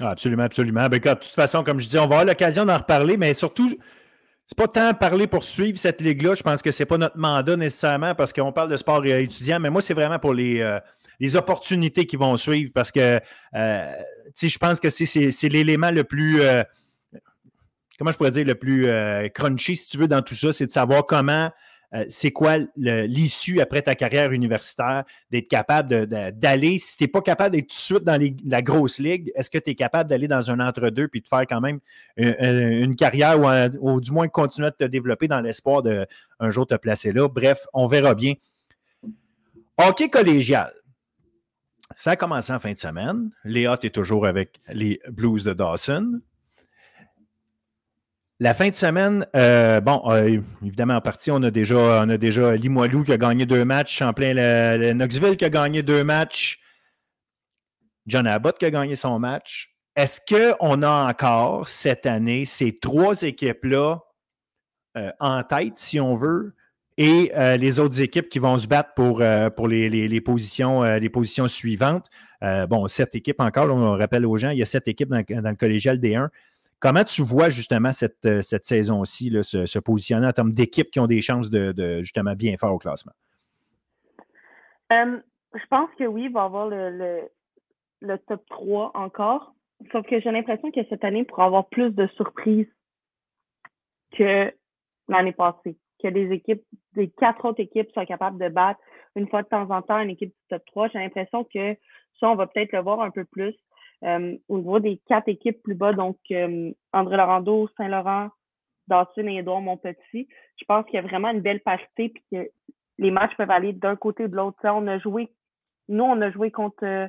Ah, 0.00 0.10
absolument, 0.10 0.42
absolument. 0.42 0.88
Ben, 0.88 1.00
de 1.00 1.14
toute 1.14 1.24
façon, 1.24 1.64
comme 1.64 1.80
je 1.80 1.88
dis, 1.88 1.96
on 1.96 2.06
va 2.06 2.16
avoir 2.16 2.24
l'occasion 2.24 2.66
d'en 2.66 2.76
reparler, 2.76 3.16
mais 3.16 3.32
surtout, 3.32 3.70
c'est 4.46 4.56
pas 4.56 4.68
tant 4.68 4.94
parler 4.94 5.26
pour 5.26 5.42
suivre 5.42 5.78
cette 5.78 6.00
ligue-là. 6.00 6.34
Je 6.34 6.42
pense 6.42 6.62
que 6.62 6.70
c'est 6.70 6.84
pas 6.84 6.98
notre 6.98 7.18
mandat 7.18 7.56
nécessairement 7.56 8.14
parce 8.14 8.32
qu'on 8.32 8.52
parle 8.52 8.70
de 8.70 8.76
sport 8.76 9.04
étudiant, 9.04 9.58
mais 9.58 9.70
moi, 9.70 9.80
c'est 9.80 9.94
vraiment 9.94 10.18
pour 10.18 10.34
les, 10.34 10.60
euh, 10.60 10.78
les 11.18 11.34
opportunités 11.34 12.06
qui 12.06 12.16
vont 12.16 12.36
suivre 12.36 12.70
parce 12.74 12.92
que 12.92 13.20
euh, 13.54 13.92
je 14.40 14.58
pense 14.58 14.80
que 14.80 14.90
c'est 14.90 15.48
l'élément 15.48 15.90
le 15.90 16.04
plus. 16.04 16.42
Euh, 16.42 16.62
comment 17.98 18.12
je 18.12 18.16
pourrais 18.18 18.30
dire, 18.30 18.44
le 18.44 18.54
plus 18.54 18.86
crunchy, 19.32 19.76
si 19.76 19.88
tu 19.88 19.96
veux, 19.96 20.08
dans 20.08 20.22
tout 20.22 20.34
ça, 20.34 20.52
c'est 20.52 20.66
de 20.66 20.72
savoir 20.72 21.06
comment 21.06 21.50
euh, 21.94 22.04
c'est 22.08 22.30
quoi 22.30 22.58
l'issue 22.76 23.60
après 23.60 23.82
ta 23.82 23.94
carrière 23.94 24.32
universitaire, 24.32 25.04
d'être 25.30 25.48
capable 25.48 26.06
d'aller, 26.06 26.78
si 26.78 26.96
tu 26.96 27.04
n'es 27.04 27.08
pas 27.08 27.20
capable 27.20 27.54
d'être 27.54 27.68
tout 27.68 27.76
de 27.76 27.98
suite 27.98 28.04
dans 28.04 28.20
la 28.44 28.62
grosse 28.62 28.98
ligue, 28.98 29.32
est-ce 29.34 29.50
que 29.50 29.58
tu 29.58 29.70
es 29.70 29.74
capable 29.74 30.10
d'aller 30.10 30.28
dans 30.28 30.50
un 30.50 30.60
entre-deux 30.60 31.08
puis 31.08 31.20
de 31.20 31.28
faire 31.28 31.46
quand 31.48 31.60
même 31.60 31.80
une, 32.16 32.96
carrière 32.96 33.38
ou, 33.80 34.00
du 34.00 34.12
moins 34.12 34.28
continuer 34.28 34.68
à 34.68 34.72
te 34.72 34.84
développer 34.84 35.28
dans 35.28 35.40
l'espoir 35.40 35.82
de 35.82 36.06
un 36.40 36.50
jour 36.50 36.66
te 36.66 36.74
placer 36.74 37.12
là? 37.12 37.28
Bref, 37.28 37.66
on 37.72 37.86
verra 37.86 38.14
bien. 38.14 38.34
Hockey 39.78 40.08
collégial. 40.08 40.72
Ça 41.94 42.12
a 42.12 42.16
commencé 42.16 42.52
en 42.52 42.58
fin 42.58 42.72
de 42.72 42.78
semaine. 42.78 43.30
Léa 43.44 43.78
est 43.82 43.94
toujours 43.94 44.26
avec 44.26 44.60
les 44.68 44.98
Blues 45.08 45.44
de 45.44 45.52
Dawson. 45.52 46.20
La 48.38 48.52
fin 48.52 48.68
de 48.68 48.74
semaine, 48.74 49.26
euh, 49.34 49.80
bon, 49.80 50.02
euh, 50.10 50.40
évidemment, 50.62 50.96
en 50.96 51.00
partie, 51.00 51.30
on 51.30 51.42
a 51.42 51.50
déjà, 51.50 52.02
on 52.04 52.10
a 52.10 52.18
déjà 52.18 52.54
Limoilou 52.54 53.02
qui 53.02 53.12
a 53.12 53.16
gagné 53.16 53.46
deux 53.46 53.64
matchs, 53.64 53.96
Champlain 53.96 54.34
le, 54.34 54.92
Knoxville 54.92 55.38
qui 55.38 55.46
a 55.46 55.48
gagné 55.48 55.82
deux 55.82 56.04
matchs, 56.04 56.60
John 58.06 58.26
Abbott 58.26 58.58
qui 58.58 58.66
a 58.66 58.70
gagné 58.70 58.94
son 58.94 59.18
match. 59.18 59.74
Est-ce 59.96 60.20
qu'on 60.20 60.82
a 60.82 61.10
encore 61.10 61.66
cette 61.66 62.04
année 62.04 62.44
ces 62.44 62.78
trois 62.78 63.22
équipes-là 63.22 64.00
euh, 64.98 65.10
en 65.18 65.42
tête, 65.42 65.78
si 65.78 65.98
on 65.98 66.14
veut, 66.14 66.54
et 66.98 67.32
les 67.58 67.78
autres 67.78 68.00
équipes 68.00 68.30
qui 68.30 68.38
vont 68.38 68.56
se 68.56 68.66
battre 68.66 68.94
pour, 68.94 69.22
pour 69.54 69.68
les, 69.68 70.20
positions, 70.22 70.82
les 70.82 71.10
positions 71.10 71.46
suivantes? 71.46 72.08
bon, 72.70 72.86
sept 72.86 73.14
équipes 73.14 73.40
encore, 73.40 73.68
on 73.70 73.98
rappelle 73.98 74.24
aux 74.24 74.38
gens, 74.38 74.48
il 74.48 74.58
y 74.58 74.62
a 74.62 74.66
sept 74.66 74.88
équipes 74.88 75.10
dans, 75.10 75.22
dans 75.42 75.50
le 75.50 75.56
collégial 75.56 75.98
D1. 75.98 76.28
Comment 76.86 77.02
tu 77.02 77.22
vois 77.22 77.50
justement 77.50 77.90
cette, 77.90 78.24
euh, 78.26 78.40
cette 78.42 78.64
saison-ci 78.64 79.30
se, 79.42 79.78
positionner 79.80 80.24
en 80.24 80.30
termes 80.30 80.52
d'équipes 80.52 80.88
qui 80.92 81.00
ont 81.00 81.08
des 81.08 81.20
chances 81.20 81.50
de, 81.50 81.98
justement 81.98 82.34
bien 82.36 82.56
faire 82.56 82.72
au 82.72 82.78
classement? 82.78 83.10
Euh, 84.92 85.18
je 85.52 85.66
pense 85.68 85.90
que 85.98 86.04
oui, 86.04 86.26
il 86.26 86.32
va 86.32 86.42
y 86.42 86.44
avoir 86.44 86.68
le, 86.68 87.28
top 88.28 88.40
3 88.50 88.92
encore. 88.94 89.52
Sauf 89.90 90.06
que 90.06 90.20
j'ai 90.20 90.30
l'impression 90.30 90.70
que 90.70 90.78
cette 90.88 91.02
année, 91.02 91.20
il 91.20 91.24
pourra 91.24 91.46
avoir 91.46 91.68
plus 91.70 91.90
de 91.90 92.06
surprises 92.14 92.72
que 94.16 94.54
l'année 95.08 95.32
passée. 95.32 95.76
Que 96.00 96.06
les 96.06 96.32
équipes, 96.32 96.62
les 96.94 97.10
quatre 97.10 97.46
autres 97.46 97.60
équipes 97.60 97.90
soient 97.94 98.06
capables 98.06 98.38
de 98.38 98.48
battre 98.48 98.78
une 99.16 99.26
fois 99.26 99.42
de 99.42 99.48
temps 99.48 99.68
en 99.70 99.82
temps 99.82 99.98
une 99.98 100.10
équipe 100.10 100.30
du 100.30 100.48
top 100.50 100.62
3. 100.66 100.90
J'ai 100.90 101.00
l'impression 101.00 101.42
que 101.52 101.74
ça, 102.20 102.30
on 102.30 102.36
va 102.36 102.46
peut-être 102.46 102.70
le 102.70 102.80
voir 102.80 103.00
un 103.00 103.10
peu 103.10 103.24
plus. 103.24 103.56
Euh, 104.04 104.36
au 104.48 104.58
niveau 104.58 104.78
des 104.78 105.00
quatre 105.08 105.28
équipes 105.28 105.62
plus 105.62 105.74
bas, 105.74 105.92
donc 105.92 106.18
euh, 106.30 106.70
André 106.92 107.16
Laurando, 107.16 107.68
Saint-Laurent, 107.76 108.28
Dawson 108.88 109.26
et 109.26 109.38
Édouard 109.38 109.62
Montpetit, 109.62 110.28
je 110.58 110.64
pense 110.66 110.84
qu'il 110.84 110.94
y 110.94 110.98
a 110.98 111.02
vraiment 111.02 111.30
une 111.30 111.40
belle 111.40 111.60
parité 111.60 112.10
puis 112.10 112.22
que 112.30 112.50
les 112.98 113.10
matchs 113.10 113.34
peuvent 113.36 113.50
aller 113.50 113.72
d'un 113.72 113.96
côté 113.96 114.24
ou 114.24 114.28
de 114.28 114.36
l'autre. 114.36 114.58
On 114.64 114.86
a 114.86 114.98
joué, 114.98 115.30
nous, 115.88 116.04
on 116.04 116.20
a 116.20 116.30
joué 116.30 116.50
contre 116.50 116.84
euh, 116.84 117.08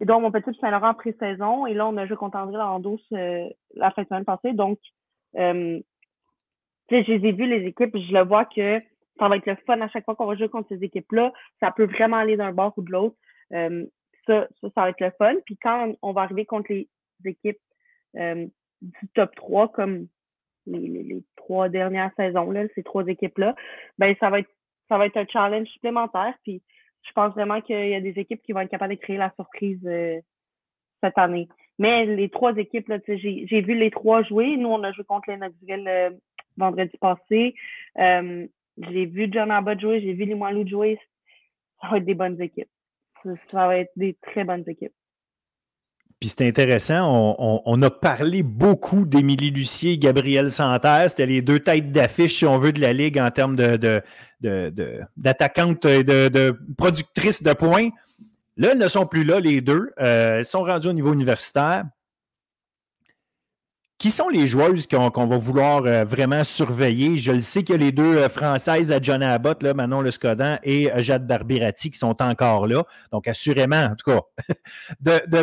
Édouard 0.00 0.20
Montpetit 0.20 0.50
et 0.50 0.60
Saint-Laurent 0.60 0.90
en 0.90 0.94
pré-saison 0.94 1.66
et 1.66 1.74
là, 1.74 1.86
on 1.86 1.96
a 1.96 2.06
joué 2.06 2.16
contre 2.16 2.36
André 2.36 2.58
Laurando 2.58 2.98
la 3.10 3.90
fin 3.92 4.02
de 4.02 4.08
semaine 4.08 4.24
passée. 4.26 4.52
Donc, 4.52 4.78
euh, 5.36 5.80
je 6.90 6.96
les 6.96 7.28
ai 7.28 7.32
vus, 7.32 7.46
les 7.46 7.66
équipes, 7.66 7.96
je 7.96 8.12
le 8.12 8.24
vois 8.24 8.44
que 8.44 8.80
ça 9.18 9.28
va 9.28 9.36
être 9.36 9.46
le 9.46 9.56
fun 9.66 9.80
à 9.80 9.88
chaque 9.88 10.04
fois 10.04 10.14
qu'on 10.14 10.26
va 10.26 10.36
jouer 10.36 10.48
contre 10.48 10.68
ces 10.68 10.84
équipes-là. 10.84 11.32
Ça 11.60 11.70
peut 11.70 11.86
vraiment 11.86 12.18
aller 12.18 12.36
d'un 12.36 12.52
bord 12.52 12.74
ou 12.76 12.82
de 12.82 12.92
l'autre. 12.92 13.16
Euh, 13.52 13.86
ça, 14.26 14.48
ça, 14.62 14.70
va 14.76 14.90
être 14.90 15.00
le 15.00 15.12
fun. 15.18 15.34
Puis 15.44 15.56
quand 15.56 15.92
on 16.02 16.12
va 16.12 16.22
arriver 16.22 16.44
contre 16.44 16.72
les 16.72 16.88
équipes 17.24 17.58
euh, 18.16 18.46
du 18.82 19.08
top 19.14 19.34
3, 19.36 19.72
comme 19.72 20.08
les, 20.66 21.22
trois 21.36 21.68
dernières 21.68 22.12
saisons, 22.16 22.50
là, 22.50 22.64
ces 22.74 22.82
trois 22.82 23.06
équipes-là, 23.06 23.54
ben 23.98 24.14
ça 24.18 24.30
va 24.30 24.40
être 24.40 24.50
ça 24.88 24.98
va 24.98 25.06
être 25.06 25.16
un 25.16 25.26
challenge 25.26 25.68
supplémentaire. 25.68 26.34
Puis 26.42 26.62
je 27.02 27.12
pense 27.12 27.32
vraiment 27.34 27.60
qu'il 27.60 27.88
y 27.88 27.94
a 27.94 28.00
des 28.00 28.18
équipes 28.18 28.42
qui 28.42 28.52
vont 28.52 28.60
être 28.60 28.70
capables 28.70 28.94
de 28.94 29.00
créer 29.00 29.16
la 29.16 29.32
surprise 29.34 29.80
euh, 29.86 30.20
cette 31.02 31.18
année. 31.18 31.48
Mais 31.78 32.06
les 32.06 32.28
trois 32.30 32.56
équipes, 32.56 32.88
là, 32.88 32.98
j'ai, 33.06 33.60
vu 33.60 33.74
les 33.74 33.90
trois 33.90 34.22
jouer. 34.22 34.56
Nous, 34.56 34.68
on 34.68 34.82
a 34.82 34.92
joué 34.92 35.04
contre 35.04 35.30
les 35.30 35.36
Knoxville 35.36 35.86
euh, 35.86 36.10
vendredi 36.56 36.96
passé. 36.98 37.54
j'ai 37.96 39.06
vu 39.06 39.28
John 39.30 39.50
Abbott 39.50 39.80
jouer, 39.80 40.00
j'ai 40.00 40.14
vu 40.14 40.24
Limoilou 40.24 40.66
jouer. 40.66 40.98
Ça 41.80 41.88
va 41.88 41.98
être 41.98 42.04
des 42.04 42.14
bonnes 42.14 42.40
équipes 42.40 42.68
ça 43.50 43.66
va 43.66 43.78
être 43.78 43.92
des 43.96 44.16
très 44.22 44.44
bonnes 44.44 44.64
équipes. 44.66 44.92
Puis 46.20 46.30
c'est 46.30 46.46
intéressant, 46.48 47.36
on, 47.38 47.82
a 47.82 47.90
parlé 47.90 48.42
beaucoup 48.42 49.04
d'Émilie 49.04 49.50
Lucier 49.50 49.92
et 49.92 49.98
Gabriel 49.98 50.50
Santerre. 50.50 51.10
C'était 51.10 51.26
les 51.26 51.42
deux 51.42 51.60
têtes 51.60 51.92
d'affiche, 51.92 52.38
si 52.38 52.46
on 52.46 52.56
veut, 52.56 52.72
de 52.72 52.80
la 52.80 52.94
Ligue 52.94 53.18
en 53.18 53.30
termes 53.30 53.54
d'attaquantes, 53.54 55.86
de, 55.86 56.02
de, 56.02 56.28
de, 56.28 56.58
productrices 56.78 57.42
de 57.42 57.52
points. 57.52 57.90
Là, 58.56 58.70
elles 58.72 58.78
ne 58.78 58.88
sont 58.88 59.06
plus 59.06 59.24
là, 59.24 59.40
les 59.40 59.60
deux. 59.60 59.90
Euh, 60.00 60.38
elles 60.38 60.46
sont 60.46 60.62
rendues 60.62 60.88
au 60.88 60.94
niveau 60.94 61.12
universitaire. 61.12 61.84
Qui 63.98 64.10
sont 64.10 64.28
les 64.28 64.46
joueuses 64.46 64.86
qu'on 64.86 65.26
va 65.26 65.38
vouloir 65.38 65.86
euh, 65.86 66.04
vraiment 66.04 66.44
surveiller? 66.44 67.16
Je 67.16 67.32
le 67.32 67.40
sais 67.40 67.64
qu'il 67.64 67.76
y 67.76 67.78
a 67.78 67.80
les 67.82 67.92
deux 67.92 68.18
euh, 68.18 68.28
Françaises 68.28 68.92
à 68.92 69.00
John 69.00 69.22
Abbott, 69.22 69.62
là, 69.62 69.72
Manon 69.72 70.02
Lescodan 70.02 70.58
et 70.64 70.92
euh, 70.92 71.00
Jade 71.00 71.26
Barbirati 71.26 71.90
qui 71.90 71.96
sont 71.96 72.20
encore 72.20 72.66
là. 72.66 72.84
Donc, 73.10 73.26
assurément, 73.26 73.84
en 73.84 73.94
tout 73.94 74.10
cas, 74.10 74.20
de, 75.00 75.42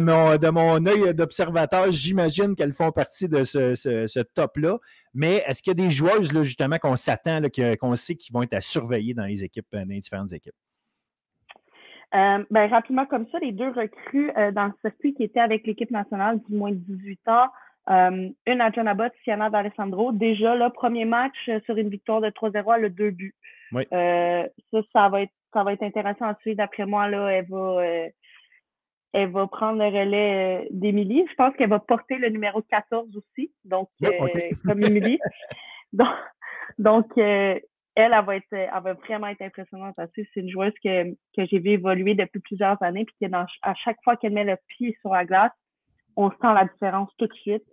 mon, 0.51 0.85
œil 0.85 1.15
d'observateur, 1.15 1.91
j'imagine 1.91 2.55
qu'elles 2.55 2.73
font 2.73 2.91
partie 2.91 3.27
de 3.27 3.43
ce, 3.43 4.21
top-là. 4.21 4.77
Mais 5.15 5.43
est-ce 5.47 5.63
qu'il 5.63 5.71
y 5.71 5.81
a 5.81 5.85
des 5.85 5.89
joueuses, 5.89 6.31
justement, 6.43 6.77
qu'on 6.77 6.95
s'attend, 6.95 7.41
qu'on 7.81 7.95
sait 7.95 8.15
qui 8.15 8.31
vont 8.31 8.43
être 8.43 8.53
à 8.53 8.61
surveiller 8.61 9.15
dans 9.15 9.25
les 9.25 9.43
équipes, 9.43 9.65
dans 9.73 9.87
les 9.87 9.99
différentes 9.99 10.31
équipes? 10.31 10.53
ben, 12.11 12.67
rapidement 12.69 13.07
comme 13.07 13.25
ça, 13.31 13.39
les 13.39 13.51
deux 13.51 13.69
recrues 13.69 14.31
dans 14.53 14.65
le 14.65 14.73
circuit 14.81 15.15
qui 15.15 15.23
étaient 15.23 15.39
avec 15.39 15.65
l'équipe 15.65 15.89
nationale 15.89 16.39
du 16.47 16.55
moins 16.55 16.69
de 16.69 16.77
18 16.77 17.27
ans, 17.27 17.47
euh, 17.89 18.29
une 18.47 18.61
à 18.61 18.71
John 18.71 18.87
Abbott, 18.87 19.11
Siana 19.23 19.49
d'Alessandro. 19.49 20.11
Déjà, 20.13 20.55
le 20.55 20.69
premier 20.69 21.05
match 21.05 21.35
euh, 21.49 21.59
sur 21.65 21.77
une 21.77 21.89
victoire 21.89 22.21
de 22.21 22.29
3-0, 22.29 22.79
le 22.79 22.89
deux 22.89 23.11
buts. 23.11 23.35
Euh, 23.75 24.47
ça, 24.71 24.79
ça 24.93 25.09
va, 25.09 25.23
être, 25.23 25.33
ça 25.51 25.63
va 25.63 25.73
être 25.73 25.83
intéressant 25.83 26.25
à 26.25 26.35
suivre. 26.41 26.57
D'après 26.57 26.85
moi, 26.85 27.09
là, 27.09 27.29
elle 27.29 27.47
va, 27.49 27.83
elle 29.13 29.31
va 29.31 29.47
prendre 29.47 29.79
le 29.79 29.85
relais 29.85 30.67
d'Émilie. 30.71 31.25
Je 31.29 31.35
pense 31.35 31.55
qu'elle 31.55 31.69
va 31.69 31.79
porter 31.79 32.17
le 32.17 32.29
numéro 32.29 32.61
14 32.61 33.09
aussi, 33.17 33.51
donc 33.65 33.89
comme 34.65 34.83
Émilie. 34.83 35.19
donc, 35.93 36.07
donc 36.77 37.17
elle, 37.17 37.61
elle 37.95 38.25
va, 38.25 38.35
être, 38.35 38.45
elle 38.51 38.69
va 38.81 38.93
vraiment 38.93 39.27
être 39.27 39.41
impressionnante 39.41 39.97
à 39.97 40.07
suivre. 40.07 40.29
C'est 40.33 40.41
une 40.41 40.49
joueuse 40.49 40.73
que, 40.83 41.11
que 41.35 41.45
j'ai 41.49 41.59
vu 41.59 41.71
évoluer 41.71 42.13
depuis 42.13 42.39
plusieurs 42.39 42.81
années, 42.83 43.05
puis 43.05 43.29
à 43.33 43.73
chaque 43.75 43.97
fois 44.03 44.15
qu'elle 44.15 44.33
met 44.33 44.43
le 44.43 44.57
pied 44.67 44.95
sur 45.01 45.11
la 45.11 45.25
glace, 45.25 45.51
on 46.15 46.29
sent 46.29 46.37
la 46.53 46.65
différence 46.65 47.09
tout 47.17 47.27
de 47.27 47.33
suite. 47.33 47.63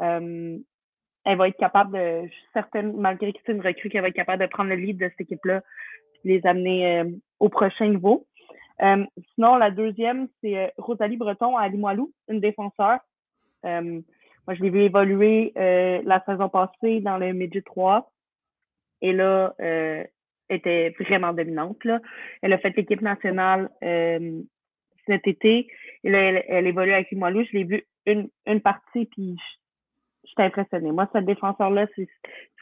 Euh, 0.00 0.58
elle 1.24 1.38
va 1.38 1.48
être 1.48 1.58
capable 1.58 1.98
de, 1.98 2.28
certaine, 2.52 2.96
malgré 2.96 3.32
que 3.32 3.38
c'est 3.44 3.52
une 3.52 3.60
recrue, 3.60 3.90
qu'elle 3.90 4.02
va 4.02 4.08
être 4.08 4.14
capable 4.14 4.42
de 4.42 4.48
prendre 4.48 4.70
le 4.70 4.76
lead 4.76 4.96
de 4.96 5.08
cette 5.10 5.20
équipe-là 5.20 5.62
et 6.24 6.28
les 6.28 6.46
amener 6.46 7.00
euh, 7.00 7.04
au 7.40 7.48
prochain 7.48 7.88
niveau. 7.88 8.26
Euh, 8.82 9.04
sinon, 9.34 9.56
la 9.56 9.70
deuxième, 9.70 10.28
c'est 10.40 10.72
Rosalie 10.78 11.18
Breton 11.18 11.56
à 11.56 11.68
Limoilou, 11.68 12.12
une 12.28 12.40
défenseur. 12.40 13.00
moi, 13.62 14.54
je 14.54 14.62
l'ai 14.62 14.70
vu 14.70 14.80
évoluer 14.80 15.52
la 15.54 16.22
saison 16.24 16.48
passée 16.48 17.00
dans 17.00 17.18
le 17.18 17.34
Midget 17.34 17.60
3. 17.60 18.10
Et 19.02 19.12
là, 19.12 19.54
elle 19.58 20.08
était 20.48 20.94
vraiment 20.98 21.34
dominante. 21.34 21.84
Là. 21.84 22.00
Elle 22.40 22.54
a 22.54 22.58
fait 22.58 22.74
l'équipe 22.74 23.02
nationale 23.02 23.68
cet 25.06 25.26
été. 25.26 25.68
Et 26.04 26.10
là, 26.10 26.42
elle, 26.48 26.66
évolue 26.66 26.92
avec 26.92 27.10
Limoilou. 27.10 27.44
Je 27.44 27.58
l'ai 27.58 27.64
vu 27.64 27.84
une, 28.06 28.30
une 28.46 28.62
partie, 28.62 29.04
puis 29.06 29.36
j'étais 30.30 30.44
impressionnée. 30.44 30.92
Moi, 30.92 31.08
cette 31.12 31.26
défenseur-là, 31.26 31.86
c'est 31.94 32.08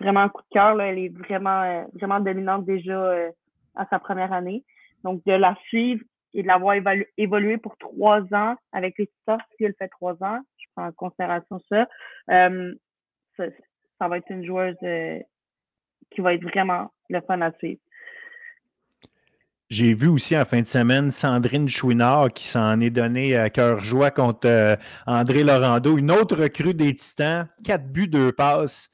vraiment 0.00 0.20
un 0.20 0.28
coup 0.28 0.42
de 0.42 0.48
cœur. 0.50 0.80
Elle 0.80 0.98
est 0.98 1.08
vraiment, 1.08 1.62
euh, 1.62 1.84
vraiment 1.94 2.20
dominante 2.20 2.64
déjà 2.64 3.00
euh, 3.00 3.30
à 3.74 3.86
sa 3.86 3.98
première 3.98 4.32
année. 4.32 4.64
Donc, 5.04 5.24
de 5.24 5.32
la 5.32 5.54
suivre 5.68 6.02
et 6.34 6.42
de 6.42 6.48
l'avoir 6.48 6.76
évolué 7.16 7.58
pour 7.58 7.76
trois 7.78 8.22
ans 8.34 8.56
avec 8.72 8.98
les 8.98 9.10
stars, 9.22 9.40
si 9.56 9.64
elle 9.64 9.74
fait 9.78 9.88
trois 9.88 10.22
ans, 10.22 10.40
je 10.58 10.66
prends 10.74 10.86
en 10.86 10.92
considération 10.92 11.60
ça, 11.68 11.88
euh, 12.30 12.74
ça, 13.36 14.08
va 14.08 14.18
être 14.18 14.30
une 14.30 14.44
joueuse 14.44 14.76
qui 16.10 16.20
va 16.20 16.34
être 16.34 16.42
vraiment 16.42 16.90
le 17.08 17.20
fun 17.22 17.40
à 17.40 17.52
suivre. 17.52 17.80
J'ai 19.70 19.92
vu 19.92 20.08
aussi 20.08 20.34
en 20.34 20.46
fin 20.46 20.62
de 20.62 20.66
semaine 20.66 21.10
Sandrine 21.10 21.68
Chouinard 21.68 22.32
qui 22.32 22.46
s'en 22.46 22.80
est 22.80 22.88
donné 22.88 23.36
à 23.36 23.50
cœur 23.50 23.84
joie 23.84 24.10
contre 24.10 24.48
euh, 24.48 24.76
André 25.06 25.44
Laurando. 25.44 25.98
Une 25.98 26.10
autre 26.10 26.36
recrue 26.36 26.72
des 26.72 26.94
Titans, 26.94 27.46
quatre 27.62 27.86
buts, 27.86 28.08
deux 28.08 28.32
passes. 28.32 28.88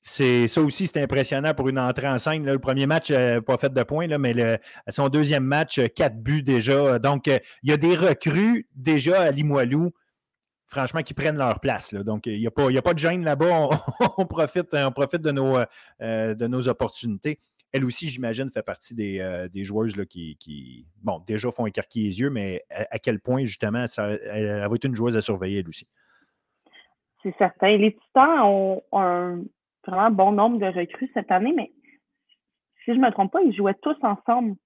C'est, 0.00 0.46
ça 0.46 0.60
aussi, 0.60 0.86
c'est 0.86 1.02
impressionnant 1.02 1.54
pour 1.54 1.68
une 1.68 1.78
entrée 1.78 2.06
en 2.06 2.18
scène. 2.18 2.46
Le 2.46 2.60
premier 2.60 2.86
match, 2.86 3.10
euh, 3.10 3.40
pas 3.40 3.56
fait 3.58 3.72
de 3.72 3.82
points, 3.82 4.06
là, 4.06 4.16
mais 4.18 4.60
son 4.88 5.08
deuxième 5.08 5.44
match, 5.44 5.78
euh, 5.80 5.88
quatre 5.88 6.16
buts 6.16 6.44
déjà. 6.44 7.00
Donc, 7.00 7.26
il 7.26 7.40
y 7.64 7.72
a 7.72 7.76
des 7.76 7.96
recrues 7.96 8.68
déjà 8.76 9.22
à 9.22 9.30
Limoilou, 9.32 9.90
franchement, 10.68 11.02
qui 11.02 11.14
prennent 11.14 11.36
leur 11.36 11.58
place. 11.58 11.94
Donc, 11.94 12.26
il 12.26 12.38
n'y 12.38 12.46
a, 12.46 12.52
pas, 12.52 12.68
a 12.70 12.82
pas 12.82 12.94
de 12.94 13.00
gêne 13.00 13.24
là-bas. 13.24 13.70
On, 14.18 14.26
profite, 14.26 14.72
on 14.72 14.92
profite 14.92 15.22
de 15.22 15.32
nos, 15.32 15.58
de 16.00 16.46
nos 16.46 16.68
opportunités 16.68 17.40
elle 17.72 17.84
aussi, 17.84 18.08
j'imagine, 18.08 18.50
fait 18.50 18.62
partie 18.62 18.94
des, 18.94 19.18
euh, 19.20 19.48
joueuses 19.54 19.94
qui, 20.08 20.86
bon, 21.02 21.20
déjà 21.26 21.50
font 21.50 21.66
écarquiller 21.66 22.08
les 22.08 22.20
yeux, 22.20 22.30
mais 22.30 22.64
à, 22.70 22.98
quel 22.98 23.18
point, 23.18 23.44
justement, 23.44 23.86
ça, 23.86 24.10
elle, 24.10 24.68
va 24.68 24.74
être 24.74 24.84
une 24.84 24.94
joueuse 24.94 25.16
à 25.16 25.22
surveiller, 25.22 25.60
elle 25.60 25.68
aussi. 25.68 25.88
C'est 27.22 27.34
certain. 27.38 27.76
Les 27.76 27.94
Titans 27.94 28.40
ont, 28.42 28.82
un 28.92 29.42
vraiment 29.86 30.10
bon 30.10 30.32
nombre 30.32 30.58
de 30.58 30.66
recrues 30.66 31.10
cette 31.14 31.30
année, 31.30 31.52
mais 31.56 31.72
si 32.84 32.92
je 32.92 32.98
ne 32.98 33.06
me 33.06 33.10
trompe 33.10 33.32
pas, 33.32 33.42
ils 33.42 33.54
jouaient 33.54 33.76
tous 33.80 33.96
ensemble 34.02 34.56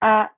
à 0.00 0.30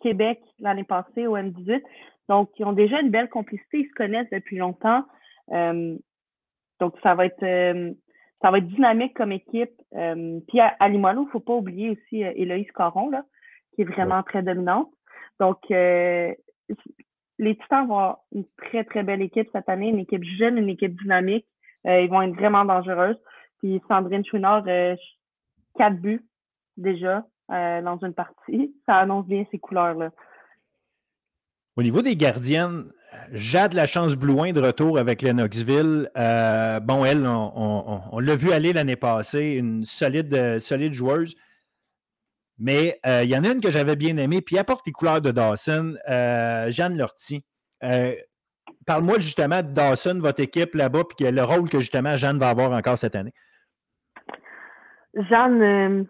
Québec 0.00 0.40
l'année 0.58 0.84
passée 0.84 1.26
au 1.26 1.36
M18. 1.36 1.82
Donc, 2.28 2.50
ils 2.58 2.64
ont 2.64 2.72
déjà 2.72 3.00
une 3.00 3.10
belle 3.10 3.28
complicité, 3.28 3.80
ils 3.80 3.88
se 3.88 3.94
connaissent 3.94 4.30
depuis 4.30 4.56
longtemps. 4.56 5.04
donc, 5.50 6.94
ça 7.02 7.14
va 7.14 7.26
être 7.26 7.94
ça 8.42 8.50
va 8.50 8.58
être 8.58 8.68
dynamique 8.68 9.14
comme 9.14 9.32
équipe. 9.32 9.72
puis 9.92 10.60
à, 10.60 10.88
Limoilou, 10.88 11.22
il 11.22 11.26
ne 11.26 11.30
faut 11.30 11.40
pas 11.40 11.54
oublier 11.54 11.90
aussi 11.90 12.22
Héloïse 12.22 12.70
Caron, 12.74 13.10
là, 13.10 13.24
qui 13.74 13.82
est 13.82 13.84
vraiment 13.84 14.22
très 14.22 14.42
dominante. 14.42 14.90
Donc, 15.38 15.58
les 15.68 16.36
Titans 17.38 17.86
vont 17.86 17.98
avoir 17.98 18.18
une 18.32 18.44
très, 18.56 18.84
très 18.84 19.02
belle 19.02 19.22
équipe 19.22 19.48
cette 19.52 19.68
année, 19.68 19.88
une 19.88 19.98
équipe 19.98 20.24
jeune, 20.24 20.58
une 20.58 20.68
équipe 20.68 20.98
dynamique. 21.02 21.46
ils 21.84 22.08
vont 22.08 22.22
être 22.22 22.34
vraiment 22.34 22.64
dangereuses. 22.64 23.18
Puis 23.58 23.82
Sandrine 23.88 24.24
Chouinard, 24.24 24.64
quatre 25.76 25.96
buts 25.96 26.24
déjà 26.76 27.26
euh, 27.50 27.82
dans 27.82 27.98
une 27.98 28.14
partie. 28.14 28.74
Ça 28.86 28.96
annonce 28.96 29.26
bien 29.26 29.44
ces 29.50 29.58
couleurs-là. 29.58 30.10
Au 31.76 31.82
niveau 31.82 32.02
des 32.02 32.16
gardiennes, 32.16 32.90
Jade 33.32 33.74
la 33.74 33.86
chance 33.86 34.16
Blouin 34.16 34.52
de 34.52 34.60
retour 34.60 34.98
avec 34.98 35.22
Lennoxville. 35.22 36.10
Euh, 36.16 36.80
bon, 36.80 37.04
elle, 37.04 37.26
on, 37.26 38.18
l'a 38.18 38.36
vu 38.36 38.52
aller 38.52 38.72
l'année 38.72 38.96
passée, 38.96 39.52
une 39.52 39.84
solide, 39.84 40.32
euh, 40.34 40.60
solide 40.60 40.94
joueuse. 40.94 41.36
Mais 42.58 43.00
il 43.06 43.30
y 43.30 43.36
en 43.36 43.44
a 43.44 43.52
une 43.52 43.62
que 43.62 43.70
j'avais 43.70 43.96
bien 43.96 44.18
aimée, 44.18 44.42
puis 44.42 44.58
apporte 44.58 44.86
les 44.86 44.92
couleurs 44.92 45.22
de 45.22 45.30
Dawson, 45.30 45.96
Jeanne 46.06 46.94
Lortie. 46.98 47.42
Parle-moi 48.86 49.18
justement 49.18 49.62
de 49.62 49.68
Dawson, 49.68 50.18
votre 50.20 50.40
équipe 50.40 50.74
là-bas, 50.74 51.04
puis 51.04 51.30
le 51.30 51.42
rôle 51.42 51.70
que 51.70 51.80
justement 51.80 52.18
Jeanne 52.18 52.38
va 52.38 52.50
avoir 52.50 52.72
encore 52.72 52.98
cette 52.98 53.14
année. 53.14 53.32
Jeanne, 55.14 55.62
euh, 55.62 56.04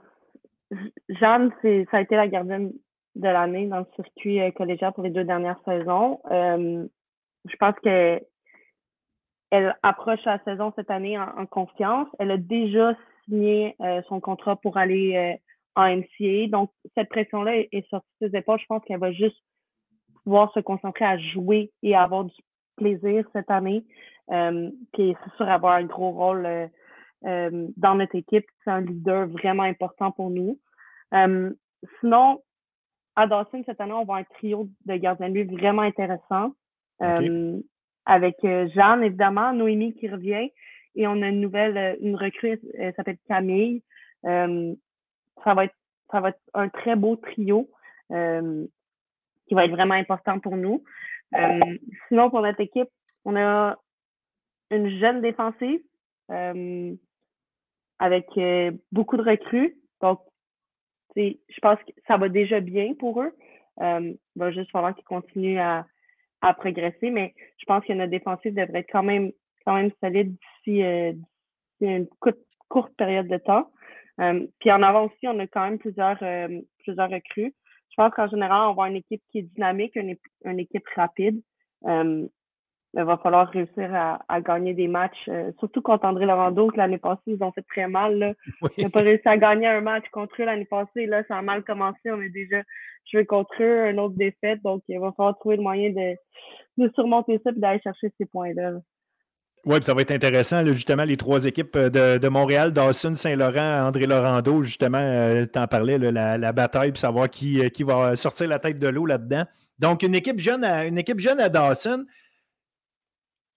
Jeanne, 1.08 1.50
ça 1.90 1.96
a 1.96 2.00
été 2.00 2.16
la 2.16 2.28
gardienne 2.28 2.72
de 3.16 3.28
l'année 3.28 3.66
dans 3.66 3.80
le 3.80 3.86
circuit 3.96 4.40
euh, 4.40 4.50
collégial 4.50 4.92
pour 4.92 5.04
les 5.04 5.10
deux 5.10 5.24
dernières 5.24 5.60
saisons. 5.64 6.20
Euh, 6.30 6.86
je 7.48 7.56
pense 7.56 7.74
qu'elle 7.82 8.24
elle 9.50 9.76
approche 9.82 10.24
la 10.24 10.38
saison 10.44 10.72
cette 10.76 10.90
année 10.90 11.18
en, 11.18 11.46
confiance. 11.46 12.08
Elle 12.18 12.30
a 12.30 12.36
déjà 12.36 12.94
signé 13.24 13.76
son 14.08 14.20
contrat 14.20 14.54
pour 14.56 14.76
aller 14.76 15.38
en 15.74 15.88
NCA. 15.88 16.46
Donc, 16.48 16.70
cette 16.94 17.08
pression-là 17.08 17.56
est, 17.56 17.88
sortie 17.88 18.06
de 18.20 18.28
ses 18.28 18.36
épaules. 18.36 18.60
Je 18.60 18.66
pense 18.66 18.84
qu'elle 18.84 19.00
va 19.00 19.10
juste 19.10 19.42
pouvoir 20.22 20.52
se 20.52 20.60
concentrer 20.60 21.04
à 21.04 21.18
jouer 21.18 21.72
et 21.82 21.96
avoir 21.96 22.24
du 22.24 22.34
plaisir 22.76 23.24
cette 23.32 23.50
année. 23.50 23.84
puis 24.28 25.16
c'est 25.24 25.36
sûr 25.36 25.48
avoir 25.48 25.74
un 25.74 25.84
gros 25.84 26.12
rôle 26.12 26.70
euh, 27.26 27.68
dans 27.76 27.96
notre 27.96 28.16
équipe. 28.16 28.46
C'est 28.64 28.70
un 28.70 28.80
leader 28.80 29.28
vraiment 29.28 29.64
important 29.64 30.10
pour 30.10 30.30
nous. 30.30 30.58
Euh, 31.12 31.52
sinon, 32.00 32.42
à 33.16 33.26
Dawson, 33.26 33.62
cette 33.66 33.80
année, 33.80 33.92
on 33.92 34.04
va 34.04 34.14
un 34.14 34.24
trio 34.24 34.68
de 34.86 34.96
gardiens 34.96 35.28
de 35.28 35.34
but 35.34 35.50
vraiment 35.50 35.82
intéressant. 35.82 36.52
Euh, 37.02 37.58
avec 38.06 38.36
Jeanne, 38.42 39.02
évidemment, 39.02 39.52
Noémie 39.52 39.94
qui 39.94 40.08
revient. 40.08 40.50
Et 40.96 41.06
on 41.06 41.22
a 41.22 41.28
une 41.28 41.40
nouvelle, 41.40 41.96
une 42.00 42.16
recrue, 42.16 42.60
elle 42.74 42.94
s'appelle 42.94 43.18
Camille. 43.28 43.82
ça, 44.22 45.54
va 45.54 45.64
être, 45.64 45.74
ça 46.10 46.20
va 46.20 46.30
être 46.30 46.40
un 46.54 46.68
très 46.68 46.96
beau 46.96 47.16
trio 47.16 47.70
qui 48.08 49.54
va 49.54 49.64
être 49.64 49.70
vraiment 49.70 49.94
important 49.94 50.40
pour 50.40 50.56
nous. 50.56 50.82
sinon, 52.08 52.30
pour 52.30 52.42
notre 52.42 52.60
équipe, 52.60 52.88
on 53.24 53.36
a 53.36 53.76
une 54.70 54.88
jeune 54.98 55.20
défensive 55.20 55.80
avec 58.00 58.26
euh, 58.38 58.72
beaucoup 58.90 59.16
de 59.16 59.22
recrues. 59.22 59.76
Donc, 60.00 60.20
je 61.16 61.60
pense 61.60 61.78
que 61.80 61.92
ça 62.06 62.16
va 62.16 62.28
déjà 62.28 62.60
bien 62.60 62.94
pour 62.94 63.22
eux. 63.22 63.32
Euh, 63.80 64.00
il 64.00 64.38
va 64.38 64.50
juste 64.50 64.70
falloir 64.70 64.94
qu'ils 64.94 65.04
continuent 65.04 65.60
à, 65.60 65.86
progresser, 66.56 67.10
mais 67.10 67.34
je 67.58 67.66
pense 67.66 67.84
que 67.84 67.92
notre 67.92 68.10
défensive 68.10 68.54
devrait 68.54 68.80
être 68.80 68.90
quand 68.90 69.02
même, 69.02 69.30
quand 69.66 69.74
même 69.74 69.90
solide 70.02 70.34
d'ici 70.64 70.82
euh, 70.82 71.12
une 71.82 72.06
courte, 72.68 72.94
période 72.96 73.28
de 73.28 73.36
temps. 73.36 73.70
Euh, 74.20 74.46
puis 74.58 74.72
en 74.72 74.82
avant 74.82 75.06
aussi, 75.06 75.28
on 75.28 75.38
a 75.38 75.46
quand 75.46 75.64
même 75.64 75.78
plusieurs, 75.78 76.18
recrues. 76.18 77.54
Je 77.90 77.96
pense 77.96 78.14
qu'en 78.14 78.28
général, 78.28 78.62
on 78.62 78.70
avoir 78.70 78.86
une 78.86 78.96
équipe 78.96 79.22
qui 79.30 79.40
est 79.40 79.42
dynamique, 79.42 79.96
une 79.96 80.58
équipe 80.58 80.86
rapide 80.96 81.42
il 82.94 83.04
va 83.04 83.18
falloir 83.18 83.48
réussir 83.48 83.94
à, 83.94 84.40
gagner 84.40 84.74
des 84.74 84.88
matchs, 84.88 85.28
euh, 85.28 85.52
surtout 85.60 85.80
contre 85.80 86.06
André 86.06 86.26
Laurando, 86.26 86.68
que 86.68 86.76
l'année 86.76 86.98
passée, 86.98 87.20
ils 87.28 87.42
ont 87.42 87.52
fait 87.52 87.64
très 87.68 87.86
mal. 87.86 88.18
Là. 88.18 88.32
On 88.62 88.82
n'a 88.82 88.90
pas 88.90 89.00
réussi 89.00 89.28
à 89.28 89.36
gagner 89.36 89.68
un 89.68 89.80
match 89.80 90.04
contre 90.10 90.34
eux 90.40 90.44
l'année 90.44 90.64
passée. 90.64 91.06
Là, 91.06 91.22
ça 91.28 91.36
a 91.36 91.42
mal 91.42 91.62
commencé. 91.62 92.00
On 92.06 92.20
a 92.20 92.28
déjà 92.28 92.62
joué 93.12 93.24
contre 93.26 93.54
eux, 93.60 93.88
une 93.90 94.00
autre 94.00 94.16
défaite. 94.16 94.60
Donc, 94.62 94.82
il 94.88 94.98
va 94.98 95.12
falloir 95.16 95.38
trouver 95.38 95.56
le 95.56 95.62
moyen 95.62 95.90
de, 95.90 96.84
de 96.84 96.90
surmonter 96.94 97.40
ça 97.44 97.50
et 97.50 97.60
d'aller 97.60 97.80
chercher 97.80 98.12
ces 98.18 98.26
points-là. 98.26 98.72
Oui, 99.66 99.76
ça 99.82 99.92
va 99.92 100.00
être 100.00 100.10
intéressant, 100.10 100.64
justement, 100.66 101.04
les 101.04 101.18
trois 101.18 101.44
équipes 101.44 101.76
euh, 101.76 101.90
de, 101.90 102.18
de 102.18 102.28
Montréal, 102.28 102.72
Dawson, 102.72 103.14
Saint-Laurent, 103.14 103.86
André 103.86 104.06
Laurando, 104.06 104.62
justement, 104.62 104.98
euh, 104.98 105.44
tu 105.52 105.58
en 105.58 105.66
parlais, 105.66 105.98
la, 105.98 106.38
la, 106.38 106.52
bataille, 106.52 106.92
puis 106.92 107.00
savoir 107.00 107.28
qui, 107.28 107.70
qui 107.70 107.82
va 107.82 108.16
sortir 108.16 108.48
la 108.48 108.58
tête 108.58 108.80
de 108.80 108.88
l'eau 108.88 109.04
là-dedans. 109.04 109.44
Donc, 109.78 110.02
une 110.02 110.14
équipe 110.14 110.38
jeune 110.38 110.64
à, 110.64 110.86
une 110.86 110.98
équipe 110.98 111.20
jeune 111.20 111.40
à 111.40 111.50
Dawson, 111.50 112.06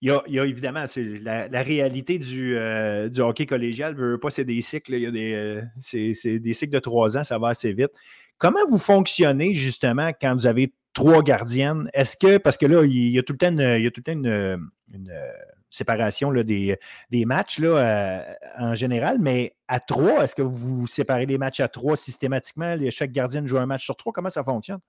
il 0.04 0.34
y, 0.34 0.38
a, 0.38 0.44
évidemment 0.44 0.84
la, 1.22 1.48
la, 1.48 1.62
réalité 1.62 2.18
du, 2.18 2.58
euh, 2.58 3.08
hockey 3.16 3.46
collégial. 3.46 3.94
Veut 3.94 4.18
pas, 4.18 4.28
c'est 4.28 4.44
des 4.44 4.60
cycles. 4.60 4.92
Il 4.92 5.00
y 5.00 5.06
a 5.06 5.10
des, 5.10 5.32
euh, 5.32 5.62
c'est, 5.80 6.38
des 6.38 6.52
cycles 6.52 6.74
de 6.74 6.78
trois 6.78 7.16
ans, 7.16 7.24
ça 7.24 7.38
va 7.38 7.48
assez 7.48 7.72
vite. 7.72 7.90
Comment 8.36 8.66
vous 8.68 8.76
fonctionnez 8.76 9.54
justement 9.54 10.10
quand 10.20 10.34
vous 10.34 10.46
avez 10.46 10.74
trois 10.92 11.22
gardiennes? 11.22 11.88
Est-ce 11.94 12.18
que, 12.18 12.36
parce 12.36 12.58
que 12.58 12.66
là, 12.66 12.84
il 12.84 13.12
y 13.12 13.18
a 13.18 13.22
tout 13.22 13.32
le 13.32 13.38
temps 13.38 13.48
une, 13.48 14.70
séparation 15.70 16.32
des, 16.34 16.78
matchs 17.24 17.58
là, 17.60 17.68
euh, 17.68 18.34
en 18.58 18.74
général, 18.74 19.16
mais 19.18 19.56
à 19.68 19.80
trois, 19.80 20.22
est-ce 20.22 20.34
que 20.34 20.42
vous 20.42 20.86
séparez 20.86 21.24
les 21.24 21.38
matchs 21.38 21.60
à 21.60 21.68
trois 21.68 21.96
systématiquement? 21.96 22.76
Chaque 22.90 23.10
gardienne 23.10 23.46
joue 23.46 23.56
un 23.56 23.64
match 23.66 23.84
sur 23.84 23.96
trois. 23.96 24.12
Comment 24.12 24.28
ça 24.28 24.44
fonctionne? 24.44 24.80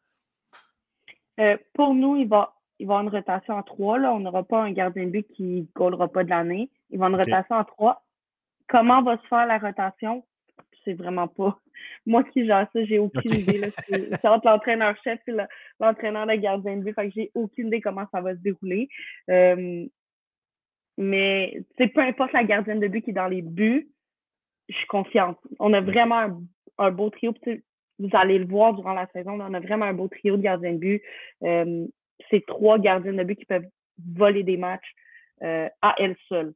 pour 1.73 1.93
nous, 1.93 2.15
il 2.15 2.27
va 2.27 2.54
il 2.79 2.87
va 2.87 2.93
y 2.93 2.97
avoir 2.97 3.03
une 3.03 3.17
rotation 3.17 3.57
à 3.57 3.63
trois. 3.63 3.97
Là. 3.97 4.13
On 4.13 4.19
n'aura 4.19 4.43
pas 4.43 4.61
un 4.61 4.71
gardien 4.71 5.05
de 5.05 5.09
but 5.09 5.27
qui 5.33 5.43
ne 5.43 5.65
goalera 5.75 6.07
pas 6.07 6.23
de 6.23 6.29
l'année. 6.29 6.69
Il 6.89 6.99
va 6.99 7.05
y 7.05 7.07
avoir 7.07 7.19
une 7.19 7.25
rotation 7.25 7.55
à 7.55 7.65
trois. 7.65 8.03
Comment 8.67 9.01
va 9.03 9.17
se 9.17 9.27
faire 9.27 9.45
la 9.45 9.57
rotation? 9.57 10.25
C'est 10.83 10.93
vraiment 10.93 11.27
pas. 11.27 11.59
Moi 12.05 12.23
qui 12.23 12.45
gère 12.45 12.67
ça, 12.73 12.85
j'ai 12.85 12.99
aucune 12.99 13.33
idée. 13.33 13.61
C'est 13.87 14.27
entre 14.27 14.47
l'entraîneur-chef 14.47 15.19
et 15.27 15.33
l'entraîneur 15.79 16.27
de 16.27 16.35
gardien 16.35 16.77
de 16.77 16.83
but. 16.83 16.93
Fait 16.93 17.07
que 17.07 17.13
j'ai 17.15 17.31
aucune 17.33 17.67
idée 17.67 17.81
comment 17.81 18.05
ça 18.11 18.21
va 18.21 18.33
se 18.35 18.39
dérouler. 18.41 18.89
Euh, 19.29 19.85
mais 20.97 21.61
peu 21.77 22.01
importe 22.01 22.33
la 22.33 22.43
gardienne 22.43 22.79
de 22.79 22.87
but 22.87 23.01
qui 23.01 23.09
est 23.09 23.13
dans 23.13 23.27
les 23.27 23.41
buts, 23.41 23.89
je 24.69 24.75
suis 24.75 24.87
confiante. 24.87 25.37
On 25.59 25.73
a 25.73 25.81
vraiment 25.81 26.41
un, 26.77 26.91
beau 26.91 27.09
trio. 27.09 27.33
Vous 27.99 28.09
allez 28.13 28.37
le 28.37 28.45
voir 28.45 28.73
durant 28.73 28.93
la 28.93 29.07
saison. 29.07 29.39
On 29.39 29.53
a 29.53 29.59
vraiment 29.59 29.85
un 29.85 29.93
beau 29.93 30.07
trio 30.07 30.37
de 30.37 30.41
gardiens 30.41 30.73
de 30.73 30.77
but. 30.77 31.01
Euh, 31.43 31.85
c'est 32.29 32.45
trois 32.45 32.79
gardiens 32.79 33.13
de 33.13 33.23
but 33.23 33.35
qui 33.35 33.45
peuvent 33.45 33.67
voler 34.13 34.43
des 34.43 34.57
matchs 34.57 34.93
euh, 35.43 35.69
à 35.81 35.95
elles 35.97 36.15
seules. 36.29 36.53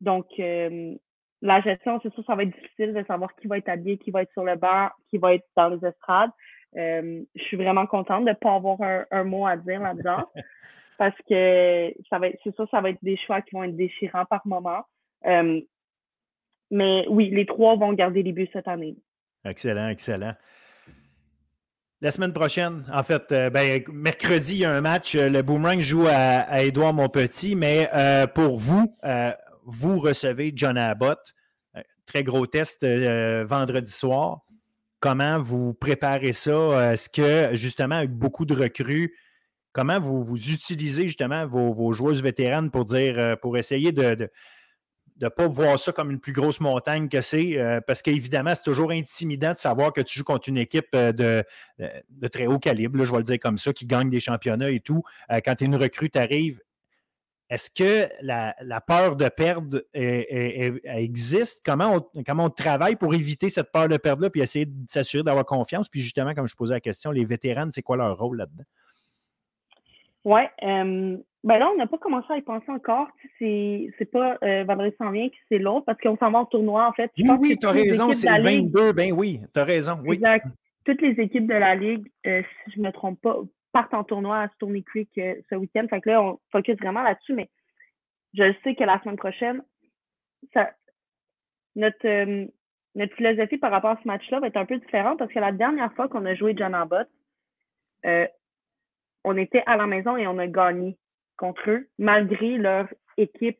Donc, 0.00 0.26
euh, 0.38 0.94
la 1.40 1.60
gestion, 1.60 2.00
c'est 2.02 2.12
sûr, 2.14 2.24
ça 2.24 2.34
va 2.34 2.42
être 2.44 2.54
difficile 2.54 2.94
de 2.94 3.04
savoir 3.04 3.34
qui 3.36 3.46
va 3.46 3.58
être 3.58 3.68
habillé, 3.68 3.98
qui 3.98 4.10
va 4.10 4.22
être 4.22 4.32
sur 4.32 4.44
le 4.44 4.56
banc, 4.56 4.88
qui 5.08 5.18
va 5.18 5.34
être 5.34 5.46
dans 5.56 5.68
les 5.68 5.86
estrades. 5.86 6.30
Euh, 6.76 7.22
je 7.34 7.42
suis 7.42 7.56
vraiment 7.56 7.86
contente 7.86 8.24
de 8.24 8.30
ne 8.30 8.34
pas 8.34 8.54
avoir 8.54 8.78
un, 9.10 9.24
mot 9.24 9.46
à 9.46 9.56
dire 9.56 9.80
là-dedans. 9.80 10.24
parce 10.98 11.16
que 11.28 11.92
ça 12.08 12.18
va 12.18 12.28
c'est 12.44 12.54
sûr, 12.54 12.68
ça 12.70 12.80
va 12.80 12.90
être 12.90 13.02
des 13.02 13.16
choix 13.16 13.42
qui 13.42 13.54
vont 13.54 13.64
être 13.64 13.76
déchirants 13.76 14.24
par 14.24 14.46
moment. 14.46 14.84
mais 16.70 17.06
oui, 17.08 17.30
les 17.30 17.46
trois 17.46 17.76
vont 17.76 17.92
garder 17.92 18.22
les 18.22 18.32
buts 18.32 18.48
cette 18.52 18.68
année. 18.68 18.96
Excellent, 19.44 19.88
excellent. 19.88 20.34
La 22.02 22.10
semaine 22.10 22.32
prochaine, 22.32 22.84
en 22.92 23.04
fait, 23.04 23.30
euh, 23.30 23.48
ben, 23.48 23.80
mercredi, 23.92 24.54
il 24.54 24.58
y 24.58 24.64
a 24.64 24.72
un 24.72 24.80
match. 24.80 25.14
Euh, 25.14 25.28
le 25.28 25.42
Boomerang 25.42 25.78
joue 25.78 26.08
à, 26.08 26.64
Édouard 26.64 26.92
Montpetit, 26.92 27.54
mais 27.54 27.88
euh, 27.94 28.26
pour 28.26 28.58
vous, 28.58 28.92
vous 29.66 30.00
recevez 30.00 30.52
John 30.56 30.76
Abbott. 30.76 31.20
très 32.04 32.24
gros 32.24 32.48
test 32.48 32.84
vendredi 32.84 33.92
soir. 33.92 34.40
Comment 34.98 35.40
vous 35.40 35.74
préparez 35.74 36.32
ça? 36.32 36.92
Est-ce 36.92 37.08
que, 37.08 37.54
justement, 37.54 37.94
avec 37.94 38.10
beaucoup 38.10 38.46
de 38.46 38.54
recrues, 38.54 39.14
comment 39.72 40.00
vous, 40.00 40.34
utilisez 40.34 41.06
justement 41.06 41.46
vos, 41.46 41.72
vos 41.72 41.92
joueuses 41.92 42.20
vétéranes 42.20 42.72
pour 42.72 42.84
dire, 42.84 43.36
pour 43.40 43.56
essayer 43.56 43.92
de 43.92 44.28
ne 45.26 45.30
pas 45.30 45.46
voir 45.46 45.78
ça 45.78 45.92
comme 45.92 46.10
une 46.10 46.20
plus 46.20 46.32
grosse 46.32 46.60
montagne 46.60 47.08
que 47.08 47.20
c'est, 47.20 47.58
euh, 47.58 47.80
parce 47.80 48.02
qu'évidemment, 48.02 48.54
c'est 48.54 48.62
toujours 48.62 48.90
intimidant 48.90 49.52
de 49.52 49.56
savoir 49.56 49.92
que 49.92 50.00
tu 50.00 50.18
joues 50.18 50.24
contre 50.24 50.48
une 50.48 50.58
équipe 50.58 50.88
euh, 50.94 51.12
de, 51.12 51.44
euh, 51.80 51.88
de 52.10 52.28
très 52.28 52.46
haut 52.46 52.58
calibre, 52.58 53.04
je 53.04 53.10
vais 53.10 53.18
le 53.18 53.22
dire 53.22 53.38
comme 53.38 53.58
ça, 53.58 53.72
qui 53.72 53.86
gagne 53.86 54.10
des 54.10 54.20
championnats 54.20 54.70
et 54.70 54.80
tout. 54.80 55.02
quand 55.44 55.54
tu 55.54 55.64
es 55.64 55.66
une 55.66 55.76
recrue, 55.76 56.10
tu 56.10 56.18
arrives. 56.18 56.60
est-ce 57.50 57.70
que 57.70 58.08
la, 58.22 58.80
peur 58.80 59.16
de 59.16 59.28
perdre 59.28 59.82
existe? 59.94 61.62
Comment 61.64 62.08
on, 62.14 62.22
comment 62.24 62.46
on 62.46 62.50
travaille 62.50 62.96
pour 62.96 63.14
éviter 63.14 63.48
cette 63.48 63.70
peur 63.72 63.88
de 63.88 63.96
perdre-là, 63.96 64.30
puis 64.30 64.40
essayer 64.40 64.66
de 64.66 64.72
s'assurer 64.88 65.22
d'avoir 65.22 65.46
confiance? 65.46 65.88
Puis 65.88 66.00
justement, 66.00 66.34
comme 66.34 66.48
je 66.48 66.56
posais 66.56 66.74
la 66.74 66.80
question, 66.80 67.10
les 67.10 67.24
vétérans, 67.24 67.70
c'est 67.70 67.82
quoi 67.82 67.96
leur 67.96 68.18
rôle 68.18 68.38
là-dedans? 68.38 68.64
Oui. 70.24 70.40
Euh, 70.62 71.16
ben 71.44 71.58
là, 71.58 71.70
on 71.70 71.76
n'a 71.76 71.86
pas 71.86 71.98
commencé 71.98 72.32
à 72.32 72.36
y 72.36 72.42
penser 72.42 72.70
encore. 72.70 73.08
C'est, 73.38 73.88
c'est 73.98 74.10
pas 74.10 74.38
euh, 74.44 74.64
vendredi 74.64 74.94
s'en 74.96 75.10
vient 75.10 75.28
que 75.28 75.34
c'est 75.48 75.58
l'autre 75.58 75.84
parce 75.86 76.00
qu'on 76.00 76.16
s'en 76.16 76.30
va 76.30 76.40
en 76.40 76.44
tournoi, 76.44 76.86
en 76.86 76.92
fait. 76.92 77.10
oui, 77.18 77.30
oui, 77.40 77.56
tu 77.60 77.66
as 77.66 77.72
raison, 77.72 78.12
c'est 78.12 78.30
le 78.30 78.44
22. 78.44 78.92
Ben 78.92 79.12
oui, 79.12 79.40
tu 79.52 79.60
as 79.60 79.64
raison. 79.64 79.98
Oui. 80.04 80.16
Exact. 80.16 80.46
Toutes 80.84 81.02
les 81.02 81.20
équipes 81.20 81.46
de 81.46 81.54
la 81.54 81.74
Ligue, 81.74 82.08
euh, 82.26 82.42
si 82.64 82.72
je 82.72 82.80
ne 82.80 82.86
me 82.86 82.92
trompe 82.92 83.20
pas, 83.20 83.36
partent 83.72 83.94
en 83.94 84.04
tournoi 84.04 84.42
à 84.42 84.48
Stony 84.50 84.84
Creek 84.84 85.10
euh, 85.18 85.34
ce 85.50 85.56
week-end. 85.56 85.86
Fait 85.88 86.00
que 86.00 86.10
là, 86.10 86.22
on 86.22 86.38
focus 86.52 86.76
vraiment 86.76 87.02
là-dessus, 87.02 87.34
mais 87.34 87.48
je 88.34 88.52
sais 88.62 88.74
que 88.74 88.84
la 88.84 89.00
semaine 89.00 89.16
prochaine, 89.16 89.62
ça, 90.52 90.70
notre, 91.74 92.06
euh, 92.06 92.46
notre 92.94 93.14
philosophie 93.16 93.58
par 93.58 93.70
rapport 93.70 93.90
à 93.90 94.00
ce 94.02 94.06
match-là 94.06 94.40
va 94.40 94.48
être 94.48 94.56
un 94.56 94.66
peu 94.66 94.78
différente 94.78 95.18
parce 95.18 95.32
que 95.32 95.38
la 95.38 95.52
dernière 95.52 95.92
fois 95.94 96.08
qu'on 96.08 96.26
a 96.26 96.34
joué 96.34 96.54
John 96.56 96.74
Abbott, 96.74 97.08
euh, 98.06 98.26
on 99.24 99.36
était 99.36 99.62
à 99.66 99.76
la 99.76 99.86
maison 99.86 100.16
et 100.16 100.26
on 100.26 100.38
a 100.38 100.46
gagné 100.46 100.96
contre 101.36 101.70
eux, 101.70 101.88
malgré 101.98 102.56
leur 102.56 102.88
équipe 103.16 103.58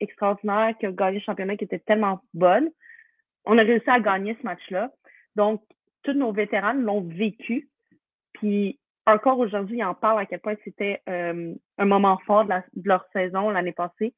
extraordinaire 0.00 0.74
qui 0.78 0.86
a 0.86 0.92
gagné 0.92 1.18
le 1.18 1.24
championnat 1.24 1.56
qui 1.56 1.64
était 1.64 1.78
tellement 1.78 2.20
bonne. 2.34 2.70
On 3.44 3.58
a 3.58 3.62
réussi 3.62 3.88
à 3.88 4.00
gagner 4.00 4.36
ce 4.40 4.44
match-là. 4.44 4.90
Donc, 5.36 5.62
tous 6.02 6.12
nos 6.12 6.32
vétérans 6.32 6.72
l'ont 6.72 7.02
vécu. 7.02 7.68
Puis 8.34 8.78
encore 9.06 9.38
aujourd'hui, 9.38 9.78
ils 9.78 9.84
en 9.84 9.94
parlent 9.94 10.20
à 10.20 10.26
quel 10.26 10.40
point 10.40 10.54
c'était 10.64 11.00
euh, 11.08 11.54
un 11.78 11.84
moment 11.84 12.18
fort 12.26 12.44
de, 12.44 12.54
leur 12.84 13.04
saison 13.12 13.50
l'année 13.50 13.72
passée. 13.72 14.14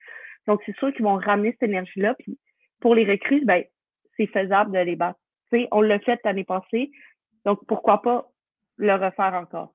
Donc, 0.46 0.60
c'est 0.66 0.76
sûr 0.76 0.92
qu'ils 0.92 1.04
vont 1.04 1.16
ramener 1.16 1.52
cette 1.52 1.68
énergie-là. 1.68 2.14
Puis 2.18 2.38
pour 2.80 2.94
les 2.94 3.04
recrues, 3.04 3.44
ben, 3.44 3.64
c'est 4.16 4.26
faisable 4.26 4.72
de 4.72 4.78
les 4.78 4.96
battre. 4.96 5.18
on 5.70 5.80
l'a 5.80 5.98
fait 6.00 6.20
l'année 6.24 6.44
passée. 6.44 6.90
Donc, 7.44 7.64
pourquoi 7.66 8.02
pas 8.02 8.28
le 8.76 8.94
refaire 8.94 9.34
encore? 9.34 9.72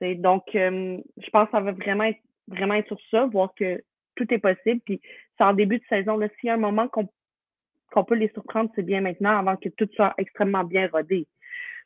Donc, 0.00 0.54
euh, 0.54 0.98
je 1.16 1.30
pense 1.30 1.46
que 1.46 1.52
ça 1.52 1.60
va 1.60 1.72
vraiment 1.72 2.04
être, 2.04 2.86
sur 2.86 3.00
ça, 3.10 3.26
voir 3.26 3.52
que 3.54 3.82
tout 4.16 4.32
est 4.32 4.38
possible. 4.38 4.80
Puis 4.84 5.00
c'est 5.36 5.44
en 5.44 5.54
début 5.54 5.78
de 5.78 5.84
saison. 5.88 6.18
S'il 6.40 6.48
y 6.48 6.50
a 6.50 6.54
un 6.54 6.58
moment 6.58 6.88
qu'on 6.88 8.04
peut 8.04 8.14
les 8.14 8.28
surprendre, 8.28 8.70
c'est 8.74 8.84
bien 8.84 9.00
maintenant, 9.00 9.38
avant 9.38 9.56
que 9.56 9.68
tout 9.70 9.88
soit 9.94 10.14
extrêmement 10.18 10.64
bien 10.64 10.88
rodé. 10.88 11.26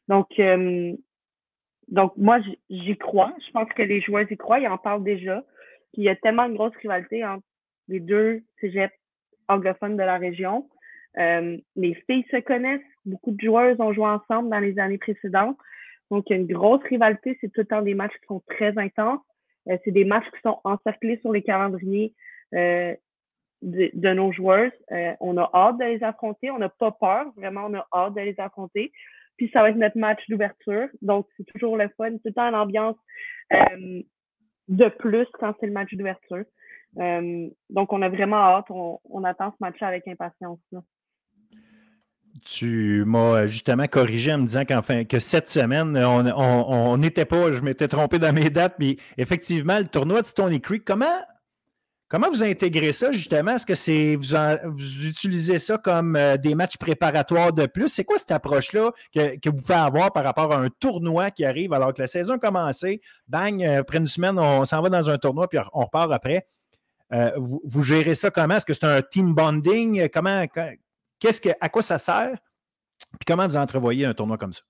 Donc, 0.09 0.29
euh, 0.39 0.93
donc, 1.89 2.13
moi, 2.17 2.39
j'y 2.71 2.97
crois. 2.97 3.35
Je 3.47 3.51
pense 3.53 3.69
que 3.71 3.83
les 3.83 4.01
joueurs 4.01 4.31
y 4.31 4.37
croient. 4.37 4.61
Ils 4.61 4.69
en 4.69 4.79
parlent 4.79 5.05
déjà. 5.05 5.43
Puis, 5.93 6.03
il 6.03 6.05
y 6.05 6.09
a 6.09 6.17
tellement 6.17 6.45
une 6.45 6.55
grosse 6.55 6.77
rivalité 6.77 7.25
entre 7.25 7.45
les 7.89 8.01
deux 8.01 8.43
cégeps 8.61 8.95
anglophones 9.49 9.97
de 9.97 10.03
la 10.03 10.19
région. 10.19 10.69
Euh, 11.19 11.59
les 11.77 11.95
filles 12.07 12.25
se 12.31 12.41
connaissent. 12.41 12.81
Beaucoup 13.05 13.33
de 13.33 13.41
joueurs 13.41 13.79
ont 13.81 13.93
joué 13.93 14.07
ensemble 14.07 14.49
dans 14.49 14.59
les 14.59 14.79
années 14.79 14.99
précédentes. 14.99 15.59
Donc, 16.13 16.29
il 16.29 16.35
y 16.35 16.37
a 16.37 16.41
une 16.41 16.47
grosse 16.47 16.83
rivalité. 16.83 17.39
C'est 17.41 17.49
tout 17.49 17.63
le 17.63 17.67
temps 17.67 17.81
des 17.81 17.95
matchs 17.95 18.13
qui 18.21 18.27
sont 18.27 18.43
très 18.47 18.77
intenses. 18.77 19.23
Euh, 19.71 19.79
c'est 19.83 19.93
des 19.93 20.05
matchs 20.05 20.31
qui 20.31 20.43
sont 20.43 20.61
encerclés 20.63 21.17
sur 21.23 21.33
les 21.33 21.43
calendriers 21.43 22.15
euh, 22.55 22.95
de, 23.63 24.13
nos 24.13 24.31
joueurs. 24.31 24.71
Euh, 24.91 25.15
on 25.21 25.39
a 25.39 25.51
hâte 25.55 25.79
de 25.79 25.85
les 25.85 26.05
affronter. 26.05 26.51
On 26.51 26.59
n'a 26.59 26.69
pas 26.69 26.93
peur. 26.93 27.33
Vraiment, 27.35 27.65
on 27.65 27.75
a 27.79 27.87
hâte 27.95 28.13
de 28.13 28.21
les 28.21 28.39
affronter. 28.39 28.93
Puis 29.39 29.49
ça 29.55 29.63
va 29.63 29.71
être 29.71 29.77
notre 29.77 29.97
match 29.97 30.21
d'ouverture. 30.29 30.89
Donc, 31.01 31.27
c'est 31.39 31.47
toujours 31.47 31.79
le 31.79 31.89
fun. 31.97 32.11
Tout 32.11 32.21
le 32.27 32.33
temps 32.35 32.51
l'ambiance 32.51 32.97
de 34.69 34.89
plus 34.91 35.27
quand 35.41 35.55
c'est 35.61 35.67
le 35.67 35.73
match 35.73 35.95
d'ouverture. 35.95 36.45
Donc, 37.71 37.91
on 37.91 38.03
a 38.03 38.11
vraiment 38.11 38.37
hâte. 38.37 38.67
On, 38.69 39.25
attend 39.25 39.51
ce 39.53 39.57
match 39.61 39.81
avec 39.81 40.07
impatience. 40.07 40.61
Tu 42.45 43.05
m'as 43.07 43.47
justement 43.47 43.87
corrigé 43.87 44.33
en 44.33 44.39
me 44.39 44.47
disant 44.47 44.65
qu'enfin 44.65 45.05
que 45.05 45.19
cette 45.19 45.49
semaine, 45.49 45.97
on 45.97 46.97
n'était 46.97 47.25
pas, 47.25 47.53
je 47.53 47.61
m'étais 47.61 47.89
trompé 47.89 48.19
dans 48.19 48.33
mes 48.33 48.51
dates, 48.51 48.77
mais 48.79 48.97
effectivement, 49.17 49.79
le 49.79 49.87
tournoi 49.87 50.23
de 50.23 50.27
Stony 50.27 50.61
Creek, 50.61 50.85
comment 50.85 51.07
Comment 52.13 52.29
vous 52.29 52.45
intégrez 52.45 52.93
ça, 52.93 53.11
justement? 53.11 53.53
Est-ce 53.53 53.65
que 53.65 53.75
c'est 53.75 54.17
vous, 54.17 54.35
utilisez 55.03 55.59
ça 55.59 55.79
comme 55.79 56.15
euh, 56.15 56.37
des 56.37 56.55
matchs 56.55 56.77
préparatoires 56.77 57.55
de 57.55 57.65
plus? 57.65 57.89
C'est 57.89 58.05
quoi 58.05 58.19
cette 58.19 58.33
approche-là 58.33 58.93
que, 59.15 59.49
vous 59.49 59.65
faites 59.65 59.77
avoir 59.79 60.13
par 60.13 60.23
rapport 60.23 60.53
à 60.53 60.59
un 60.59 60.69
tournoi 60.69 61.31
qui 61.31 61.43
arrive 61.47 61.73
alors 61.73 61.95
que 61.95 62.03
la 62.03 62.07
saison 62.07 62.35
a 62.35 62.39
commencé? 62.39 63.01
Bang, 63.29 63.65
euh, 63.65 63.81
après 63.81 63.97
une 63.97 64.07
semaine, 64.07 64.39
on 64.39 64.67
s'en 64.67 64.83
va 64.83 64.91
dans 64.91 65.09
un 65.09 65.17
tournoi, 65.17 65.49
puis 65.49 65.59
on 65.73 65.87
repart 65.87 66.13
après? 66.13 66.47
Euh, 67.15 67.31
vous, 67.39 67.83
gérez 67.83 68.15
ça 68.15 68.31
comment? 68.31 68.57
Est-ce 68.57 68.67
que 68.67 68.75
c'est 68.75 68.85
un 68.85 69.01
team 69.01 69.33
bonding? 69.33 70.11
Comment, 70.13 70.45
que, 71.23 71.51
à 71.61 71.69
quoi 71.69 71.83
ça 71.83 71.99
sert? 71.99 72.37
Puis 73.19 73.27
comment 73.27 73.47
vous 73.47 73.57
entrevoyez 73.57 74.07
un 74.07 74.15
tournoi 74.15 74.39
comme 74.39 74.53
ça? 74.53 74.63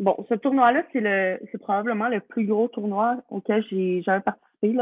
bon, 0.00 0.26
ce 0.28 0.34
tournoi-là, 0.34 0.82
c'est, 0.92 1.58
probablement 1.58 2.08
le 2.08 2.20
plus 2.20 2.46
gros 2.46 2.68
tournoi 2.68 3.18
auquel 3.28 3.64
j'ai 3.70 4.02
jamais 4.02 4.20
participé. 4.20 4.76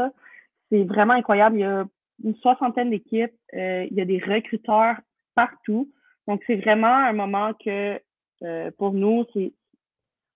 C'est 0.71 0.83
vraiment 0.83 1.13
incroyable. 1.13 1.57
Il 1.57 1.61
y 1.61 1.65
a 1.65 1.85
une 2.23 2.35
soixantaine 2.37 2.89
d'équipes, 2.89 3.33
euh, 3.53 3.85
il 3.89 3.97
y 3.97 4.01
a 4.01 4.05
des 4.05 4.19
recruteurs 4.19 4.95
partout. 5.35 5.91
Donc, 6.27 6.41
c'est 6.47 6.55
vraiment 6.55 6.87
un 6.87 7.13
moment 7.13 7.53
que 7.53 7.99
euh, 8.43 8.71
pour 8.77 8.93
nous, 8.93 9.25
c'est 9.33 9.53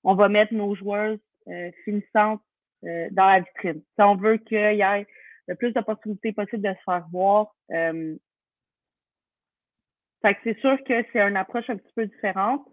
on 0.04 0.16
va 0.16 0.30
mettre 0.30 0.54
nos 0.54 0.76
joueurs 0.76 1.18
euh, 1.48 1.72
finissantes 1.84 2.42
euh, 2.86 3.08
dans 3.12 3.26
la 3.26 3.40
vitrine. 3.40 3.82
Si 3.96 4.02
on 4.02 4.16
veut 4.16 4.38
qu'il 4.38 4.58
y 4.58 4.82
ait 4.82 5.08
le 5.48 5.56
plus 5.56 5.74
d'opportunités 5.74 6.32
possibles 6.34 6.62
de 6.64 6.74
se 6.74 6.84
faire 6.86 7.06
voir. 7.12 7.56
Fait 10.22 10.36
que 10.36 10.40
c'est 10.44 10.60
sûr 10.60 10.78
que 10.84 11.06
c'est 11.12 11.22
une 11.22 11.38
approche 11.38 11.70
un 11.70 11.78
petit 11.78 11.94
peu 11.96 12.06
différente. 12.06 12.66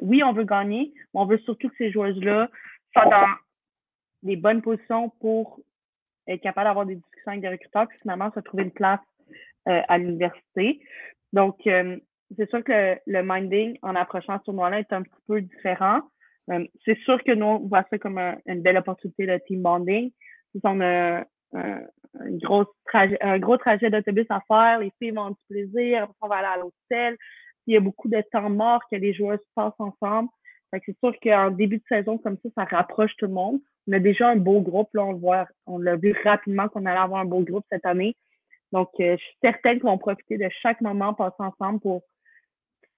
oui, 0.00 0.22
on 0.22 0.32
veut 0.32 0.44
gagner, 0.44 0.92
mais 1.14 1.20
on 1.20 1.26
veut 1.26 1.38
surtout 1.38 1.68
que 1.68 1.74
ces 1.76 1.90
joueurs-là 1.90 2.48
soient 2.92 3.06
dans 3.06 3.26
des 4.22 4.36
bonnes 4.36 4.62
positions 4.62 5.10
pour 5.20 5.60
être 6.26 6.42
capable 6.42 6.66
d'avoir 6.66 6.86
des 6.86 6.96
discussions 6.96 7.32
avec 7.32 7.40
des 7.40 7.48
recruteurs, 7.48 7.88
puis 7.88 7.98
finalement 8.00 8.30
se 8.32 8.40
trouver 8.40 8.64
une 8.64 8.72
place 8.72 9.00
euh, 9.68 9.82
à 9.88 9.98
l'université. 9.98 10.80
Donc, 11.32 11.66
euh, 11.66 11.96
c'est 12.36 12.48
sûr 12.50 12.62
que 12.62 12.96
le, 13.06 13.22
minding 13.22 13.78
en 13.82 13.94
approchant 13.96 14.38
ce 14.38 14.44
tournoi-là 14.44 14.80
est 14.80 14.92
un 14.92 15.02
petit 15.02 15.20
peu 15.26 15.40
différent. 15.40 16.00
Euh, 16.50 16.66
c'est 16.84 16.98
sûr 17.00 17.22
que 17.24 17.32
nous, 17.32 17.46
on 17.46 17.58
voit 17.68 17.84
ça 17.90 17.98
comme 17.98 18.18
une 18.18 18.62
belle 18.62 18.78
opportunité 18.78 19.26
de 19.26 19.38
team 19.46 19.62
bonding. 19.62 20.10
On 20.64 20.80
a 20.80 21.24
un, 21.54 21.80
grosse 22.14 22.66
trajet, 22.86 23.18
un 23.20 23.38
gros 23.38 23.56
trajet 23.56 23.90
d'autobus 23.90 24.26
à 24.30 24.40
faire, 24.48 24.80
les 24.80 24.92
filles 24.98 25.12
vont 25.12 25.30
du 25.30 25.42
plaisir, 25.48 26.08
on 26.20 26.28
va 26.28 26.36
aller 26.36 26.48
à 26.48 26.56
l'hôtel. 26.56 27.16
Il 27.66 27.74
y 27.74 27.76
a 27.76 27.80
beaucoup 27.80 28.08
de 28.08 28.22
temps 28.32 28.50
mort 28.50 28.80
que 28.90 28.96
les 28.96 29.14
joueurs 29.14 29.38
se 29.38 29.54
passent 29.54 29.72
ensemble. 29.78 30.28
c'est 30.72 30.98
sûr 31.02 31.12
qu'en 31.22 31.50
début 31.50 31.78
de 31.78 31.84
saison 31.88 32.18
comme 32.18 32.36
ça, 32.42 32.48
ça 32.56 32.64
rapproche 32.64 33.14
tout 33.16 33.26
le 33.26 33.32
monde 33.32 33.60
on 33.88 33.92
a 33.92 33.98
déjà 33.98 34.28
un 34.28 34.36
beau 34.36 34.60
groupe, 34.60 34.90
là, 34.92 35.04
on 35.04 35.12
le 35.12 35.18
voit, 35.18 35.48
on 35.66 35.78
l'a 35.78 35.96
vu 35.96 36.14
rapidement 36.24 36.68
qu'on 36.68 36.84
allait 36.84 36.98
avoir 36.98 37.20
un 37.20 37.24
beau 37.24 37.40
groupe 37.40 37.64
cette 37.70 37.86
année. 37.86 38.16
Donc, 38.72 38.90
euh, 39.00 39.16
je 39.16 39.24
suis 39.24 39.36
certaine 39.42 39.76
qu'ils 39.78 39.88
vont 39.88 39.96
profiter 39.96 40.36
de 40.36 40.48
chaque 40.60 40.82
moment 40.82 41.14
passé 41.14 41.36
ensemble 41.38 41.80
pour 41.80 42.02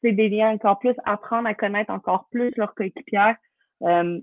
des 0.03 0.29
liens 0.29 0.51
encore 0.51 0.79
plus, 0.81 0.95
apprendre 1.05 1.47
à 1.47 1.55
connaître 1.55 1.93
encore 1.93 2.27
plus 2.31 2.51
leurs 2.57 2.75
coéquipières, 2.75 3.37
euh, 3.83 4.21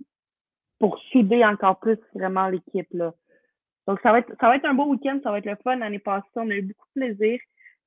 pour 0.79 0.99
souder 1.11 1.45
encore 1.45 1.79
plus 1.79 1.99
vraiment 2.13 2.49
l'équipe. 2.49 2.89
là. 2.91 3.13
Donc, 3.87 3.99
ça 4.01 4.11
va 4.11 4.19
être 4.19 4.31
ça 4.39 4.47
va 4.47 4.55
être 4.57 4.65
un 4.65 4.73
beau 4.73 4.85
week-end, 4.85 5.19
ça 5.23 5.31
va 5.31 5.39
être 5.39 5.45
le 5.45 5.57
fun. 5.63 5.77
L'année 5.77 5.99
passée, 5.99 6.27
on 6.35 6.49
a 6.49 6.55
eu 6.55 6.61
beaucoup 6.61 6.87
de 6.95 7.01
plaisir. 7.01 7.39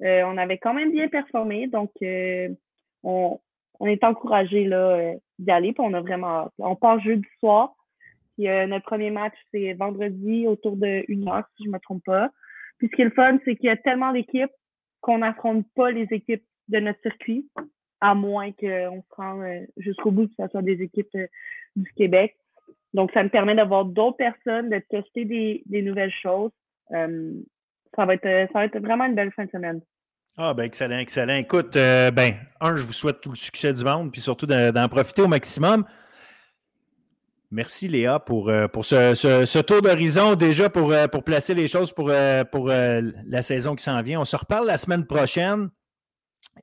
Euh, 0.02 0.22
on 0.24 0.38
avait 0.38 0.58
quand 0.58 0.72
même 0.72 0.92
bien 0.92 1.08
performé, 1.08 1.66
donc 1.66 1.90
on, 3.02 3.38
on 3.80 3.86
est 3.86 4.02
encouragé 4.02 4.64
là 4.64 5.12
d'y 5.38 5.50
aller, 5.50 5.74
on 5.78 5.92
a 5.92 6.00
vraiment 6.00 6.50
On 6.58 6.74
part 6.76 7.00
jeudi 7.00 7.28
soir. 7.38 7.74
Euh, 8.46 8.66
notre 8.66 8.86
premier 8.86 9.10
match, 9.10 9.34
c'est 9.52 9.74
vendredi 9.74 10.46
autour 10.46 10.76
de 10.76 11.04
une 11.08 11.28
heure, 11.28 11.44
si 11.56 11.64
je 11.64 11.68
ne 11.68 11.74
me 11.74 11.78
trompe 11.80 12.04
pas. 12.04 12.30
Puis 12.78 12.88
ce 12.88 12.96
qui 12.96 13.02
est 13.02 13.06
le 13.06 13.10
fun, 13.10 13.38
c'est 13.44 13.56
qu'il 13.56 13.66
y 13.66 13.70
a 13.70 13.76
tellement 13.76 14.12
d'équipes 14.12 14.50
qu'on 15.00 15.18
n'affronte 15.18 15.66
pas 15.74 15.90
les 15.90 16.06
équipes 16.10 16.44
de 16.68 16.78
notre 16.78 17.00
circuit, 17.00 17.48
à 18.00 18.14
moins 18.14 18.52
qu'on 18.52 19.02
se 19.02 19.14
rende 19.14 19.42
euh, 19.42 19.66
jusqu'au 19.76 20.10
bout, 20.10 20.28
que 20.28 20.34
ce 20.38 20.48
soit 20.48 20.62
des 20.62 20.82
équipes 20.82 21.14
euh, 21.16 21.26
du 21.76 21.90
Québec. 21.92 22.36
Donc, 22.94 23.10
ça 23.12 23.22
me 23.22 23.28
permet 23.28 23.54
d'avoir 23.54 23.84
d'autres 23.84 24.16
personnes, 24.16 24.68
de 24.68 24.82
tester 24.90 25.24
des, 25.24 25.82
nouvelles 25.82 26.12
choses. 26.22 26.50
ça, 26.90 28.06
va 28.06 28.14
être, 28.14 28.52
ça 28.52 28.58
va 28.58 28.64
être 28.64 28.78
vraiment 28.78 29.04
une 29.04 29.14
belle 29.14 29.32
fin 29.32 29.44
de 29.44 29.50
semaine. 29.50 29.80
Ah, 30.36 30.54
ben 30.54 30.64
excellent, 30.64 30.98
excellent. 30.98 31.34
Écoute, 31.34 31.74
ben, 31.74 32.32
un, 32.60 32.76
je 32.76 32.82
vous 32.82 32.92
souhaite 32.92 33.20
tout 33.20 33.30
le 33.30 33.36
succès 33.36 33.72
du 33.72 33.84
monde, 33.84 34.10
puis 34.10 34.20
surtout 34.20 34.46
d'en 34.46 34.88
profiter 34.88 35.22
au 35.22 35.28
maximum. 35.28 35.84
Merci 37.52 37.88
Léa 37.88 38.20
pour, 38.20 38.48
euh, 38.48 38.68
pour 38.68 38.84
ce, 38.84 39.60
tour 39.62 39.82
d'horizon 39.82 40.36
déjà 40.36 40.70
pour, 40.70 40.92
euh, 40.92 41.08
pour 41.08 41.24
placer 41.24 41.52
les 41.52 41.66
choses 41.66 41.92
pour, 41.92 42.08
euh, 42.10 42.44
pour 42.44 42.68
la 42.68 43.42
saison 43.42 43.74
qui 43.74 43.82
s'en 43.82 44.00
vient. 44.02 44.20
On 44.20 44.24
se 44.24 44.36
reparle 44.36 44.66
la 44.66 44.76
semaine 44.76 45.04
prochaine. 45.04 45.68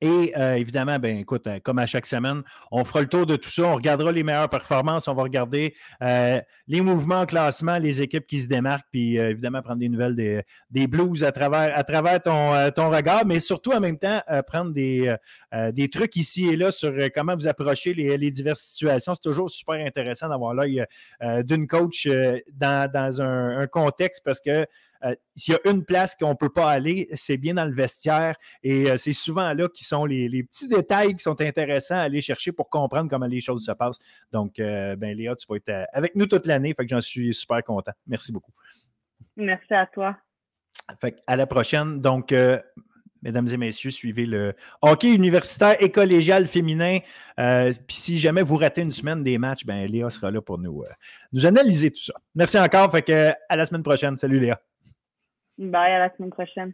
Et 0.01 0.33
euh, 0.37 0.55
évidemment, 0.55 0.99
ben, 0.99 1.17
écoute, 1.17 1.47
euh, 1.47 1.59
comme 1.63 1.79
à 1.79 1.85
chaque 1.85 2.05
semaine, 2.05 2.43
on 2.71 2.85
fera 2.85 3.01
le 3.01 3.07
tour 3.07 3.25
de 3.25 3.35
tout 3.35 3.49
ça. 3.49 3.63
On 3.63 3.75
regardera 3.75 4.11
les 4.11 4.23
meilleures 4.23 4.49
performances. 4.49 5.07
On 5.07 5.15
va 5.15 5.23
regarder 5.23 5.73
euh, 6.03 6.39
les 6.67 6.81
mouvements 6.81 7.21
en 7.21 7.25
classement, 7.25 7.77
les 7.77 8.01
équipes 8.01 8.27
qui 8.27 8.41
se 8.41 8.47
démarquent, 8.47 8.85
puis 8.91 9.17
évidemment 9.17 9.61
prendre 9.61 9.79
des 9.79 9.89
nouvelles 9.89 10.15
des, 10.15 10.43
des, 10.69 10.87
Blues 10.87 11.23
à 11.23 11.31
travers, 11.31 11.75
à 11.75 11.83
travers 11.83 12.21
ton, 12.21 12.53
ton 12.75 12.89
regard, 12.89 13.25
mais 13.25 13.39
surtout 13.39 13.71
en 13.71 13.79
même 13.79 13.97
temps 13.97 14.21
prendre 14.47 14.71
des, 14.71 15.15
des 15.71 15.89
trucs 15.89 16.15
ici 16.15 16.47
et 16.47 16.57
là 16.57 16.71
sur 16.71 16.93
comment 17.15 17.35
vous 17.35 17.47
approchez 17.47 17.93
les, 17.93 18.17
les 18.17 18.31
diverses 18.31 18.61
situations. 18.61 19.15
C'est 19.15 19.21
toujours 19.21 19.49
super 19.49 19.75
intéressant 19.75 20.27
d'avoir 20.27 20.53
l'œil 20.53 20.85
d'une 21.43 21.67
coach 21.67 22.07
dans, 22.53 22.91
dans 22.91 23.21
un, 23.21 23.67
contexte 23.67 24.21
parce 24.23 24.41
que 24.41 24.65
euh, 25.03 25.15
s'il 25.35 25.53
y 25.53 25.57
a 25.57 25.71
une 25.71 25.83
place 25.83 26.15
qu'on 26.15 26.29
ne 26.29 26.35
peut 26.35 26.49
pas 26.49 26.69
aller, 26.69 27.07
c'est 27.13 27.37
bien 27.37 27.53
dans 27.53 27.65
le 27.65 27.73
vestiaire. 27.73 28.35
Et 28.63 28.89
euh, 28.89 28.97
c'est 28.97 29.13
souvent 29.13 29.53
là 29.53 29.67
qui 29.67 29.83
sont 29.83 30.05
les, 30.05 30.43
petits 30.43 30.67
détails 30.67 31.15
qui 31.15 31.23
sont 31.23 31.39
intéressants 31.41 31.95
à 31.95 32.01
aller 32.01 32.21
chercher 32.21 32.51
pour 32.51 32.69
comprendre 32.69 33.09
comment 33.09 33.27
les 33.27 33.41
choses 33.41 33.65
se 33.65 33.71
passent. 33.71 33.99
Donc, 34.31 34.59
euh, 34.59 34.95
ben, 34.95 35.15
Léa, 35.15 35.35
tu 35.35 35.45
vas 35.49 35.57
être 35.57 35.87
avec 35.93 36.15
nous 36.15 36.25
toute 36.25 36.45
l'année. 36.45 36.73
Fait 36.73 36.83
que 36.83 36.89
j'en 36.89 37.01
suis 37.01 37.33
super 37.33 37.63
content. 37.63 37.91
Merci 38.07 38.31
beaucoup. 38.31 38.51
Merci 39.35 39.73
à 39.73 39.85
toi. 39.85 40.17
Fait 41.01 41.15
à 41.27 41.35
la 41.35 41.47
prochaine. 41.47 41.99
Donc, 42.01 42.33
mesdames 43.21 43.47
et 43.51 43.57
messieurs, 43.57 43.91
suivez 43.91 44.25
le 44.25 44.53
hockey 44.81 45.13
universitaire 45.13 45.75
et 45.81 45.91
collégial 45.91 46.47
féminin. 46.47 46.99
Puis 47.35 47.95
si 47.95 48.17
jamais 48.17 48.41
vous 48.41 48.57
ratez 48.57 48.81
une 48.81 48.91
semaine 48.91 49.23
des 49.23 49.37
matchs, 49.37 49.65
ben 49.65 49.85
Léa 49.85 50.09
sera 50.09 50.31
là 50.31 50.41
pour 50.41 50.57
nous, 50.59 50.83
nous 51.33 51.45
analyser 51.45 51.91
tout 51.91 52.03
ça. 52.03 52.13
Merci 52.35 52.57
encore. 52.57 52.91
Fait 52.91 53.01
que, 53.01 53.31
à 53.49 53.55
la 53.55 53.65
semaine 53.65 53.83
prochaine. 53.83 54.17
Salut 54.17 54.39
Léa. 54.39 54.59
Bye, 55.57 55.91
à 55.93 55.99
la 55.99 56.15
semaine 56.15 56.31
prochaine. 56.31 56.73